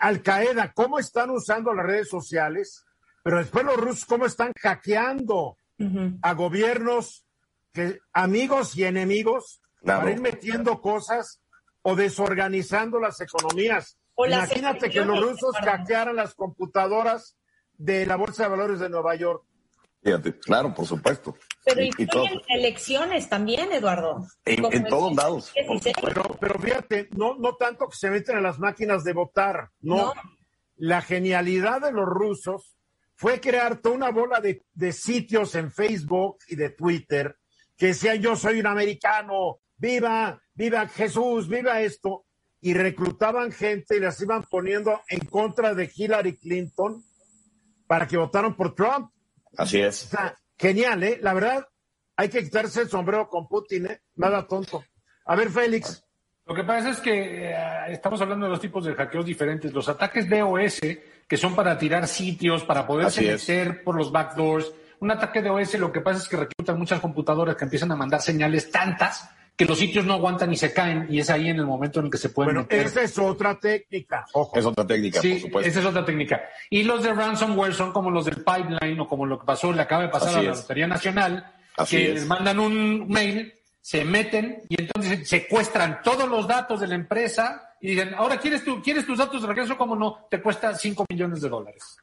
Al 0.00 0.22
Qaeda, 0.22 0.72
¿cómo 0.72 0.98
están 0.98 1.30
usando 1.30 1.72
las 1.74 1.86
redes 1.86 2.08
sociales? 2.08 2.84
Pero 3.22 3.38
después 3.38 3.64
los 3.64 3.76
rusos, 3.76 4.04
¿cómo 4.04 4.26
están 4.26 4.52
hackeando 4.60 5.56
a 6.22 6.34
gobiernos, 6.34 7.24
que, 7.72 7.98
amigos 8.12 8.76
y 8.76 8.84
enemigos, 8.84 9.60
para 9.84 10.10
ir 10.10 10.20
metiendo 10.20 10.80
cosas 10.80 11.40
o 11.82 11.94
desorganizando 11.94 12.98
las 12.98 13.20
economías? 13.20 13.98
Imagínate 14.16 14.90
que 14.90 15.04
los 15.04 15.20
rusos 15.20 15.56
hackearan 15.56 16.16
las 16.16 16.34
computadoras 16.34 17.36
de 17.74 18.04
la 18.04 18.16
Bolsa 18.16 18.44
de 18.44 18.48
Valores 18.50 18.80
de 18.80 18.90
Nueva 18.90 19.14
York. 19.14 19.44
Fíjate, 20.02 20.38
claro, 20.38 20.74
por 20.74 20.86
supuesto. 20.86 21.36
Pero 21.64 21.82
y, 21.82 21.90
elecciones 22.48 23.28
también, 23.28 23.70
Eduardo. 23.72 24.26
En, 24.46 24.84
todos 24.84 25.14
lados. 25.14 25.52
Pero, 25.54 26.24
pero 26.40 26.58
fíjate, 26.58 27.08
no, 27.12 27.34
no 27.36 27.56
tanto 27.56 27.86
que 27.88 27.96
se 27.96 28.10
meten 28.10 28.36
a 28.36 28.40
las 28.40 28.58
máquinas 28.58 29.04
de 29.04 29.12
votar, 29.12 29.70
no. 29.80 30.14
La 30.76 31.02
genialidad 31.02 31.82
de 31.82 31.92
los 31.92 32.06
rusos 32.06 32.76
fue 33.20 33.38
crear 33.38 33.82
toda 33.82 33.96
una 33.96 34.10
bola 34.10 34.40
de, 34.40 34.92
sitios 34.94 35.54
en 35.54 35.70
Facebook 35.70 36.38
y 36.48 36.56
de 36.56 36.70
Twitter 36.70 37.36
que 37.76 37.88
decían 37.88 38.22
yo 38.22 38.34
soy 38.34 38.60
un 38.60 38.66
americano, 38.66 39.60
viva, 39.76 40.40
viva 40.54 40.88
Jesús, 40.88 41.46
viva 41.46 41.82
esto, 41.82 42.24
y 42.62 42.72
reclutaban 42.72 43.52
gente 43.52 43.98
y 43.98 44.00
las 44.00 44.22
iban 44.22 44.44
poniendo 44.44 45.02
en 45.06 45.20
contra 45.26 45.74
de 45.74 45.92
Hillary 45.94 46.38
Clinton 46.38 47.04
para 47.86 48.08
que 48.08 48.16
votaran 48.16 48.56
por 48.56 48.74
Trump. 48.74 49.10
Así 49.54 49.82
es. 49.82 50.08
genial, 50.56 51.02
¿eh? 51.02 51.18
La 51.20 51.34
verdad, 51.34 51.68
hay 52.16 52.30
que 52.30 52.42
quitarse 52.42 52.80
el 52.80 52.88
sombrero 52.88 53.28
con 53.28 53.46
Putin, 53.48 53.84
¿eh? 53.84 54.00
Nada 54.14 54.46
tonto. 54.46 54.82
A 55.26 55.36
ver, 55.36 55.50
Félix. 55.50 56.02
Lo 56.50 56.56
que 56.56 56.64
pasa 56.64 56.90
es 56.90 56.98
que 56.98 57.52
eh, 57.52 57.54
estamos 57.90 58.20
hablando 58.20 58.46
de 58.46 58.50
dos 58.50 58.60
tipos 58.60 58.84
de 58.84 58.92
hackeos 58.92 59.24
diferentes. 59.24 59.72
Los 59.72 59.88
ataques 59.88 60.28
DOS 60.28 60.80
que 61.28 61.36
son 61.36 61.54
para 61.54 61.78
tirar 61.78 62.08
sitios, 62.08 62.64
para 62.64 62.88
poderse 62.88 63.22
meter 63.22 63.84
por 63.84 63.94
los 63.94 64.10
backdoors. 64.10 64.72
Un 64.98 65.12
ataque 65.12 65.42
de 65.42 65.48
OS 65.48 65.78
lo 65.78 65.92
que 65.92 66.00
pasa 66.00 66.18
es 66.18 66.28
que 66.28 66.36
reclutan 66.36 66.76
muchas 66.76 66.98
computadoras 66.98 67.54
que 67.54 67.62
empiezan 67.62 67.92
a 67.92 67.96
mandar 67.96 68.20
señales 68.20 68.68
tantas 68.68 69.30
que 69.56 69.64
los 69.64 69.78
sitios 69.78 70.04
no 70.04 70.14
aguantan 70.14 70.52
y 70.52 70.56
se 70.56 70.72
caen 70.72 71.06
y 71.08 71.20
es 71.20 71.30
ahí 71.30 71.50
en 71.50 71.58
el 71.58 71.66
momento 71.66 72.00
en 72.00 72.06
el 72.06 72.10
que 72.10 72.18
se 72.18 72.30
pueden 72.30 72.54
bueno, 72.54 72.68
Esa 72.68 73.02
es 73.02 73.16
otra 73.16 73.54
técnica. 73.54 74.26
Ojo. 74.32 74.58
Es 74.58 74.66
otra 74.66 74.84
técnica, 74.84 75.20
sí, 75.20 75.34
por 75.34 75.40
supuesto. 75.42 75.70
Esa 75.70 75.80
es 75.80 75.86
otra 75.86 76.04
técnica. 76.04 76.42
Y 76.68 76.82
los 76.82 77.04
de 77.04 77.14
ransomware 77.14 77.74
son 77.74 77.92
como 77.92 78.10
los 78.10 78.24
del 78.24 78.38
pipeline 78.38 78.98
o 78.98 79.06
como 79.06 79.24
lo 79.24 79.38
que 79.38 79.46
pasó, 79.46 79.72
le 79.72 79.82
acaba 79.82 80.02
de 80.02 80.08
pasar 80.08 80.36
a 80.36 80.42
la 80.42 80.50
Lotería 80.50 80.88
Nacional, 80.88 81.52
que 81.88 82.14
les 82.14 82.26
mandan 82.26 82.58
un 82.58 83.06
mail, 83.06 83.54
se 83.80 84.04
meten 84.04 84.62
y 84.68 84.80
entonces 84.82 85.28
secuestran 85.28 86.00
todos 86.02 86.28
los 86.28 86.46
datos 86.46 86.80
de 86.80 86.86
la 86.86 86.94
empresa 86.94 87.74
y 87.80 87.90
dicen, 87.90 88.14
ahora 88.14 88.38
quieres, 88.38 88.64
tú, 88.64 88.82
quieres 88.82 89.06
tus 89.06 89.18
datos 89.18 89.40
de 89.40 89.48
regreso, 89.48 89.76
como 89.76 89.96
no, 89.96 90.26
te 90.30 90.42
cuesta 90.42 90.74
5 90.74 91.06
millones 91.08 91.40
de 91.40 91.48
dólares. 91.48 91.96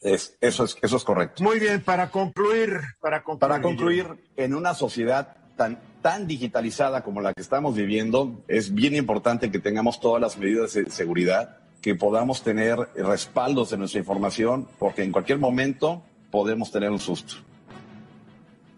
Es, 0.00 0.36
eso, 0.40 0.64
es, 0.64 0.76
eso 0.80 0.96
es 0.96 1.04
correcto. 1.04 1.42
Muy 1.42 1.58
bien, 1.58 1.80
para 1.82 2.10
concluir, 2.10 2.80
para 3.00 3.24
concluir, 3.24 3.40
para 3.40 3.62
concluir 3.62 4.06
en 4.36 4.54
una 4.54 4.74
sociedad 4.74 5.36
tan, 5.56 5.80
tan 6.02 6.26
digitalizada 6.26 7.02
como 7.02 7.20
la 7.20 7.32
que 7.32 7.40
estamos 7.40 7.74
viviendo, 7.74 8.44
es 8.46 8.74
bien 8.74 8.94
importante 8.94 9.50
que 9.50 9.58
tengamos 9.58 10.00
todas 10.00 10.20
las 10.20 10.36
medidas 10.36 10.74
de 10.74 10.90
seguridad, 10.90 11.58
que 11.80 11.94
podamos 11.94 12.42
tener 12.42 12.78
respaldos 12.94 13.70
de 13.70 13.78
nuestra 13.78 14.00
información, 14.00 14.68
porque 14.78 15.02
en 15.02 15.12
cualquier 15.12 15.38
momento 15.38 16.02
podemos 16.30 16.70
tener 16.70 16.90
un 16.90 17.00
susto. 17.00 17.34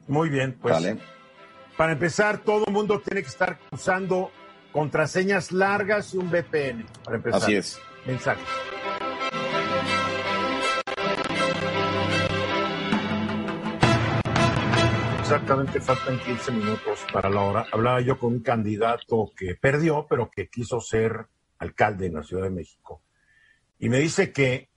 Muy 0.08 0.28
bien, 0.28 0.56
pues. 0.60 0.96
Para 1.76 1.92
empezar, 1.92 2.38
todo 2.38 2.64
el 2.66 2.72
mundo 2.72 3.00
tiene 3.00 3.22
que 3.22 3.28
estar 3.28 3.58
usando 3.70 4.30
contraseñas 4.72 5.52
largas 5.52 6.14
y 6.14 6.16
un 6.16 6.30
VPN, 6.30 6.86
para 7.04 7.18
empezar. 7.18 7.42
Así 7.42 7.54
es. 7.54 7.78
Mensajes. 8.06 8.48
Exactamente, 15.20 15.80
faltan 15.80 16.18
15 16.20 16.52
minutos 16.52 17.04
para 17.12 17.28
la 17.28 17.42
hora. 17.42 17.66
Hablaba 17.70 18.00
yo 18.00 18.18
con 18.18 18.32
un 18.32 18.40
candidato 18.40 19.32
que 19.36 19.54
perdió, 19.56 20.06
pero 20.08 20.30
que 20.30 20.48
quiso 20.48 20.80
ser 20.80 21.26
alcalde 21.58 22.06
en 22.06 22.14
la 22.14 22.22
Ciudad 22.22 22.44
de 22.44 22.50
México. 22.50 23.02
Y 23.78 23.90
me 23.90 23.98
dice 23.98 24.32
que 24.32 24.70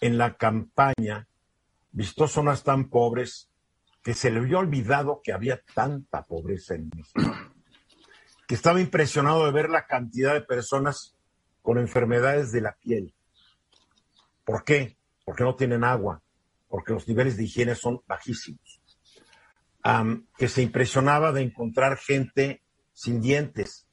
en 0.00 0.18
la 0.18 0.36
campaña 0.36 1.28
visitó 1.92 2.26
zonas 2.26 2.64
tan 2.64 2.88
pobres 2.88 3.51
que 4.02 4.14
se 4.14 4.30
le 4.30 4.40
había 4.40 4.58
olvidado 4.58 5.20
que 5.22 5.32
había 5.32 5.62
tanta 5.74 6.22
pobreza 6.22 6.74
en 6.74 6.90
México 6.94 7.52
estaba 8.54 8.80
impresionado 8.80 9.46
de 9.46 9.52
ver 9.52 9.70
la 9.70 9.86
cantidad 9.86 10.34
de 10.34 10.42
personas 10.42 11.16
con 11.62 11.78
enfermedades 11.78 12.52
de 12.52 12.60
la 12.60 12.76
piel. 12.76 13.14
¿Por 14.44 14.64
qué? 14.64 14.98
Porque 15.24 15.44
no 15.44 15.54
tienen 15.54 15.84
agua, 15.84 16.22
porque 16.68 16.92
los 16.92 17.06
niveles 17.08 17.36
de 17.36 17.44
higiene 17.44 17.74
son 17.74 18.02
bajísimos. 18.06 18.80
que 20.36 20.48
se 20.48 20.62
impresionaba 20.62 21.32
de 21.32 21.42
encontrar 21.42 21.96
gente 21.96 22.62
sin 22.92 23.20
dientes, 23.20 23.88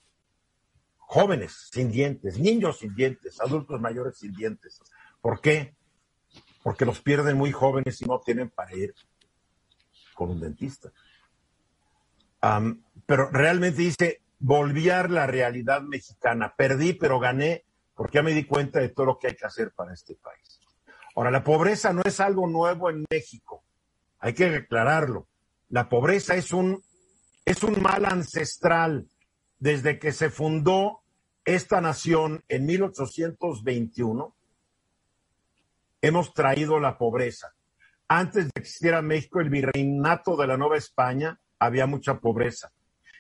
jóvenes 0.98 1.70
sin 1.72 1.92
dientes, 1.92 2.38
niños 2.38 2.80
sin 2.80 2.94
dientes, 2.94 3.42
adultos 3.42 3.82
mayores 3.82 4.18
sin 4.18 4.34
dientes. 4.34 4.82
¿Por 5.22 5.42
qué? 5.42 5.76
Porque 6.62 6.86
los 6.86 7.02
pierden 7.02 7.38
muy 7.38 7.52
jóvenes 7.52 8.02
y 8.02 8.06
no 8.06 8.20
tienen 8.20 8.50
para 8.50 8.76
ir 8.76 8.94
con 10.20 10.32
un 10.32 10.42
dentista. 10.42 10.92
pero 13.06 13.30
realmente 13.32 13.82
dice, 13.84 14.22
volví 14.38 14.90
a 14.90 15.08
la 15.08 15.28
realidad 15.28 15.82
mexicana. 15.82 16.54
Perdí, 16.58 16.92
pero 16.92 17.22
gané 17.22 17.64
porque 17.96 18.18
ya 18.18 18.24
me 18.24 18.34
di 18.34 18.44
cuenta 18.44 18.82
de 18.82 18.90
todo 18.90 19.06
lo 19.06 19.18
que 19.18 19.28
hay 19.28 19.36
que 19.38 19.46
hacer 19.46 19.72
para 19.72 19.94
este 19.94 20.16
país. 20.16 20.60
Ahora, 21.16 21.32
la 21.32 21.42
pobreza 21.42 21.94
no 21.94 22.02
es 22.04 22.20
algo 22.20 22.48
nuevo 22.48 22.90
en 22.90 23.06
México. 23.10 23.64
Hay 24.20 24.34
que 24.34 24.46
aclararlo. 24.54 25.30
La 25.70 25.88
pobreza 25.88 26.36
es 26.36 26.52
un, 26.52 26.84
es 27.46 27.64
un 27.64 27.82
mal 27.82 28.04
ancestral. 28.04 29.08
Desde 29.58 30.00
que 30.00 30.12
se 30.12 30.30
fundó 30.30 31.00
esta 31.46 31.80
nación 31.80 32.44
en 32.50 32.66
1821, 32.66 34.36
hemos 36.02 36.34
traído 36.34 36.80
la 36.82 36.98
pobreza. 36.98 37.54
Antes 38.12 38.46
de 38.46 38.52
que 38.52 38.62
existiera 38.62 39.04
México, 39.04 39.40
el 39.40 39.52
virreinato 39.52 40.36
de 40.36 40.48
la 40.48 40.58
Nueva 40.58 40.78
España, 40.78 41.40
había 41.60 41.86
mucha 41.86 42.20
pobreza. 42.20 42.72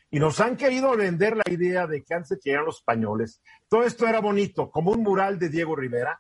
Y 0.09 0.19
nos 0.19 0.39
han 0.39 0.57
querido 0.57 0.97
vender 0.97 1.37
la 1.37 1.43
idea 1.53 1.85
de 1.85 2.03
que 2.03 2.15
antes 2.15 2.39
que 2.43 2.53
los 2.53 2.77
españoles, 2.77 3.39
todo 3.67 3.83
esto 3.83 4.07
era 4.07 4.19
bonito, 4.19 4.71
como 4.71 4.89
un 4.89 5.03
mural 5.03 5.37
de 5.37 5.49
Diego 5.49 5.75
Rivera, 5.75 6.19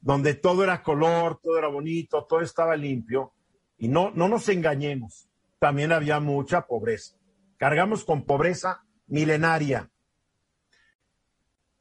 donde 0.00 0.34
todo 0.34 0.64
era 0.64 0.82
color, 0.82 1.38
todo 1.40 1.58
era 1.58 1.68
bonito, 1.68 2.26
todo 2.28 2.40
estaba 2.40 2.74
limpio. 2.74 3.34
Y 3.78 3.86
no, 3.86 4.10
no 4.10 4.28
nos 4.28 4.48
engañemos, 4.48 5.28
también 5.60 5.92
había 5.92 6.18
mucha 6.18 6.66
pobreza. 6.66 7.14
Cargamos 7.56 8.04
con 8.04 8.24
pobreza 8.24 8.82
milenaria. 9.06 9.88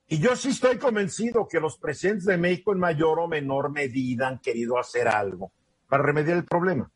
Y 0.07 0.19
yo 0.19 0.35
sí 0.35 0.49
estoy 0.49 0.77
convencido 0.77 1.47
que 1.47 1.59
los 1.59 1.79
presidentes 1.79 2.25
de 2.25 2.37
México 2.37 2.73
en 2.73 2.79
mayor 2.79 3.19
o 3.19 3.27
menor 3.27 3.71
medida 3.71 4.27
han 4.27 4.37
querido 4.37 4.77
hacer 4.77 5.07
algo 5.07 5.51
para 5.87 6.03
remediar 6.03 6.37
el 6.37 6.45
problema, 6.45 6.91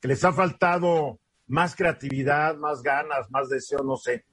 que 0.00 0.08
les 0.08 0.24
ha 0.24 0.32
faltado 0.32 1.18
más 1.46 1.74
creatividad, 1.74 2.56
más 2.56 2.82
ganas, 2.82 3.30
más 3.30 3.48
deseo, 3.48 3.80
no 3.82 3.96
sé. 3.96 4.24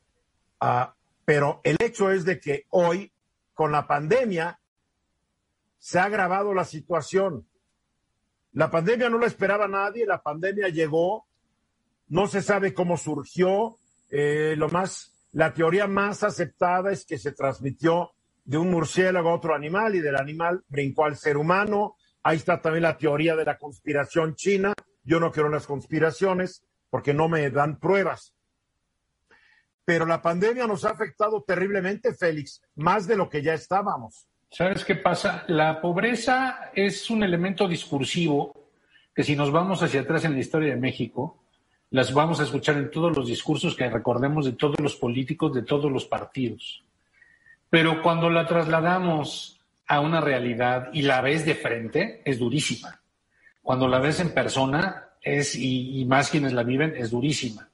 Ah, 0.60 0.96
pero 1.24 1.62
el 1.64 1.78
hecho 1.80 2.12
es 2.12 2.26
de 2.26 2.40
que 2.40 2.66
hoy, 2.70 3.12
con 3.54 3.72
la 3.72 3.88
pandemia, 3.88 4.60
se 5.80 6.00
ha 6.00 6.06
agravado 6.06 6.54
la 6.54 6.66
situación. 6.66 7.48
La 8.54 8.72
pandemia 8.72 9.10
no 9.10 9.18
la 9.18 9.28
esperaba 9.28 9.68
nadie, 9.68 10.06
la 10.06 10.22
pandemia 10.22 10.70
llegó, 10.70 11.26
no 12.08 12.28
se 12.28 12.42
sabe 12.42 12.74
cómo 12.74 12.98
surgió. 12.98 13.78
Eh, 14.10 14.56
lo 14.58 14.70
más, 14.70 15.14
la 15.32 15.54
teoría 15.54 15.88
más 15.88 16.24
aceptada 16.24 16.92
es 16.92 17.06
que 17.06 17.18
se 17.18 17.32
transmitió 17.32 18.12
de 18.46 18.58
un 18.58 18.70
murciélago 18.70 19.30
a 19.30 19.36
otro 19.36 19.56
animal 19.56 19.96
y 19.96 20.00
del 20.00 20.16
animal 20.16 20.64
brincó 20.70 21.06
al 21.06 21.18
ser 21.18 21.38
humano. 21.38 21.96
Ahí 22.26 22.38
está 22.38 22.60
también 22.60 22.82
la 22.82 22.98
teoría 22.98 23.36
de 23.36 23.46
la 23.46 23.56
conspiración 23.56 24.34
china. 24.34 24.74
Yo 25.04 25.20
no 25.20 25.32
quiero 25.32 25.48
las 25.48 25.68
conspiraciones 25.68 26.66
porque 26.90 27.14
no 27.14 27.30
me 27.30 27.48
dan 27.52 27.80
pruebas. 27.80 28.34
Pero 29.86 30.08
la 30.08 30.24
pandemia 30.24 30.66
nos 30.66 30.86
ha 30.86 30.90
afectado 30.90 31.44
terriblemente, 31.44 32.16
Félix, 32.16 32.64
más 32.78 33.06
de 33.06 33.16
lo 33.16 33.30
que 33.30 33.44
ya 33.44 33.54
estábamos. 33.54 34.28
¿Sabes 34.50 34.84
qué 34.84 34.96
pasa? 34.96 35.44
La 35.50 35.80
pobreza 35.80 36.72
es 36.74 37.12
un 37.12 37.22
elemento 37.22 37.68
discursivo 37.68 38.72
que 39.14 39.24
si 39.24 39.36
nos 39.36 39.52
vamos 39.52 39.84
hacia 39.84 40.02
atrás 40.02 40.26
en 40.26 40.34
la 40.34 40.40
historia 40.40 40.74
de 40.74 40.82
México, 40.82 41.44
las 41.92 42.12
vamos 42.12 42.40
a 42.40 42.44
escuchar 42.46 42.78
en 42.78 42.90
todos 42.90 43.16
los 43.16 43.28
discursos 43.28 43.76
que 43.76 43.88
recordemos 43.88 44.46
de 44.46 44.54
todos 44.54 44.80
los 44.80 44.96
políticos, 44.96 45.54
de 45.54 45.62
todos 45.62 45.92
los 45.92 46.06
partidos. 46.06 46.84
Pero 47.70 48.02
cuando 48.02 48.32
la 48.32 48.48
trasladamos 48.48 49.55
a 49.88 50.00
una 50.00 50.22
realidad 50.22 50.90
y 50.94 51.04
la 51.04 51.22
ves 51.22 51.46
de 51.46 51.56
frente, 51.56 52.22
es 52.26 52.40
durísima. 52.40 53.02
Cuando 53.62 53.88
la 53.88 54.00
ves 54.00 54.20
en 54.20 54.34
persona, 54.34 55.10
es, 55.22 55.56
y, 55.56 56.06
más 56.06 56.30
quienes 56.30 56.54
la 56.54 56.64
viven, 56.64 56.96
es 56.96 57.12
durísima. 57.12 57.70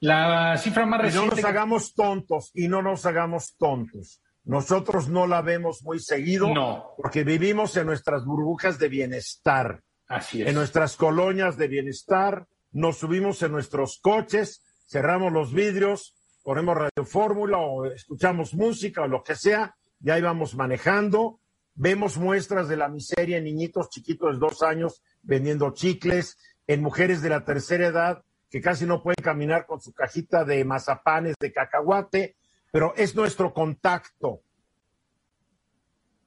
La 0.00 0.56
cifra 0.56 0.86
más 0.86 1.00
reciente. 1.00 1.28
no 1.28 1.36
nos 1.36 1.44
hagamos 1.44 1.94
tontos 1.94 2.50
y 2.54 2.68
no 2.68 2.82
nos 2.82 3.06
hagamos 3.06 3.56
tontos. 3.56 4.20
Nosotros 4.44 5.08
no 5.08 5.26
la 5.26 5.40
vemos 5.42 5.82
muy 5.84 6.00
seguido 6.00 6.52
no. 6.52 6.94
porque 6.96 7.22
vivimos 7.22 7.76
en 7.76 7.86
nuestras 7.86 8.24
burbujas 8.24 8.78
de 8.78 8.88
bienestar. 8.88 9.82
Así 10.08 10.42
es. 10.42 10.48
En 10.48 10.56
nuestras 10.56 10.96
colonias 10.96 11.56
de 11.56 11.68
bienestar, 11.68 12.46
nos 12.72 12.98
subimos 12.98 13.42
en 13.42 13.52
nuestros 13.52 14.00
coches, 14.00 14.62
cerramos 14.88 15.32
los 15.32 15.52
vidrios, 15.52 16.14
ponemos 16.42 16.76
radio 16.76 17.04
fórmula 17.04 17.58
o 17.58 17.86
escuchamos 17.86 18.54
música 18.54 19.02
o 19.02 19.08
lo 19.08 19.22
que 19.22 19.36
sea, 19.36 19.76
y 20.02 20.10
ahí 20.10 20.20
vamos 20.20 20.54
manejando. 20.54 21.40
Vemos 21.74 22.18
muestras 22.18 22.68
de 22.68 22.76
la 22.76 22.88
miseria 22.88 23.38
en 23.38 23.44
niñitos 23.44 23.88
chiquitos 23.88 24.34
de 24.34 24.38
dos 24.38 24.62
años 24.62 25.02
vendiendo 25.22 25.72
chicles, 25.72 26.36
en 26.66 26.82
mujeres 26.82 27.22
de 27.22 27.30
la 27.30 27.44
tercera 27.44 27.86
edad 27.86 28.24
que 28.50 28.60
casi 28.60 28.84
no 28.84 29.02
pueden 29.02 29.22
caminar 29.22 29.64
con 29.64 29.80
su 29.80 29.94
cajita 29.94 30.44
de 30.44 30.62
mazapanes 30.64 31.34
de 31.40 31.52
cacahuate, 31.52 32.36
pero 32.70 32.92
es 32.96 33.16
nuestro 33.16 33.54
contacto. 33.54 34.42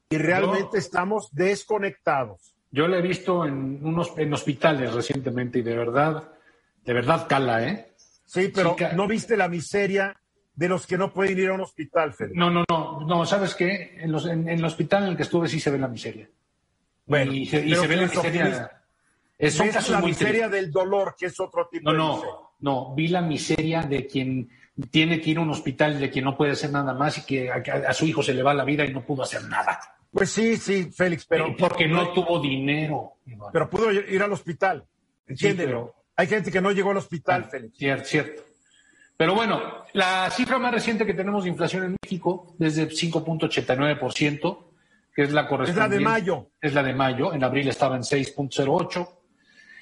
Y 0.09 0.17
realmente 0.17 0.79
estamos 0.79 1.29
desconectados. 1.31 2.55
Yo 2.71 2.87
lo 2.87 2.97
he 2.97 3.01
visto 3.01 3.45
en 3.45 3.85
unos 3.85 4.17
en 4.17 4.33
hospitales 4.33 4.93
recientemente 4.93 5.59
y 5.59 5.61
de 5.61 5.77
verdad, 5.77 6.31
de 6.83 6.93
verdad 6.93 7.27
cala, 7.27 7.63
¿eh? 7.67 7.93
Sí, 8.25 8.51
pero 8.53 8.75
no 8.95 9.07
viste 9.07 9.37
la 9.37 9.47
miseria 9.47 10.19
de 10.55 10.69
los 10.69 10.87
que 10.87 10.97
no 10.97 11.13
pueden 11.13 11.37
ir 11.37 11.49
a 11.49 11.53
un 11.53 11.61
hospital, 11.61 12.13
Fede. 12.13 12.31
No, 12.33 12.49
no, 12.49 12.63
no, 12.69 13.01
no, 13.01 13.25
¿sabes 13.25 13.55
qué? 13.55 13.97
En, 13.99 14.11
los, 14.11 14.25
en, 14.25 14.47
el 14.47 14.63
hospital 14.63 15.03
en 15.03 15.09
el 15.09 15.17
que 15.17 15.23
estuve 15.23 15.47
sí 15.47 15.59
se 15.59 15.69
ve 15.69 15.77
la 15.77 15.87
miseria. 15.87 16.29
Bueno, 17.05 17.33
y 17.33 17.45
se, 17.45 17.65
y 17.65 17.75
se 17.75 17.87
ve 17.87 17.95
la 17.97 18.07
miseria. 18.07 18.71
Es 19.37 19.89
la 19.89 20.01
miseria 20.01 20.47
del 20.47 20.71
dolor, 20.71 21.15
que 21.17 21.25
es 21.25 21.39
otro 21.39 21.67
tipo 21.67 21.91
no, 21.91 22.17
de 22.17 22.23
No, 22.23 22.53
no, 22.61 22.95
vi 22.95 23.09
la 23.09 23.21
miseria 23.21 23.81
de 23.81 24.07
quien 24.07 24.49
tiene 24.89 25.19
que 25.19 25.31
ir 25.31 25.37
a 25.37 25.41
un 25.41 25.49
hospital, 25.49 25.99
de 25.99 26.09
quien 26.09 26.25
no 26.25 26.37
puede 26.37 26.53
hacer 26.53 26.71
nada 26.71 26.93
más 26.93 27.17
y 27.17 27.25
que 27.25 27.51
a, 27.51 27.93
su 27.93 28.05
hijo 28.05 28.23
se 28.23 28.33
le 28.33 28.43
va 28.43 28.53
la 28.53 28.63
vida 28.63 28.85
y 28.85 28.93
no 28.93 29.05
pudo 29.05 29.23
hacer 29.23 29.43
nada. 29.43 29.79
Pues 30.11 30.29
sí, 30.29 30.55
sí, 30.55 30.91
Félix, 30.91 31.25
pero... 31.25 31.55
porque 31.57 31.87
no 31.87 32.13
tuvo 32.13 32.39
dinero. 32.39 33.17
Pero 33.51 33.69
pudo 33.69 33.91
ir 33.91 34.21
al 34.21 34.31
hospital, 34.31 34.85
entiéndelo. 35.27 35.93
Hay 36.15 36.27
gente 36.27 36.49
que 36.49 36.61
no 36.61 36.71
llegó 36.71 36.91
al 36.91 36.97
hospital, 36.97 37.45
Félix. 37.45 37.77
Cierto, 37.77 38.05
cierto. 38.05 38.43
Pero 39.17 39.33
bueno, 39.33 39.61
la 39.93 40.29
cifra 40.29 40.59
más 40.59 40.73
reciente 40.73 41.05
que 41.05 41.13
tenemos 41.13 41.43
de 41.43 41.49
inflación 41.49 41.83
en 41.85 41.95
México 42.01 42.55
es 42.59 42.75
de 42.75 42.89
5.89%, 42.89 44.57
que 45.15 45.23
es 45.23 45.31
la 45.31 45.47
correspondiente. 45.47 45.71
Es 45.71 45.89
la 45.91 45.97
de 45.97 46.03
mayo. 46.03 46.47
Es 46.61 46.73
la 46.73 46.83
de 46.83 46.93
mayo. 46.93 47.33
En 47.33 47.43
abril 47.43 47.69
estaba 47.69 47.95
en 47.95 48.01
6.08. 48.01 49.07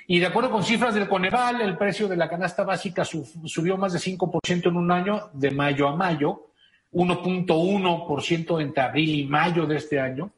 Y 0.08 0.20
de 0.20 0.26
acuerdo 0.28 0.52
con 0.52 0.64
cifras 0.64 0.94
del 0.94 1.08
Coneval, 1.08 1.62
el 1.62 1.78
precio 1.78 2.08
de 2.08 2.18
la 2.18 2.30
canasta 2.30 2.64
básica 2.64 3.06
subió 3.06 3.78
más 3.78 3.94
de 3.94 4.00
5% 4.00 4.68
en 4.68 4.76
un 4.76 4.92
año, 4.92 5.30
de 5.34 5.50
mayo 5.50 5.88
a 5.88 5.96
mayo, 5.96 6.50
1.1% 6.92 8.62
entre 8.62 8.84
abril 8.84 9.16
y 9.16 9.26
mayo 9.26 9.66
de 9.66 9.78
este 9.78 10.00
año. 10.00 10.32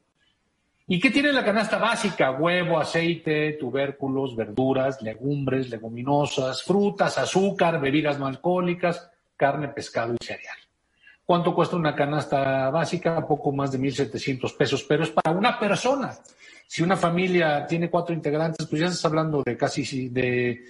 ¿Y 0.88 1.00
qué 1.00 1.10
tiene 1.10 1.34
la 1.34 1.44
canasta 1.44 1.80
básica? 1.80 2.32
Huevo, 2.32 2.80
aceite, 2.80 3.54
tubérculos, 3.54 4.36
verduras, 4.36 5.02
legumbres, 5.02 5.70
leguminosas, 5.70 6.62
frutas, 6.62 7.18
azúcar, 7.18 7.82
bebidas 7.82 8.20
no 8.20 8.28
alcohólicas, 8.28 9.10
carne, 9.36 9.70
pescado 9.70 10.14
y 10.14 10.24
cereal. 10.24 10.58
¿Cuánto 11.26 11.56
cuesta 11.56 11.76
una 11.76 11.96
canasta 11.96 12.70
básica? 12.70 13.26
Poco 13.26 13.52
más 13.52 13.72
de 13.72 13.80
1.700 13.80 14.56
pesos, 14.56 14.84
pero 14.84 15.04
es 15.04 15.10
para 15.10 15.36
una 15.36 15.60
persona. 15.60 16.16
Si 16.68 16.84
una 16.84 16.96
familia 16.96 17.66
tiene 17.66 17.90
cuatro 17.90 18.14
integrantes, 18.14 18.68
pues 18.68 18.80
ya 18.80 18.88
estás 18.88 19.06
hablando 19.06 19.42
de 19.44 19.58
casi 19.58 20.10
de 20.10 20.66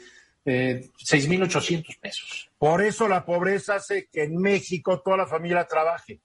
eh, 0.46 0.90
6.800 0.98 2.00
pesos. 2.00 2.50
Por 2.58 2.82
eso 2.82 3.10
la 3.10 3.26
pobreza 3.26 3.76
hace 3.76 4.08
que 4.08 4.24
en 4.24 4.38
México 4.38 5.02
toda 5.02 5.18
la 5.18 5.28
familia 5.28 5.66
trabaje. 5.66 6.22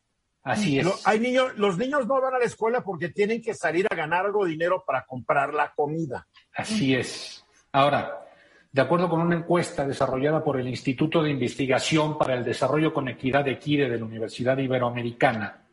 Así 0.52 0.78
es. 0.78 1.06
hay 1.06 1.20
niños, 1.20 1.56
los 1.56 1.78
niños 1.78 2.06
no 2.06 2.20
van 2.20 2.34
a 2.34 2.38
la 2.38 2.44
escuela 2.44 2.82
porque 2.82 3.08
tienen 3.10 3.40
que 3.40 3.54
salir 3.54 3.86
a 3.90 3.94
ganar 3.94 4.26
algo 4.26 4.44
de 4.44 4.52
dinero 4.52 4.82
para 4.86 5.04
comprar 5.04 5.54
la 5.54 5.72
comida. 5.74 6.26
Así 6.54 6.94
es. 6.94 7.44
Ahora, 7.72 8.26
de 8.72 8.82
acuerdo 8.82 9.08
con 9.08 9.20
una 9.20 9.36
encuesta 9.36 9.86
desarrollada 9.86 10.44
por 10.44 10.58
el 10.58 10.68
Instituto 10.68 11.22
de 11.22 11.30
Investigación 11.30 12.18
para 12.18 12.34
el 12.34 12.44
Desarrollo 12.44 12.92
con 12.92 13.08
Equidad 13.08 13.44
de 13.44 13.58
Quire 13.58 13.88
de 13.88 13.98
la 13.98 14.04
Universidad 14.04 14.58
Iberoamericana, 14.58 15.66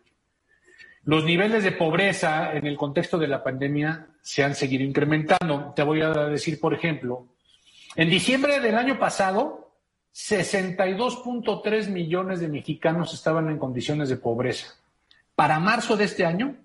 los 1.03 1.23
niveles 1.23 1.63
de 1.63 1.71
pobreza 1.71 2.53
en 2.53 2.67
el 2.67 2.75
contexto 2.75 3.17
de 3.17 3.28
la 3.28 3.41
pandemia 3.41 4.07
se 4.21 4.43
han 4.43 4.55
seguido 4.55 4.84
incrementando. 4.84 5.73
Te 5.75 5.84
voy 5.84 6.01
a 6.01 6.09
decir, 6.09 6.59
por 6.59 6.73
ejemplo, 6.73 7.28
en 7.95 8.09
diciembre 8.09 8.59
del 8.59 8.75
año 8.75 8.99
pasado, 8.99 9.66
62.3 10.18 11.89
millones 11.89 12.39
de 12.39 12.47
mexicanos 12.47 13.13
estaban 13.13 13.49
en 13.49 13.59
condiciones 13.59 14.09
de 14.09 14.18
pobreza. 14.18 14.74
Para 15.36 15.59
marzo 15.59 15.95
de 15.95 16.05
este 16.05 16.26
año, 16.26 16.57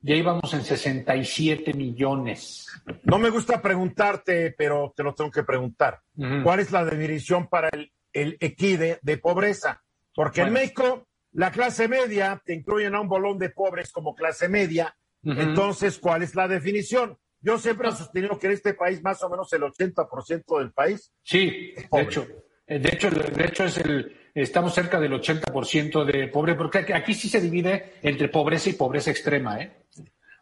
ya 0.00 0.14
íbamos 0.14 0.54
en 0.54 0.62
67 0.62 1.74
millones. 1.74 2.68
No 3.02 3.18
me 3.18 3.30
gusta 3.30 3.60
preguntarte, 3.60 4.54
pero 4.56 4.94
te 4.96 5.02
lo 5.02 5.12
tengo 5.12 5.32
que 5.32 5.42
preguntar. 5.42 6.02
¿Cuál 6.44 6.60
es 6.60 6.70
la 6.70 6.84
definición 6.84 7.48
para 7.48 7.68
el, 7.70 7.90
el 8.12 8.36
equide 8.38 9.00
de 9.02 9.18
pobreza? 9.18 9.82
Porque 10.14 10.42
en 10.42 10.52
México, 10.52 11.08
la 11.32 11.50
clase 11.50 11.88
media 11.88 12.40
te 12.44 12.54
incluyen 12.54 12.94
a 12.94 13.00
un 13.00 13.08
bolón 13.08 13.38
de 13.38 13.50
pobres 13.50 13.90
como 13.90 14.14
clase 14.14 14.48
media. 14.48 14.96
Entonces, 15.24 15.98
¿cuál 15.98 16.22
es 16.22 16.36
la 16.36 16.46
definición? 16.46 17.18
Yo 17.40 17.58
siempre 17.58 17.88
he 17.88 17.92
sostenido 17.92 18.38
que 18.38 18.46
en 18.46 18.52
este 18.52 18.72
país 18.72 19.02
más 19.02 19.20
o 19.24 19.28
menos 19.28 19.52
el 19.52 19.62
80% 19.62 20.58
del 20.60 20.72
país. 20.72 21.12
Sí, 21.24 21.74
de 21.90 22.00
hecho, 22.00 22.26
de 22.66 22.88
hecho, 22.92 23.10
de 23.10 23.44
hecho 23.44 23.64
es 23.64 23.78
el, 23.78 24.16
estamos 24.34 24.74
cerca 24.74 24.98
del 24.98 25.12
80% 25.12 26.04
de 26.04 26.28
pobre, 26.28 26.54
porque 26.54 26.92
aquí 26.94 27.14
sí 27.14 27.28
se 27.28 27.40
divide 27.40 27.94
entre 28.02 28.28
pobreza 28.28 28.70
y 28.70 28.74
pobreza 28.74 29.10
extrema, 29.10 29.60
¿eh? 29.60 29.72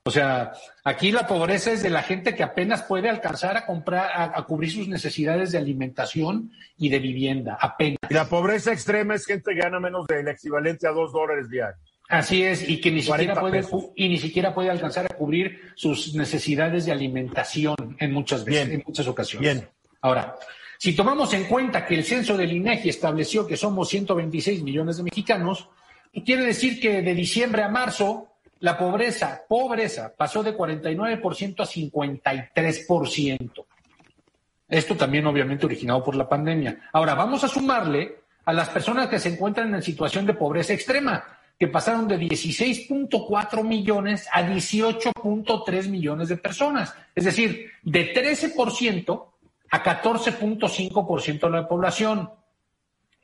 O 0.04 0.10
sea, 0.10 0.52
aquí 0.82 1.12
la 1.12 1.28
pobreza 1.28 1.70
es 1.70 1.82
de 1.82 1.90
la 1.90 2.02
gente 2.02 2.34
que 2.34 2.42
apenas 2.42 2.82
puede 2.82 3.08
alcanzar 3.08 3.56
a 3.56 3.64
comprar, 3.64 4.10
a, 4.34 4.42
cubrir 4.44 4.72
sus 4.72 4.88
necesidades 4.88 5.52
de 5.52 5.58
alimentación 5.58 6.50
y 6.76 6.88
de 6.88 6.98
vivienda, 6.98 7.56
apenas. 7.60 7.98
Y 8.10 8.14
la 8.14 8.28
pobreza 8.28 8.72
extrema 8.72 9.14
es 9.14 9.24
gente 9.24 9.54
que 9.54 9.60
gana 9.60 9.78
menos 9.78 10.06
del 10.08 10.26
equivalente 10.26 10.88
a 10.88 10.90
dos 10.90 11.12
dólares 11.12 11.48
diarios. 11.48 11.78
Así 12.08 12.42
es, 12.42 12.68
y 12.68 12.80
que 12.80 12.90
ni 12.90 13.00
siquiera 13.00 13.38
puede, 13.38 13.64
y 13.94 14.08
ni 14.08 14.18
siquiera 14.18 14.52
puede 14.52 14.70
alcanzar 14.70 15.06
a 15.06 15.16
cubrir 15.16 15.72
sus 15.76 16.14
necesidades 16.16 16.84
de 16.84 16.92
alimentación 16.92 17.76
en 17.98 18.12
muchas 18.12 18.44
veces, 18.44 18.70
en 18.70 18.82
muchas 18.84 19.06
ocasiones. 19.06 19.54
Bien. 19.54 19.68
Ahora, 20.00 20.34
si 20.82 20.96
tomamos 20.96 21.32
en 21.32 21.44
cuenta 21.44 21.86
que 21.86 21.94
el 21.94 22.02
censo 22.02 22.36
del 22.36 22.50
INEGI 22.50 22.88
estableció 22.88 23.46
que 23.46 23.56
somos 23.56 23.88
126 23.88 24.64
millones 24.64 24.96
de 24.96 25.04
mexicanos, 25.04 25.68
quiere 26.26 26.44
decir 26.44 26.80
que 26.80 27.02
de 27.02 27.14
diciembre 27.14 27.62
a 27.62 27.68
marzo 27.68 28.26
la 28.58 28.76
pobreza, 28.76 29.42
pobreza, 29.48 30.12
pasó 30.16 30.42
de 30.42 30.56
49% 30.56 31.60
a 31.60 31.66
53%. 31.66 33.64
Esto 34.68 34.96
también 34.96 35.24
obviamente 35.24 35.66
originado 35.66 36.02
por 36.02 36.16
la 36.16 36.28
pandemia. 36.28 36.80
Ahora, 36.92 37.14
vamos 37.14 37.44
a 37.44 37.48
sumarle 37.48 38.16
a 38.44 38.52
las 38.52 38.68
personas 38.70 39.08
que 39.08 39.20
se 39.20 39.28
encuentran 39.28 39.72
en 39.72 39.82
situación 39.82 40.26
de 40.26 40.34
pobreza 40.34 40.72
extrema, 40.72 41.22
que 41.60 41.68
pasaron 41.68 42.08
de 42.08 42.18
16.4 42.18 43.62
millones 43.62 44.26
a 44.32 44.42
18.3 44.42 45.88
millones 45.88 46.28
de 46.28 46.38
personas. 46.38 46.92
Es 47.14 47.24
decir, 47.24 47.70
de 47.84 48.12
13% 48.12 49.31
a 49.72 49.82
14.5% 49.82 51.40
de 51.40 51.50
la 51.50 51.66
población. 51.66 52.30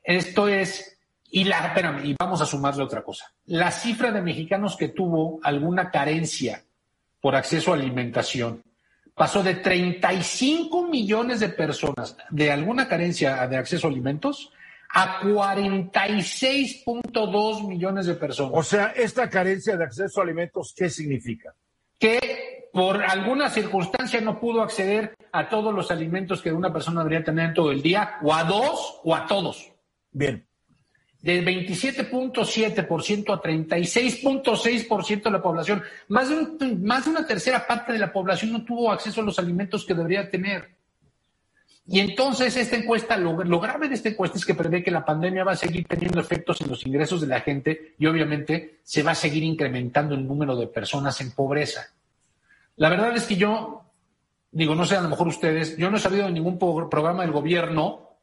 Esto 0.03 0.49
es 0.49 0.97
y, 1.31 1.43
la, 1.43 1.67
espérame, 1.67 2.05
y 2.05 2.15
vamos 2.19 2.41
a 2.41 2.47
sumarle 2.47 2.83
otra 2.83 3.03
cosa. 3.03 3.31
La 3.45 3.69
cifra 3.71 4.11
de 4.11 4.21
mexicanos 4.21 4.75
que 4.75 4.87
tuvo 4.89 5.39
alguna 5.43 5.91
carencia 5.91 6.63
por 7.21 7.35
acceso 7.35 7.71
a 7.71 7.75
alimentación 7.75 8.63
pasó 9.13 9.43
de 9.43 9.53
35 9.55 10.87
millones 10.87 11.39
de 11.39 11.49
personas 11.49 12.17
de 12.31 12.51
alguna 12.51 12.87
carencia 12.87 13.47
de 13.47 13.57
acceso 13.57 13.85
a 13.85 13.91
alimentos 13.91 14.51
a 14.91 15.21
46.2 15.21 17.67
millones 17.67 18.07
de 18.07 18.15
personas. 18.15 18.53
O 18.55 18.63
sea, 18.63 18.87
esta 18.95 19.29
carencia 19.29 19.77
de 19.77 19.83
acceso 19.83 20.19
a 20.19 20.23
alimentos, 20.23 20.73
¿qué 20.75 20.89
significa? 20.89 21.53
Que 21.99 22.68
por 22.79 23.03
alguna 23.03 23.49
circunstancia 23.49 24.21
no 24.21 24.39
pudo 24.39 24.61
acceder 24.61 25.13
a 25.33 25.49
todos 25.49 25.73
los 25.73 25.91
alimentos 25.91 26.41
que 26.41 26.53
una 26.53 26.71
persona 26.71 27.03
debería 27.03 27.25
tener 27.25 27.47
en 27.47 27.53
todo 27.53 27.73
el 27.73 27.81
día, 27.81 28.19
o 28.21 28.33
a 28.33 28.45
dos, 28.45 29.01
o 29.03 29.13
a 29.13 29.27
todos. 29.27 29.69
Bien 30.11 30.45
del 31.21 31.45
27.7% 31.45 33.33
a 33.33 33.41
36.6% 33.41 35.23
de 35.23 35.31
la 35.31 35.41
población. 35.41 35.83
Más 36.07 36.29
de, 36.29 36.75
más 36.77 37.03
de 37.03 37.11
una 37.11 37.27
tercera 37.27 37.67
parte 37.67 37.91
de 37.91 37.99
la 37.99 38.13
población 38.13 38.53
no 38.53 38.63
tuvo 38.63 38.89
acceso 38.89 39.19
a 39.19 39.25
los 39.25 39.37
alimentos 39.37 39.83
que 39.85 39.93
debería 39.93 40.31
tener. 40.31 40.69
Y 41.85 41.99
entonces 41.99 42.55
esta 42.55 42.77
encuesta, 42.77 43.17
lo, 43.17 43.35
grave 43.59 43.89
de 43.89 43.95
esta 43.95 44.07
encuesta 44.07 44.37
es 44.37 44.45
que 44.45 44.55
prevé 44.55 44.81
que 44.81 44.91
la 44.91 45.03
pandemia 45.03 45.43
va 45.43 45.51
a 45.51 45.57
seguir 45.57 45.85
teniendo 45.85 46.21
efectos 46.21 46.61
en 46.61 46.69
los 46.69 46.85
ingresos 46.85 47.19
de 47.19 47.27
la 47.27 47.41
gente 47.41 47.95
y 47.99 48.05
obviamente 48.05 48.79
se 48.83 49.03
va 49.03 49.11
a 49.11 49.15
seguir 49.15 49.43
incrementando 49.43 50.15
el 50.15 50.25
número 50.25 50.55
de 50.55 50.67
personas 50.67 51.19
en 51.19 51.31
pobreza. 51.31 51.91
La 52.79 52.87
verdad 52.87 53.13
es 53.13 53.25
que 53.25 53.35
yo, 53.35 53.83
digo, 54.51 54.73
no 54.73 54.85
sé, 54.85 54.95
a 54.95 55.01
lo 55.01 55.09
mejor 55.09 55.27
ustedes, 55.27 55.75
yo 55.75 55.91
no 55.91 55.97
he 55.97 55.99
sabido 55.99 56.25
de 56.25 56.31
ningún 56.31 56.57
programa 56.57 57.23
del 57.23 57.33
gobierno 57.33 58.21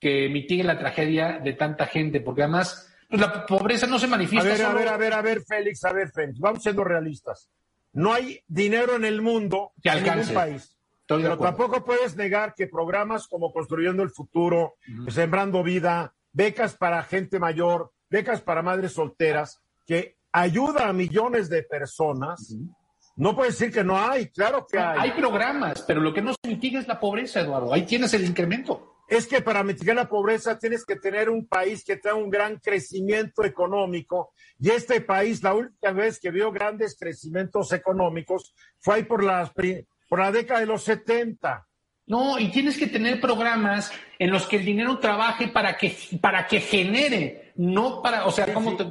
que 0.00 0.30
mitigue 0.30 0.64
la 0.64 0.78
tragedia 0.78 1.38
de 1.38 1.52
tanta 1.52 1.84
gente, 1.86 2.22
porque 2.22 2.42
además 2.42 2.90
pues, 3.10 3.20
la 3.20 3.44
pobreza 3.44 3.86
no 3.86 3.98
se 3.98 4.06
manifiesta. 4.06 4.48
A 4.48 4.52
ver, 4.52 4.64
a 4.64 4.72
ver, 4.72 4.88
a 4.88 4.96
ver, 4.96 5.12
a 5.12 5.20
ver, 5.20 5.42
Félix, 5.42 5.84
a 5.84 5.92
ver, 5.92 6.10
Félix, 6.10 6.40
vamos 6.40 6.62
siendo 6.62 6.82
realistas. 6.82 7.50
No 7.92 8.14
hay 8.14 8.40
dinero 8.48 8.96
en 8.96 9.04
el 9.04 9.20
mundo, 9.20 9.72
que 9.82 9.90
en 9.90 10.02
ningún 10.02 10.32
país. 10.32 10.78
pero 11.06 11.36
tampoco 11.36 11.84
puedes 11.84 12.16
negar 12.16 12.54
que 12.54 12.68
programas 12.68 13.28
como 13.28 13.52
Construyendo 13.52 14.02
el 14.02 14.10
Futuro, 14.10 14.76
Sembrando 15.08 15.62
Vida, 15.62 16.14
becas 16.32 16.74
para 16.74 17.02
gente 17.02 17.38
mayor, 17.38 17.92
becas 18.08 18.40
para 18.40 18.62
madres 18.62 18.94
solteras, 18.94 19.60
que 19.86 20.16
ayuda 20.32 20.88
a 20.88 20.94
millones 20.94 21.50
de 21.50 21.64
personas, 21.64 22.56
no 23.20 23.36
puedes 23.36 23.58
decir 23.58 23.72
que 23.72 23.84
no 23.84 23.98
hay, 23.98 24.28
claro 24.28 24.66
que 24.66 24.78
hay. 24.78 24.98
Hay 24.98 25.10
programas, 25.12 25.82
pero 25.86 26.00
lo 26.00 26.12
que 26.12 26.22
no 26.22 26.32
se 26.32 26.48
mitiga 26.48 26.80
es 26.80 26.88
la 26.88 26.98
pobreza, 26.98 27.40
Eduardo. 27.40 27.72
Ahí 27.72 27.82
tienes 27.82 28.12
el 28.14 28.24
incremento 28.24 28.90
es 29.10 29.26
que 29.26 29.42
para 29.42 29.64
mitigar 29.64 29.96
la 29.96 30.08
pobreza 30.08 30.56
tienes 30.56 30.86
que 30.86 30.94
tener 30.94 31.28
un 31.28 31.46
país 31.48 31.84
que 31.84 31.96
tenga 31.96 32.14
un 32.14 32.30
gran 32.30 32.58
crecimiento 32.58 33.44
económico. 33.44 34.32
Y 34.60 34.70
este 34.70 35.00
país, 35.00 35.42
la 35.42 35.52
última 35.52 35.90
vez 35.90 36.20
que 36.20 36.30
vio 36.30 36.52
grandes 36.52 36.96
crecimientos 36.96 37.72
económicos 37.72 38.54
fue 38.78 38.94
ahí 38.94 39.02
por, 39.02 39.24
las, 39.24 39.50
por 40.08 40.20
la 40.20 40.30
década 40.30 40.60
de 40.60 40.66
los 40.66 40.84
70. 40.84 41.66
No, 42.06 42.38
y 42.38 42.52
tienes 42.52 42.78
que 42.78 42.86
tener 42.86 43.20
programas 43.20 43.90
en 44.16 44.30
los 44.30 44.46
que 44.46 44.56
el 44.56 44.64
dinero 44.64 44.98
trabaje 44.98 45.48
para 45.48 45.76
que, 45.76 45.96
para 46.20 46.46
que 46.46 46.60
genere, 46.60 47.52
no 47.56 48.00
para, 48.02 48.26
o 48.26 48.30
sea, 48.30 48.54
como 48.54 48.76
te 48.76 48.84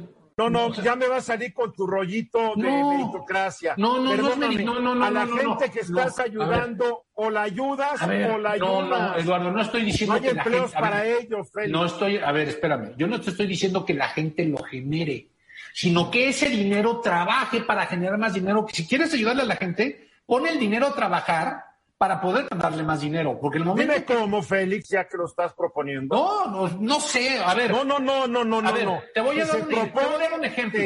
no, 0.48 0.68
no, 0.68 0.72
ya 0.74 0.96
me 0.96 1.06
va 1.06 1.16
a 1.16 1.20
salir 1.20 1.52
con 1.52 1.72
tu 1.72 1.86
rollito 1.86 2.54
de 2.56 2.70
meritocracia. 2.70 3.74
No, 3.76 3.98
no, 3.98 4.16
no, 4.16 4.36
no, 4.80 4.94
no, 4.94 5.04
A 5.04 5.10
la 5.10 5.26
gente 5.26 5.70
que 5.70 5.80
estás 5.80 6.18
ayudando, 6.20 7.06
o 7.14 7.28
la 7.28 7.42
ayudas 7.42 8.00
o 8.02 8.38
la 8.38 8.52
ayudas. 8.52 8.60
No, 8.60 8.82
no, 8.82 9.16
Eduardo, 9.16 9.50
no 9.50 9.60
estoy 9.60 9.82
diciendo 9.82 10.14
no 10.14 10.22
hay 10.22 10.28
que 10.28 10.34
la 10.34 10.44
gente, 10.44 10.68
para 10.72 11.06
ellos, 11.06 11.50
Félix. 11.52 11.72
No 11.72 11.84
estoy, 11.84 12.16
a 12.18 12.32
ver, 12.32 12.48
espérame. 12.48 12.94
Yo 12.96 13.06
no 13.06 13.20
te 13.20 13.30
estoy 13.30 13.46
diciendo 13.46 13.84
que 13.84 13.94
la 13.94 14.08
gente 14.08 14.44
lo 14.46 14.58
genere, 14.58 15.28
sino 15.74 16.10
que 16.10 16.28
ese 16.28 16.48
dinero 16.48 17.00
trabaje 17.00 17.60
para 17.60 17.86
generar 17.86 18.18
más 18.18 18.34
dinero. 18.34 18.66
Si 18.72 18.86
quieres 18.86 19.12
ayudarle 19.12 19.42
a 19.42 19.46
la 19.46 19.56
gente, 19.56 20.08
pon 20.24 20.46
el 20.46 20.58
dinero 20.58 20.86
a 20.86 20.94
trabajar 20.94 21.69
para 22.00 22.18
poder 22.18 22.48
darle 22.56 22.82
más 22.82 23.02
dinero. 23.02 23.38
Porque 23.38 23.58
el 23.58 23.64
momento. 23.66 23.92
Dime 23.92 24.06
cómo, 24.06 24.42
Félix, 24.42 24.88
ya 24.88 25.06
que 25.06 25.18
lo 25.18 25.26
estás 25.26 25.52
proponiendo. 25.52 26.16
No, 26.16 26.46
no, 26.46 26.78
no 26.80 26.98
sé. 26.98 27.38
A 27.38 27.52
ver. 27.52 27.70
No, 27.70 27.84
no, 27.84 27.98
no, 27.98 28.26
no, 28.26 28.42
no, 28.42 28.58
a 28.66 28.72
ver, 28.72 28.86
no. 28.86 29.02
Te 29.12 29.20
voy 29.20 29.38
a, 29.38 29.44
dar 29.44 29.60
un, 29.60 29.68
te 29.68 29.74
voy 29.76 30.14
a 30.14 30.18
dar 30.18 30.32
un 30.32 30.44
ejemplo. 30.46 30.80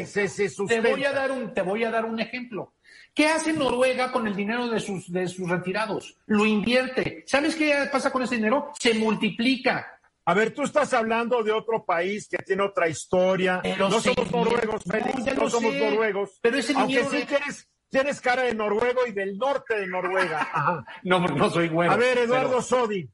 te 0.67 0.81
voy 0.81 1.05
a 1.05 1.12
dar 1.12 1.31
un, 1.31 1.55
te 1.55 1.62
voy 1.62 1.85
a 1.85 1.91
dar 1.93 2.05
un 2.05 2.19
ejemplo. 2.19 2.75
¿Qué 3.15 3.29
hace 3.29 3.53
Noruega 3.53 4.11
con 4.11 4.27
el 4.27 4.35
dinero 4.35 4.67
de 4.67 4.81
sus, 4.81 5.12
de 5.12 5.29
sus 5.29 5.49
retirados? 5.49 6.17
Lo 6.27 6.45
invierte. 6.47 7.23
¿Sabes 7.29 7.55
qué 7.55 7.89
pasa 7.93 8.11
con 8.11 8.25
ese 8.25 8.35
dinero? 8.35 8.73
Se 8.81 8.93
multiplica. 8.95 10.01
A 10.25 10.35
ver, 10.35 10.53
tú 10.53 10.65
estás 10.65 10.95
hablando 10.95 11.45
de 11.45 11.53
otro 11.53 11.85
país 11.85 12.27
que 12.29 12.39
tiene 12.39 12.65
otra 12.65 12.89
historia. 12.89 13.62
no 13.79 14.01
somos 14.01 14.33
noruegos, 14.33 14.83
Félix. 14.83 15.37
No, 15.37 15.49
somos 15.49 15.75
noruegos. 15.77 16.41
Pero 16.43 16.59
ese 16.59 16.73
dinero. 16.75 17.03
Aunque 17.05 17.19
sí 17.19 17.25
que 17.25 17.37
eres 17.37 17.69
Tienes 17.95 18.20
cara 18.20 18.42
de 18.42 18.57
noruego 18.57 19.07
y 19.07 19.12
del 19.12 19.38
norte 19.38 19.78
de 19.78 19.86
Noruega. 19.86 20.84
No, 21.05 21.20
no 21.20 21.49
soy 21.49 21.68
bueno. 21.68 21.92
A 21.92 21.97
ver, 21.97 22.18
Eduardo 22.18 22.61
Sodi. 22.61 23.09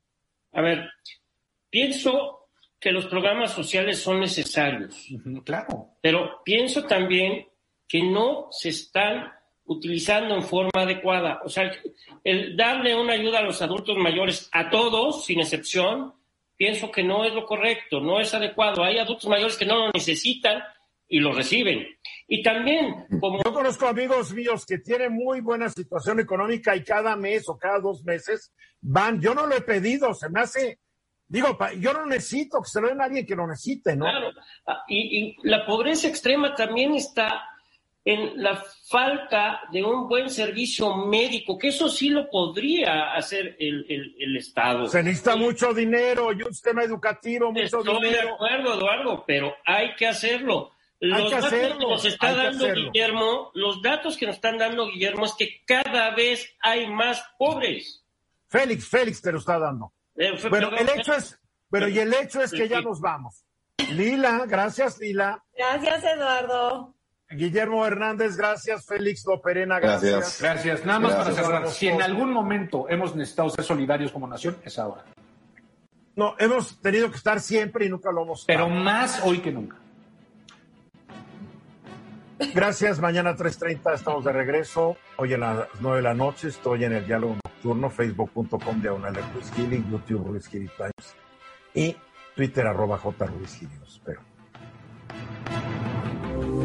A 0.52 0.62
ver, 0.62 0.88
pienso 1.68 2.48
que 2.78 2.90
los 2.90 3.04
programas 3.04 3.52
sociales 3.52 4.00
son 4.00 4.20
necesarios. 4.20 5.06
Claro. 5.44 5.96
Pero 6.00 6.40
pienso 6.42 6.86
también 6.86 7.46
que 7.86 8.02
no 8.02 8.48
se 8.52 8.70
están 8.70 9.30
utilizando 9.66 10.34
en 10.34 10.44
forma 10.44 10.70
adecuada. 10.74 11.42
O 11.44 11.50
sea, 11.50 11.70
el 12.24 12.56
darle 12.56 12.96
una 12.96 13.12
ayuda 13.12 13.40
a 13.40 13.42
los 13.42 13.60
adultos 13.60 13.98
mayores, 13.98 14.48
a 14.50 14.70
todos, 14.70 15.26
sin 15.26 15.40
excepción, 15.40 16.14
pienso 16.56 16.90
que 16.90 17.02
no 17.02 17.26
es 17.26 17.34
lo 17.34 17.44
correcto, 17.44 18.00
no 18.00 18.18
es 18.18 18.32
adecuado. 18.32 18.82
Hay 18.82 18.96
adultos 18.96 19.28
mayores 19.28 19.58
que 19.58 19.66
no 19.66 19.76
lo 19.76 19.90
necesitan 19.92 20.62
y 21.10 21.18
lo 21.18 21.32
reciben. 21.32 21.86
Y 22.28 22.42
también, 22.42 23.04
como... 23.20 23.42
Yo 23.44 23.52
conozco 23.52 23.88
amigos 23.88 24.32
míos 24.32 24.64
que 24.64 24.78
tienen 24.78 25.12
muy 25.12 25.40
buena 25.40 25.68
situación 25.68 26.20
económica 26.20 26.74
y 26.76 26.84
cada 26.84 27.16
mes 27.16 27.48
o 27.48 27.58
cada 27.58 27.80
dos 27.80 28.04
meses 28.04 28.54
van, 28.80 29.20
yo 29.20 29.34
no 29.34 29.46
lo 29.46 29.56
he 29.56 29.60
pedido, 29.60 30.14
se 30.14 30.30
me 30.30 30.40
hace, 30.40 30.78
digo, 31.26 31.58
yo 31.78 31.92
no 31.92 32.06
necesito 32.06 32.62
que 32.62 32.70
se 32.70 32.80
lo 32.80 32.88
den 32.88 33.00
a 33.00 33.04
alguien 33.04 33.26
que 33.26 33.34
lo 33.34 33.46
necesite, 33.46 33.96
¿no? 33.96 34.04
Claro, 34.04 34.30
ah, 34.66 34.84
y, 34.88 35.36
la 35.42 35.66
pobreza 35.66 36.06
extrema 36.06 36.54
también 36.54 36.94
está 36.94 37.44
en 38.04 38.40
la 38.40 38.62
falta 38.88 39.62
de 39.72 39.82
un 39.82 40.08
buen 40.08 40.30
servicio 40.30 40.96
médico, 40.96 41.58
que 41.58 41.68
eso 41.68 41.88
sí 41.88 42.08
lo 42.08 42.30
podría 42.30 43.14
hacer 43.14 43.56
el, 43.58 44.14
el, 44.16 44.36
Estado. 44.36 44.86
Se 44.86 45.02
necesita 45.02 45.36
mucho 45.36 45.74
dinero 45.74 46.32
y 46.32 46.42
un 46.42 46.54
sistema 46.54 46.82
educativo, 46.82 47.52
mucho 47.52 47.82
dinero. 47.82 47.98
Estoy 47.98 48.10
de 48.10 48.30
acuerdo, 48.30 48.74
Eduardo, 48.74 49.24
pero 49.26 49.54
hay 49.66 49.94
que 49.96 50.06
hacerlo 50.06 50.72
Los 51.00 51.30
datos 51.30 51.50
que 51.50 51.74
nos 51.78 52.04
está 52.04 52.34
dando 52.34 52.74
Guillermo, 52.74 53.50
los 53.54 53.80
datos 53.80 54.18
que 54.18 54.26
nos 54.26 54.34
están 54.36 54.58
dando 54.58 54.86
Guillermo 54.86 55.24
es 55.24 55.34
que 55.34 55.62
cada 55.66 56.14
vez 56.14 56.54
hay 56.60 56.88
más 56.88 57.24
pobres. 57.38 58.04
Félix, 58.48 58.86
Félix 58.86 59.22
te 59.22 59.32
lo 59.32 59.38
está 59.38 59.58
dando. 59.58 59.94
Eh, 60.16 60.32
bueno, 60.50 60.70
el 60.76 60.88
hecho 60.90 61.14
es, 61.14 61.40
pero 61.70 61.88
y 61.88 61.98
el 61.98 62.12
hecho 62.12 62.42
es 62.42 62.50
que 62.50 62.68
ya 62.68 62.82
nos 62.82 63.00
vamos. 63.00 63.46
Lila, 63.92 64.44
gracias 64.46 64.98
Lila. 64.98 65.42
Gracias 65.56 66.04
Eduardo. 66.04 66.94
Guillermo 67.30 67.86
Hernández, 67.86 68.36
gracias. 68.36 68.84
Félix 68.84 69.24
Loperena, 69.24 69.78
gracias. 69.78 70.12
Gracias. 70.12 70.40
gracias. 70.42 70.84
Nada 70.84 70.98
más 70.98 71.14
para 71.14 71.32
cerrar. 71.32 71.68
Si 71.70 71.88
en 71.88 72.02
algún 72.02 72.30
momento 72.30 72.88
hemos 72.90 73.14
necesitado 73.14 73.48
ser 73.50 73.64
solidarios 73.64 74.12
como 74.12 74.26
nación, 74.26 74.58
es 74.64 74.78
ahora. 74.78 75.04
No, 76.16 76.34
hemos 76.38 76.78
tenido 76.82 77.10
que 77.10 77.16
estar 77.16 77.40
siempre 77.40 77.86
y 77.86 77.88
nunca 77.88 78.12
lo 78.12 78.22
hemos 78.22 78.44
Pero 78.44 78.68
más 78.68 79.22
hoy 79.24 79.38
que 79.38 79.52
nunca. 79.52 79.79
Gracias. 82.54 83.00
Mañana 83.00 83.36
3.30 83.36 83.94
estamos 83.94 84.24
de 84.24 84.32
regreso. 84.32 84.96
Hoy 85.16 85.34
a 85.34 85.38
las 85.38 85.68
9 85.80 85.98
de 85.98 86.02
la 86.02 86.14
noche 86.14 86.48
estoy 86.48 86.84
en 86.84 86.92
el 86.92 87.06
diálogo 87.06 87.36
nocturno, 87.44 87.90
facebook.com 87.90 88.80
diagonal 88.80 89.14
Ruiz 89.34 89.50
YouTube 89.90 90.26
Ruiz 90.26 90.48
Times 90.48 90.70
y 91.74 91.96
Twitter 92.34 92.66
arroba 92.66 92.98
J. 92.98 93.26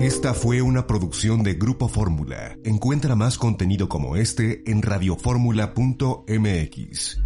Esta 0.01 0.33
fue 0.33 0.61
una 0.61 0.87
producción 0.87 1.43
de 1.43 1.53
Grupo 1.55 1.87
Fórmula. 1.87 2.57
Encuentra 2.63 3.15
más 3.15 3.37
contenido 3.37 3.89
como 3.89 4.15
este 4.15 4.63
en 4.69 4.81
radioformula.mx. 4.81 7.21